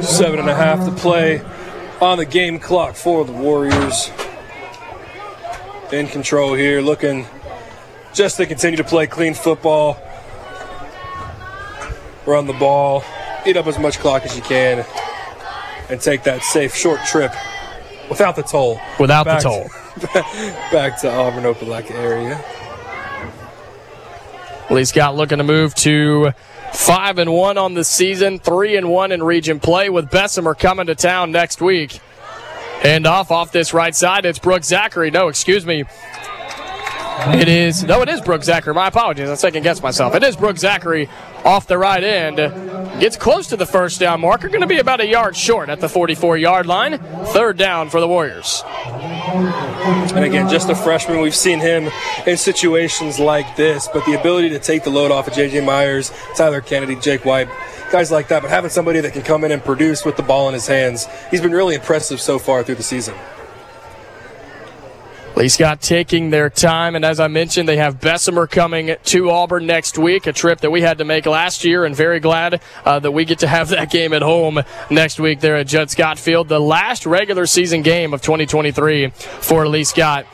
[0.03, 1.41] Seven and a half to play
[2.03, 4.11] on the game clock for the Warriors.
[5.91, 7.27] In control here, looking
[8.13, 9.99] just to continue to play clean football,
[12.27, 13.03] run the ball,
[13.47, 14.85] eat up as much clock as you can,
[15.89, 17.33] and take that safe short trip
[18.09, 18.81] without the toll.
[18.99, 19.69] Without the toll.
[20.01, 20.07] To,
[20.73, 22.43] back to Auburn Opelika area.
[24.71, 26.33] Lee Scott looking to move to
[26.75, 30.87] five and one on the season, three and one in region play with Bessemer coming
[30.87, 32.01] to town next week.
[32.81, 34.25] Hand off off this right side.
[34.25, 35.11] It's Brooke Zachary.
[35.11, 35.85] No, excuse me.
[37.21, 38.75] It is no, it is Brooke Zachary.
[38.75, 39.29] My apologies.
[39.29, 40.15] I second guess myself.
[40.15, 41.09] It is Brooke Zachary
[41.49, 42.37] off the right end.
[43.01, 44.49] Gets close to the first down marker.
[44.49, 46.99] Going to be about a yard short at the 44 yard line.
[47.29, 48.63] Third down for the Warriors.
[48.67, 51.23] And again, just a freshman.
[51.23, 51.91] We've seen him
[52.27, 55.65] in situations like this, but the ability to take the load off of J.J.
[55.65, 57.49] Myers, Tyler Kennedy, Jake White,
[57.91, 60.49] guys like that, but having somebody that can come in and produce with the ball
[60.49, 63.15] in his hands, he's been really impressive so far through the season.
[65.39, 69.67] Lee Scott taking their time, and as I mentioned, they have Bessemer coming to Auburn
[69.67, 72.99] next week, a trip that we had to make last year, and very glad uh,
[72.99, 74.61] that we get to have that game at home
[74.91, 79.69] next week there at Judd Scott Field, the last regular season game of 2023 for
[79.69, 80.27] Lee Scott.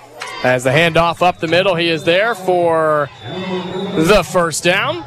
[0.42, 5.05] As the handoff up the middle, he is there for the first down.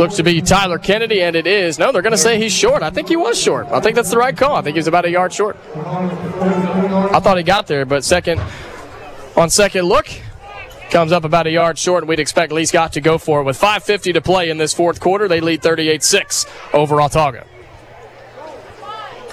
[0.00, 1.78] Looks to be Tyler Kennedy, and it is.
[1.78, 2.82] No, they're going to say he's short.
[2.82, 3.68] I think he was short.
[3.68, 4.56] I think that's the right call.
[4.56, 5.56] I think he was about a yard short.
[5.76, 8.40] I thought he got there, but second
[9.36, 10.08] on second look,
[10.90, 13.44] comes up about a yard short, and we'd expect Lee Scott to go for it.
[13.44, 17.46] With 5.50 to play in this fourth quarter, they lead 38 6 over Autauga.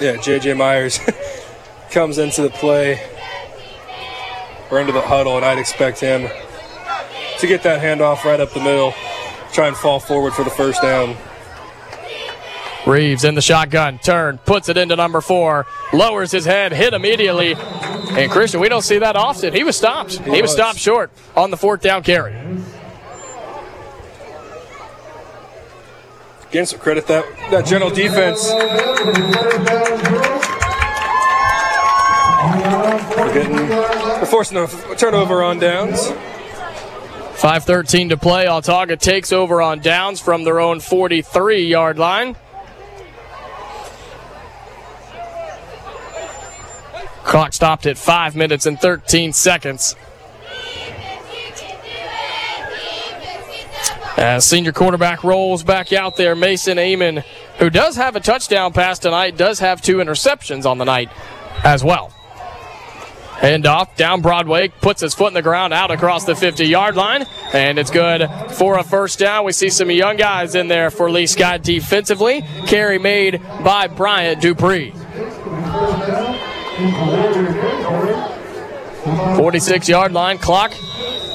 [0.00, 0.54] Yeah, J.J.
[0.54, 0.98] Myers
[1.90, 3.06] comes into the play.
[4.70, 6.30] We're into the huddle, and I'd expect him
[7.38, 8.94] to get that handoff right up the middle,
[9.52, 11.16] try and fall forward for the first down.
[12.86, 17.54] Reeves in the shotgun, turn, puts it into number four, lowers his head, hit immediately.
[18.18, 19.54] And Christian, we don't see that often.
[19.54, 20.18] He was stopped.
[20.18, 22.34] He, was stopped short on the fourth down carry.
[26.48, 28.50] Again, some credit that that general defense.
[33.16, 34.66] We're getting we're forcing a
[34.96, 36.08] turnover on downs.
[37.40, 38.46] 5.13 to play.
[38.46, 42.36] Autauga takes over on downs from their own 43 yard line.
[47.24, 49.94] Clock stopped at 5 minutes and 13 seconds.
[54.16, 57.22] As senior quarterback rolls back out there, Mason Amon,
[57.58, 61.10] who does have a touchdown pass tonight, does have two interceptions on the night
[61.64, 62.12] as well.
[63.40, 66.96] Hand off down Broadway, puts his foot in the ground out across the 50 yard
[66.96, 67.24] line,
[67.54, 69.46] and it's good for a first down.
[69.46, 72.42] We see some young guys in there for Lee Scott defensively.
[72.66, 74.92] Carry made by Bryant Dupree.
[79.36, 80.72] 46 yard line clock.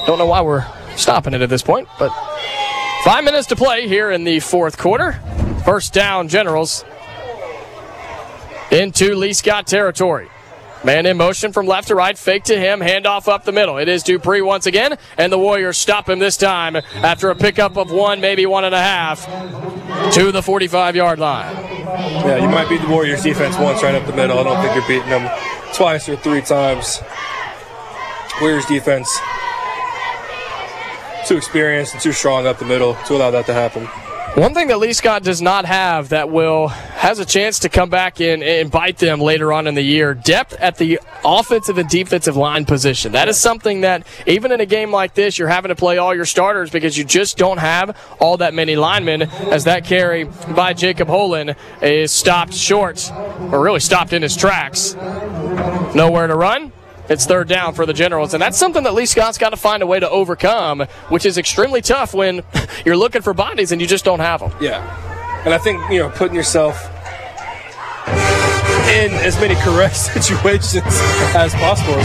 [0.05, 0.65] Don't know why we're
[0.95, 2.11] stopping it at this point, but
[3.03, 5.13] five minutes to play here in the fourth quarter.
[5.65, 6.85] First down, Generals
[8.71, 10.29] into Lee Scott territory.
[10.85, 13.79] Man in motion from left to right, fake to him, handoff up the middle.
[13.79, 17.75] It is Dupree once again, and the Warriors stop him this time after a pickup
[17.75, 19.25] of one, maybe one and a half,
[20.13, 21.55] to the 45 yard line.
[21.55, 24.37] Yeah, you might beat the Warriors defense once right up the middle.
[24.37, 25.27] I don't think you're beating them
[25.73, 27.01] twice or three times.
[28.39, 29.09] Warriors defense
[31.25, 33.89] too experienced and too strong up the middle to allow that to happen.
[34.35, 37.89] One thing that Lee Scott does not have that will has a chance to come
[37.89, 41.87] back in and bite them later on in the year depth at the offensive and
[41.87, 43.13] defensive line position.
[43.13, 46.13] That is something that even in a game like this, you're having to play all
[46.13, 49.21] your starters because you just don't have all that many linemen.
[49.21, 53.09] As that carry by Jacob Holland is stopped short,
[53.53, 54.95] or really stopped in his tracks.
[55.95, 56.73] Nowhere to run.
[57.09, 59.83] It's third down for the Generals, and that's something that Lee Scott's got to find
[59.83, 62.43] a way to overcome, which is extremely tough when
[62.85, 64.51] you're looking for bodies and you just don't have them.
[64.59, 64.81] Yeah.
[65.45, 66.89] And I think, you know, putting yourself
[68.87, 70.83] in as many correct situations
[71.35, 72.01] as possible.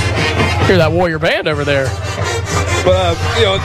[0.66, 1.86] Hear that Warrior band over there.
[2.84, 3.58] But, uh, you know,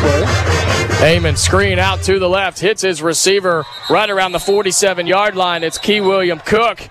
[0.00, 1.16] play.
[1.16, 5.62] Amon screen out to the left, hits his receiver right around the 47 yard line.
[5.62, 6.88] It's Key William Cook.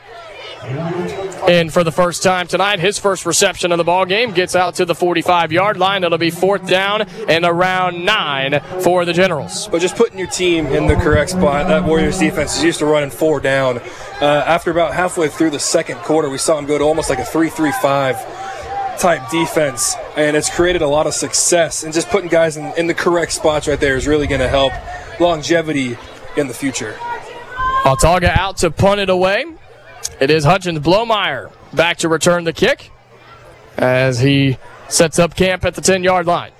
[1.48, 4.76] In for the first time tonight, his first reception of the ball game gets out
[4.76, 6.03] to the 45 yard line.
[6.03, 9.68] It'll be fourth down and around nine for the Generals.
[9.68, 12.86] But just putting your team in the correct spot, that Warriors defense is used to
[12.86, 13.80] running four down.
[14.19, 17.19] Uh, after about halfway through the second quarter, we saw them go to almost like
[17.19, 21.84] a 3 3 5 type defense, and it's created a lot of success.
[21.84, 24.50] And just putting guys in, in the correct spots right there is really going to
[24.50, 24.74] help
[25.19, 25.98] longevity
[26.36, 26.94] in the future.
[27.84, 29.45] Autauga out to punt it away.
[30.19, 32.92] It is Hutchins Blomeyer back to return the kick
[33.77, 34.58] as he
[34.90, 36.52] sets up camp at the 10 yard line.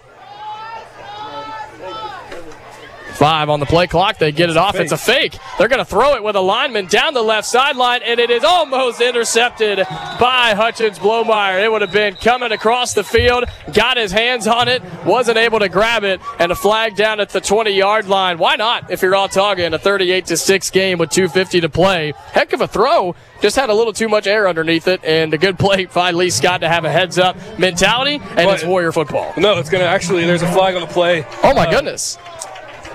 [3.18, 4.20] Five on the play clock.
[4.20, 4.76] They get it off.
[4.76, 5.36] It's a fake.
[5.58, 8.44] They're going to throw it with a lineman down the left sideline, and it is
[8.44, 9.80] almost intercepted
[10.20, 11.64] by Hutchins Blomeyer.
[11.64, 15.58] It would have been coming across the field, got his hands on it, wasn't able
[15.60, 18.38] to grab it, and a flag down at the 20 yard line.
[18.38, 22.14] Why not if you're Autauga in a 38 6 game with 2.50 to play?
[22.34, 23.16] Heck of a throw.
[23.42, 26.30] Just had a little too much air underneath it, and a good play by Lee
[26.30, 29.34] Scott to have a heads up mentality, and But- it's Warrior football.
[29.38, 31.26] No, it's going to actually, there's a flag on the play.
[31.44, 32.18] Oh my Uh, goodness.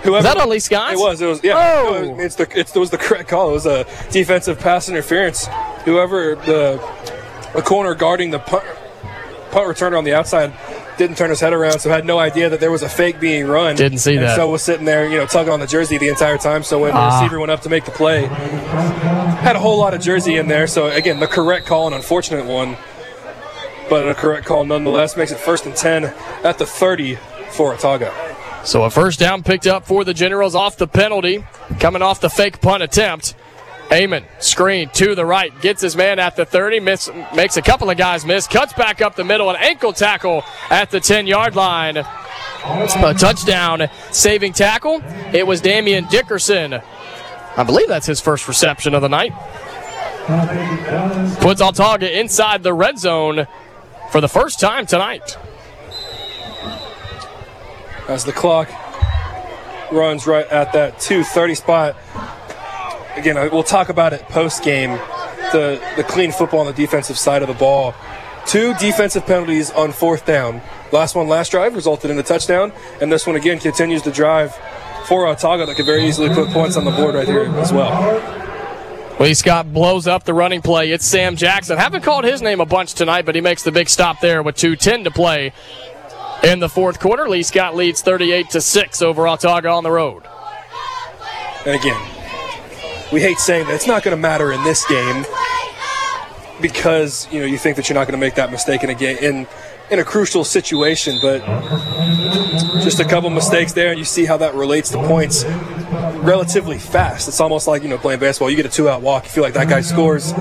[0.02, 0.94] Whoever, Was that on Lee Scott?
[0.94, 1.20] It was.
[1.20, 1.42] It was.
[1.44, 1.55] Yeah.
[1.56, 2.16] Oh.
[2.18, 2.48] It's the.
[2.58, 3.50] It's, it was the correct call.
[3.50, 5.47] It was a defensive pass interference.
[5.84, 6.81] Whoever the
[7.55, 8.64] the corner guarding the punt,
[9.50, 10.52] punt returner on the outside
[10.98, 13.47] didn't turn his head around, so had no idea that there was a fake being
[13.47, 13.76] run.
[13.76, 14.36] Didn't see and that.
[14.36, 16.62] So was sitting there, you know, tugging on the jersey the entire time.
[16.62, 17.20] So when the Ah.
[17.20, 20.66] receiver went up to make the play, had a whole lot of jersey in there.
[20.66, 22.76] So again, the correct call, an unfortunate one,
[23.89, 25.16] but a correct call nonetheless.
[25.16, 26.12] Makes it first and ten
[26.44, 27.16] at the thirty
[27.52, 28.12] for Autauga.
[28.65, 31.44] So a first down picked up for the Generals off the penalty,
[31.81, 33.34] coming off the fake punt attempt.
[33.91, 37.91] Amon, screen to the right, gets his man at the 30, miss, makes a couple
[37.91, 41.55] of guys miss, cuts back up the middle, an ankle tackle at the 10 yard
[41.55, 41.99] line.
[42.65, 45.02] A touchdown saving tackle.
[45.32, 46.81] It was Damian Dickerson.
[47.57, 49.32] I believe that's his first reception of the night.
[51.41, 53.47] Puts Autauga inside the red zone
[54.10, 55.36] for the first time tonight.
[58.08, 58.68] As the clock
[59.92, 61.97] runs right at that 2:30 spot.
[63.16, 64.98] Again, we'll talk about it post game.
[65.52, 67.94] The the clean football on the defensive side of the ball.
[68.47, 70.62] Two defensive penalties on fourth down.
[70.90, 74.55] Last one last drive resulted in a touchdown, and this one again continues the drive
[75.06, 78.40] for Autauga that could very easily put points on the board right here as well.
[79.20, 80.90] Lee Scott blows up the running play.
[80.90, 81.78] It's Sam Jackson.
[81.78, 84.56] Haven't called his name a bunch tonight, but he makes the big stop there with
[84.56, 85.52] 2.10 to play
[86.42, 87.28] in the fourth quarter.
[87.28, 90.24] Lee Scott leads 38 to 6 over Autauga on the road.
[91.64, 92.00] And again,
[93.12, 95.24] we hate saying that it's not going to matter in this game
[96.60, 98.94] because you know you think that you're not going to make that mistake in a
[98.94, 99.46] game in
[99.90, 101.44] in a crucial situation, but
[102.82, 105.44] just a couple mistakes there, and you see how that relates to points
[106.23, 107.28] relatively fast.
[107.28, 108.51] It's almost like you know playing basketball.
[108.51, 110.33] You get a two-out walk, you feel like that guy scores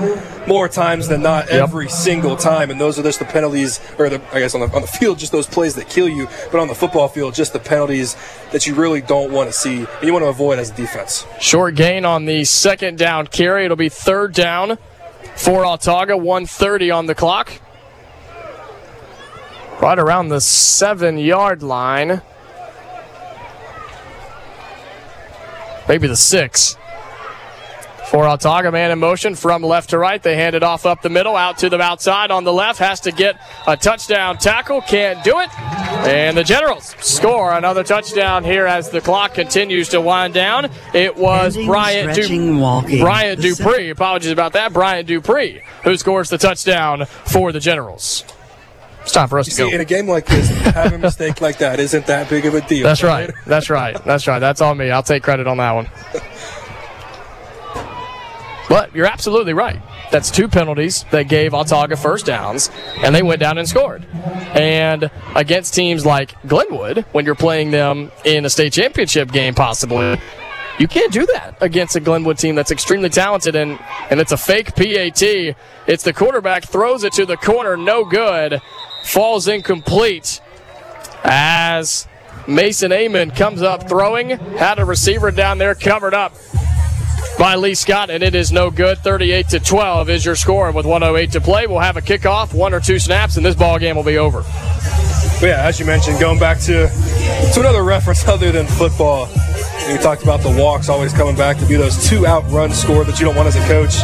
[0.46, 4.20] more times than not every single time, and those are just the penalties, or the
[4.32, 6.28] I guess on the on the field, just those plays that kill you.
[6.50, 8.16] But on the football field, just the penalties
[8.52, 11.26] that you really don't want to see and you want to avoid as a defense.
[11.40, 13.64] Short gain on the second down carry.
[13.64, 14.78] It'll be third down
[15.36, 16.18] for Autauga.
[16.18, 17.52] 130 on the clock.
[19.80, 22.22] right around the seven yard line.
[25.88, 26.76] Maybe the six.
[28.12, 30.22] For Autauga, man in motion from left to right.
[30.22, 32.78] They hand it off up the middle, out to the outside on the left.
[32.78, 34.82] Has to get a touchdown tackle.
[34.82, 35.48] Can't do it.
[35.58, 40.70] And the Generals score another touchdown here as the clock continues to wind down.
[40.92, 43.00] It was Bryant, walking.
[43.00, 43.88] Bryant Dupree.
[43.88, 44.74] Apologies about that.
[44.74, 48.24] Bryant Dupree who scores the touchdown for the Generals.
[49.02, 49.74] It's time for us You to see, go.
[49.74, 52.60] in a game like this, having a mistake like that isn't that big of a
[52.62, 52.84] deal.
[52.84, 53.30] That's right.
[53.46, 54.02] That's right.
[54.04, 54.38] That's right.
[54.38, 54.90] That's on me.
[54.90, 55.88] I'll take credit on that one.
[58.68, 59.80] But you're absolutely right.
[60.10, 62.70] That's two penalties that gave Autauga first downs,
[63.02, 64.06] and they went down and scored.
[64.14, 70.18] And against teams like Glenwood, when you're playing them in a state championship game, possibly,
[70.78, 73.78] you can't do that against a Glenwood team that's extremely talented and,
[74.10, 75.22] and it's a fake PAT.
[75.86, 78.60] It's the quarterback throws it to the corner, no good,
[79.04, 80.40] falls incomplete
[81.24, 82.06] as
[82.46, 86.34] Mason Amon comes up throwing, had a receiver down there covered up
[87.38, 88.98] by Lee Scott, and it is no good.
[88.98, 90.66] 38 to 12 is your score.
[90.66, 93.56] And with 108 to play, we'll have a kickoff, one or two snaps, and this
[93.56, 94.44] ball game will be over.
[95.40, 96.88] Yeah, as you mentioned, going back to
[97.54, 99.28] to another reference other than football,
[99.88, 103.04] you talked about the walks always coming back to be those two out run score
[103.04, 104.02] that you don't want as a coach.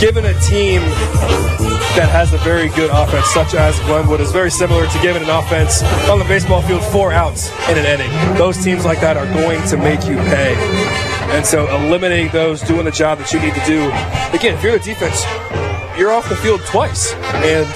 [0.00, 0.82] Given a team
[1.96, 5.30] that has a very good offense, such as Glenwood, is very similar to giving an
[5.30, 8.10] offense on the baseball field four outs in an inning.
[8.36, 10.54] Those teams like that are going to make you pay.
[11.34, 13.86] And so eliminating those, doing the job that you need to do.
[14.36, 15.24] Again, if you're the defense,
[15.98, 17.68] you're off the field twice, and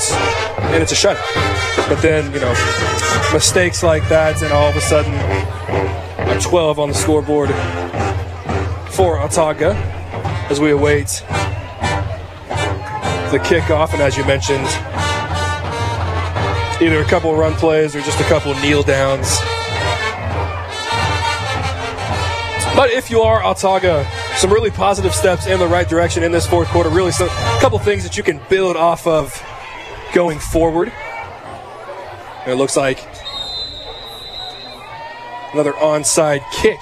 [0.73, 1.89] and it's a shutout.
[1.89, 2.55] But then you know
[3.33, 5.13] mistakes like that, and all of a sudden
[6.35, 7.51] a 12 on the scoreboard
[8.91, 9.75] for Autauga
[10.51, 11.25] as we await
[13.35, 13.93] the kickoff.
[13.93, 14.65] And as you mentioned,
[16.81, 19.39] either a couple run plays or just a couple kneel downs.
[22.77, 26.31] But if you are Autauga, uh, some really positive steps in the right direction in
[26.31, 26.91] this fourth quarter.
[26.91, 29.33] Really, so a couple things that you can build off of
[30.13, 30.93] going forward.
[32.43, 33.05] And it looks like
[35.53, 36.79] another onside kick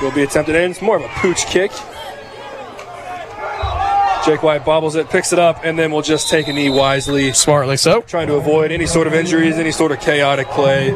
[0.00, 0.70] will be attempted in.
[0.70, 1.70] It's more of a pooch kick.
[4.28, 7.32] Jake White bobbles it, picks it up, and then we'll just take a knee wisely.
[7.32, 8.02] Smartly so.
[8.02, 10.90] Trying to avoid any sort of injuries, any sort of chaotic play.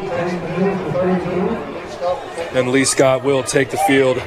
[2.53, 4.21] And Lee Scott will take the field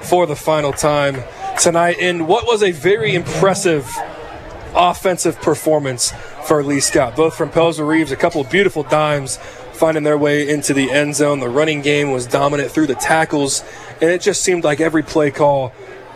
[0.00, 1.22] for the final time
[1.60, 3.88] tonight in what was a very impressive
[4.74, 6.12] offensive performance
[6.44, 9.36] for Lee Scott, both from Pelzer Reeves, a couple of beautiful dimes
[9.72, 11.38] finding their way into the end zone.
[11.38, 13.62] The running game was dominant through the tackles,
[14.00, 15.72] and it just seemed like every play call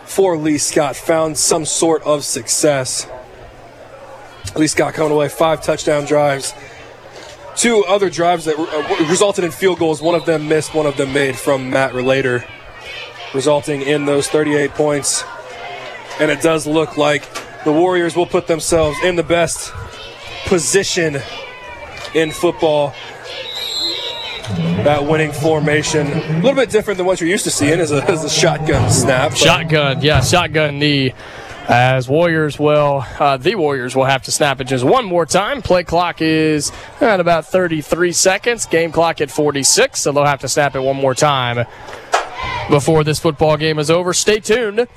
[0.07, 3.05] for Lee Scott found some sort of success.
[4.55, 6.53] Lee Scott coming away five touchdown drives.
[7.55, 10.01] Two other drives that uh, resulted in field goals.
[10.01, 12.45] One of them missed, one of them made from Matt Relator,
[13.33, 15.23] resulting in those 38 points.
[16.19, 17.27] And it does look like
[17.63, 19.73] the Warriors will put themselves in the best
[20.45, 21.17] position
[22.13, 22.95] in football.
[24.83, 28.05] That winning formation, a little bit different than what you're used to seeing, is a,
[28.11, 29.29] is a shotgun snap.
[29.31, 31.13] but- Shotgun, yeah, shotgun knee.
[31.69, 35.61] As Warriors will, uh, the Warriors will have to snap it just one more time.
[35.61, 38.65] Play clock is at about 33 seconds.
[38.65, 41.65] Game clock at 46, so they'll have to snap it one more time
[42.69, 44.13] before this football game is over.
[44.13, 44.87] Stay tuned.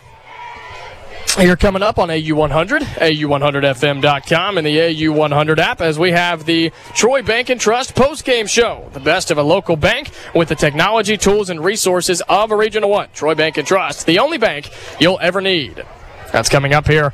[1.38, 7.22] Here coming up on AU100, AU100FM.com, and the AU100 app as we have the Troy
[7.22, 8.90] Bank and Trust post-game show.
[8.92, 12.90] The best of a local bank with the technology, tools, and resources of a Regional
[12.90, 13.10] 1.
[13.14, 15.84] Troy Bank and Trust, the only bank you'll ever need.
[16.32, 17.12] That's coming up here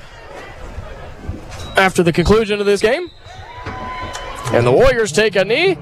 [1.76, 3.10] after the conclusion of this game.
[4.52, 5.76] And the Warriors take a knee,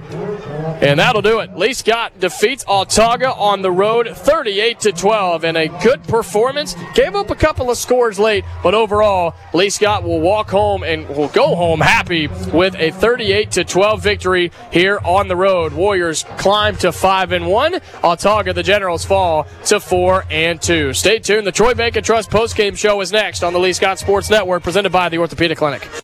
[0.65, 1.57] and that'll do it.
[1.57, 6.77] Lee Scott defeats Autauga on the road 38 to 12 in a good performance.
[6.95, 11.09] Gave up a couple of scores late, but overall, Lee Scott will walk home and
[11.09, 15.73] will go home happy with a 38 to 12 victory here on the road.
[15.73, 17.73] Warriors climb to 5 and 1.
[17.75, 20.93] Autauga, the Generals, fall to 4 and 2.
[20.93, 21.47] Stay tuned.
[21.47, 24.63] The Troy Bank and Trust postgame show is next on the Lee Scott Sports Network,
[24.63, 26.04] presented by the Orthopedic Clinic.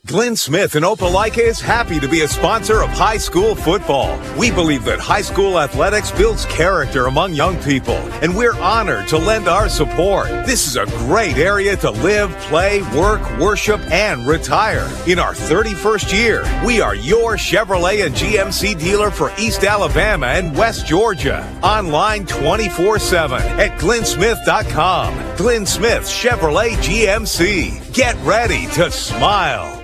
[0.07, 4.20] Glenn Smith in Opelika is happy to be a sponsor of high school football.
[4.39, 9.16] We believe that high school athletics builds character among young people, and we're honored to
[9.16, 10.28] lend our support.
[10.44, 14.86] This is a great area to live, play, work, worship, and retire.
[15.07, 20.55] In our 31st year, we are your Chevrolet and GMC dealer for East Alabama and
[20.55, 21.50] West Georgia.
[21.62, 25.36] Online 24 7 at glennsmith.com.
[25.39, 27.94] Glenn Smith Chevrolet GMC.
[27.94, 29.84] Get ready to smile.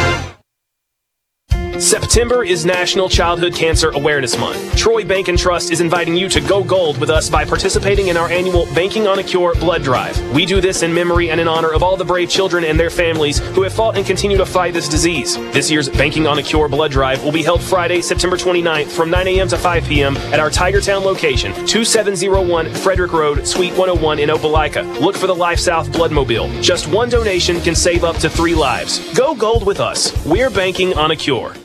[1.81, 4.77] September is National Childhood Cancer Awareness Month.
[4.77, 8.17] Troy Bank and Trust is inviting you to go gold with us by participating in
[8.17, 10.15] our annual Banking on a Cure blood drive.
[10.31, 12.91] We do this in memory and in honor of all the brave children and their
[12.91, 15.37] families who have fought and continue to fight this disease.
[15.53, 19.09] This year's Banking on a Cure blood drive will be held Friday, September 29th from
[19.09, 19.47] 9 a.m.
[19.47, 20.17] to 5 p.m.
[20.17, 24.99] at our Tigertown location, 2701 Frederick Road, Suite 101 in Opelika.
[24.99, 26.61] Look for the Life South Bloodmobile.
[26.61, 28.99] Just one donation can save up to three lives.
[29.15, 30.13] Go gold with us.
[30.27, 31.55] We're banking on a cure.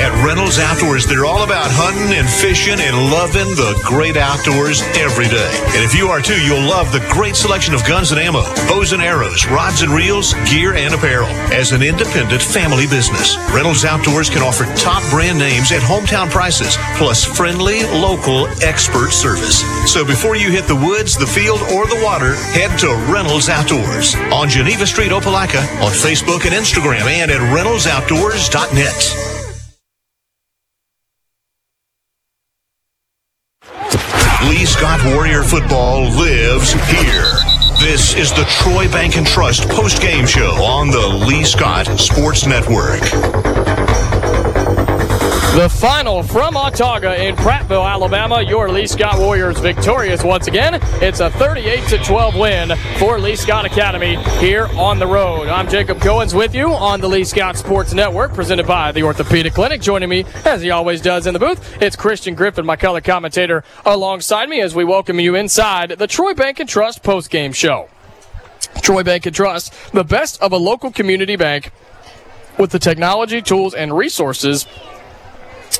[0.00, 5.28] At Reynolds Outdoors, they're all about hunting and fishing and loving the great outdoors every
[5.28, 5.52] day.
[5.76, 8.96] And if you are too, you'll love the great selection of guns and ammo, bows
[8.96, 11.28] and arrows, rods and reels, gear and apparel.
[11.52, 16.80] As an independent family business, Reynolds Outdoors can offer top brand names at hometown prices,
[16.96, 19.60] plus friendly, local, expert service.
[19.84, 24.16] So before you hit the woods, the field, or the water, head to Reynolds Outdoors
[24.32, 29.36] on Geneva Street, Opelika, on Facebook and Instagram, and at reynoldsoutdoors.net.
[34.48, 37.32] Lee Scott Warrior football lives here.
[37.80, 42.46] This is the Troy Bank and Trust post game show on the Lee Scott Sports
[42.46, 43.00] Network.
[45.54, 48.40] The final from Autaga in Prattville, Alabama.
[48.40, 50.78] Your Lee Scott Warriors victorious once again.
[51.02, 55.48] It's a 38 to 12 win for Lee Scott Academy here on the road.
[55.48, 59.52] I'm Jacob Goins with you on the Lee Scott Sports Network, presented by the Orthopedic
[59.52, 59.80] Clinic.
[59.82, 63.64] Joining me, as he always does in the booth, it's Christian Griffin, my color commentator,
[63.84, 67.90] alongside me as we welcome you inside the Troy Bank and Trust post game show.
[68.82, 71.72] Troy Bank and Trust, the best of a local community bank
[72.56, 74.66] with the technology, tools, and resources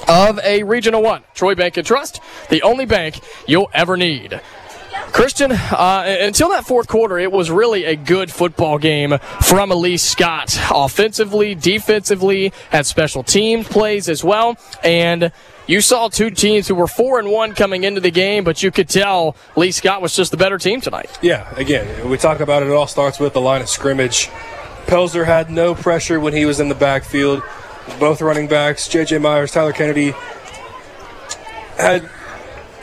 [0.09, 1.23] of a Regional One.
[1.35, 4.41] Troy Bank and Trust, the only bank you'll ever need.
[5.12, 9.97] Christian, uh, until that fourth quarter, it was really a good football game from Lee
[9.97, 10.57] Scott.
[10.70, 14.57] Offensively, defensively, had special team plays as well.
[14.85, 15.33] And
[15.67, 18.70] you saw two teams who were four and one coming into the game, but you
[18.70, 21.10] could tell Lee Scott was just the better team tonight.
[21.23, 22.67] Yeah, again, we talk about it.
[22.67, 24.28] It all starts with the line of scrimmage.
[24.86, 27.43] Pelzer had no pressure when he was in the backfield.
[27.99, 29.19] Both running backs, J.J.
[29.19, 30.15] Myers, Tyler Kennedy,
[31.77, 32.09] had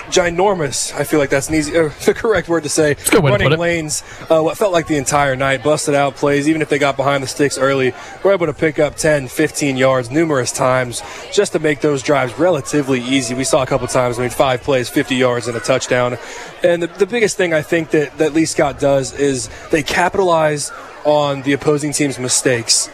[0.10, 0.94] ginormous.
[0.94, 2.96] I feel like that's an easy, uh, the correct word to say.
[3.10, 4.04] good way to running put lanes.
[4.30, 6.48] Uh, what felt like the entire night, busted out plays.
[6.48, 9.78] Even if they got behind the sticks early, were able to pick up 10, 15
[9.78, 13.34] yards numerous times just to make those drives relatively easy.
[13.34, 14.18] We saw a couple times.
[14.18, 16.18] I mean, five plays, 50 yards, and a touchdown.
[16.64, 20.72] And the, the biggest thing I think that that Lee Scott does is they capitalize
[21.06, 22.90] on the opposing team's mistakes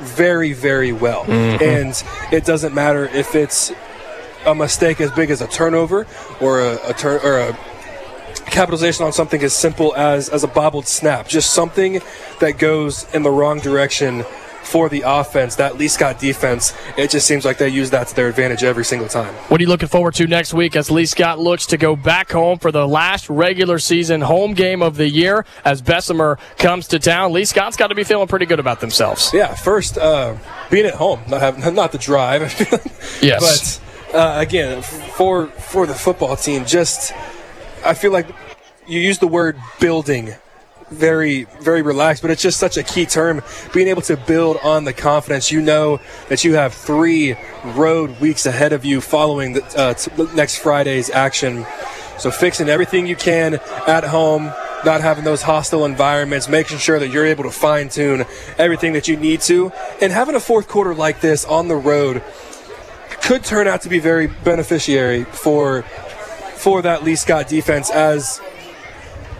[0.00, 1.24] very, very well.
[1.24, 1.60] Mhm.
[1.62, 3.72] And it doesn't matter if it's
[4.46, 6.06] a mistake as big as a turnover
[6.40, 7.56] or a, a turn or a
[8.46, 12.00] capitalization on something as simple as as a bobbled snap, just something
[12.40, 14.24] that goes in the wrong direction
[14.70, 15.56] for the offense.
[15.56, 18.84] That Lee Scott defense, it just seems like they use that to their advantage every
[18.84, 19.34] single time.
[19.48, 22.30] What are you looking forward to next week as Lee Scott looks to go back
[22.30, 26.98] home for the last regular season home game of the year as Bessemer comes to
[26.98, 27.32] town?
[27.32, 29.30] Lee Scott's got to be feeling pretty good about themselves.
[29.34, 30.36] Yeah, first uh,
[30.70, 32.40] being at home, not having not the drive.
[33.22, 33.80] Yes.
[34.08, 36.64] but uh, again for for the football team.
[36.64, 37.12] Just
[37.84, 38.26] I feel like
[38.86, 40.34] you use the word building
[40.90, 44.84] very very relaxed but it's just such a key term being able to build on
[44.84, 45.50] the confidence.
[45.50, 50.34] You know that you have three road weeks ahead of you following the, uh, t-
[50.34, 51.66] next friday's action.
[52.18, 53.54] So fixing everything you can
[53.86, 54.52] at home
[54.84, 58.24] not having those hostile environments making sure that you're able to fine tune
[58.58, 59.70] everything that you need to
[60.00, 62.22] and having a fourth quarter like this on the road
[63.22, 65.82] could turn out to be very beneficiary for
[66.56, 68.40] for that Lee Scott defense as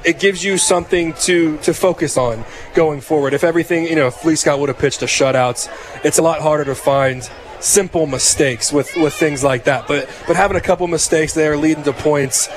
[0.04, 3.34] it gives you something to to focus on going forward.
[3.34, 5.68] If everything, you know, if Lee Scott would have pitched a shutouts,
[6.04, 7.28] it's a lot harder to find
[7.60, 9.86] simple mistakes with with things like that.
[9.86, 12.48] But but having a couple mistakes there leading to points.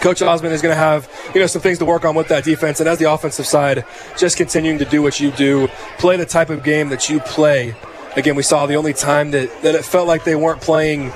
[0.00, 2.42] Coach Osmond is going to have, you know, some things to work on with that
[2.42, 3.84] defense, and as the offensive side,
[4.16, 5.68] just continuing to do what you do,
[5.98, 7.74] play the type of game that you play.
[8.16, 11.12] Again, we saw the only time that, that it felt like they weren't playing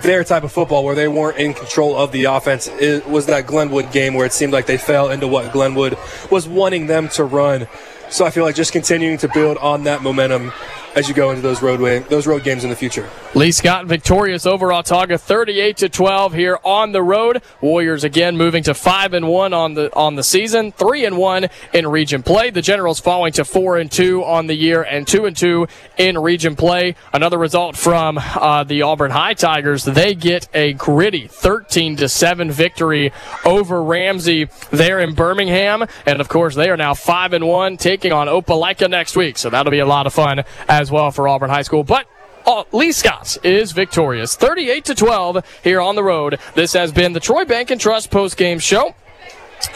[0.00, 3.46] their type of football where they weren't in control of the offense it was that
[3.46, 5.98] Glenwood game where it seemed like they fell into what Glenwood
[6.30, 7.68] was wanting them to run.
[8.10, 10.52] So I feel like just continuing to build on that momentum
[10.94, 13.08] as you go into those roadway those road games in the future.
[13.34, 17.42] Lee Scott victorious over Autauga 38 to 12 here on the road.
[17.60, 21.48] Warriors again moving to 5 and 1 on the on the season, 3 and 1
[21.72, 22.50] in region play.
[22.50, 25.66] The Generals falling to 4 and 2 on the year and 2 and 2
[25.98, 26.94] in region play.
[27.12, 32.50] Another result from uh, the Auburn High Tigers, they get a gritty 13 to 7
[32.50, 33.12] victory
[33.44, 38.12] over Ramsey there in Birmingham and of course they are now 5 and 1 taking
[38.12, 39.38] on Opelika next week.
[39.38, 41.84] So that'll be a lot of fun as well for Auburn High School.
[41.84, 42.06] But
[42.46, 46.38] uh, Lee Scott is victorious, 38 to 12 here on the road.
[46.54, 48.94] This has been the Troy Bank and Trust post game show.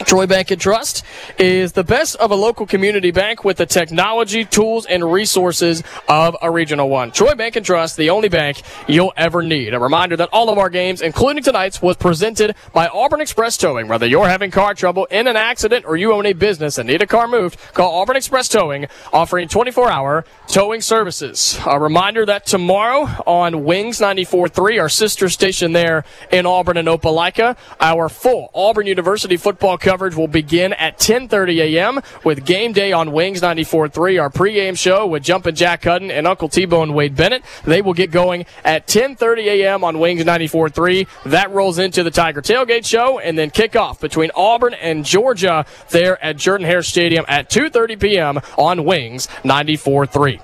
[0.05, 1.03] Troy Bank and Trust
[1.37, 6.35] is the best of a local community bank with the technology, tools, and resources of
[6.41, 7.11] a regional one.
[7.11, 9.73] Troy Bank and Trust, the only bank you'll ever need.
[9.73, 13.87] A reminder that all of our games, including tonight's, was presented by Auburn Express Towing.
[13.87, 17.01] Whether you're having car trouble in an accident or you own a business and need
[17.01, 21.59] a car moved, call Auburn Express Towing, offering 24-hour towing services.
[21.65, 27.57] A reminder that tomorrow on Wings 94.3, our sister station there in Auburn and Opelika,
[27.79, 32.01] our full Auburn University football coverage will begin at 10:30 a.m.
[32.23, 36.49] with game day on Wings 94.3, our pregame show with Jumpin' Jack Hudden and Uncle
[36.49, 37.43] T-Bone Wade Bennett.
[37.63, 39.83] They will get going at 10:30 a.m.
[39.83, 41.07] on Wings 94.3.
[41.25, 46.23] That rolls into the Tiger Tailgate show and then kickoff between Auburn and Georgia there
[46.23, 48.39] at Jordan Hare Stadium at 2:30 p.m.
[48.57, 50.41] on Wings 94.3.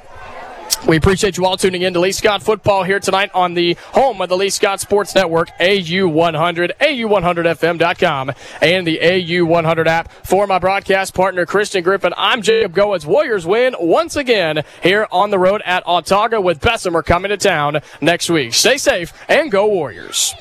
[0.87, 4.21] We appreciate you all tuning in to Lee Scott football here tonight on the home
[4.21, 8.31] of the Lee Scott Sports Network, AU100, AU100FM.com,
[8.61, 10.11] and the AU100 app.
[10.11, 13.05] For my broadcast partner, Christian Griffin, I'm Jacob Goins.
[13.05, 17.79] Warriors win once again here on the road at Autauga with Bessemer coming to town
[18.01, 18.53] next week.
[18.53, 20.35] Stay safe and go Warriors.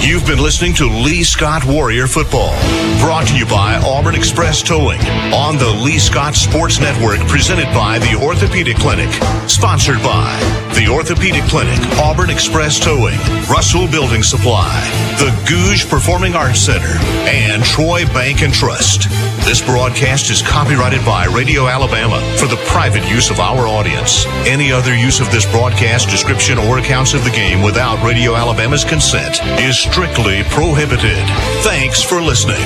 [0.00, 2.52] You've been listening to Lee Scott Warrior Football,
[3.00, 5.00] brought to you by Auburn Express Towing
[5.34, 9.10] on the Lee Scott Sports Network, presented by the Orthopedic Clinic,
[9.48, 13.18] sponsored by the Orthopedic Clinic, Auburn Express Towing,
[13.50, 14.70] Russell Building Supply,
[15.18, 16.94] the Gogue Performing Arts Center,
[17.26, 19.10] and Troy Bank and Trust.
[19.44, 24.24] This broadcast is copyrighted by Radio Alabama for the private use of our audience.
[24.46, 28.84] Any other use of this broadcast, description, or accounts of the game without Radio Alabama's
[28.84, 31.26] consent is strictly prohibited.
[31.64, 32.62] Thanks for listening.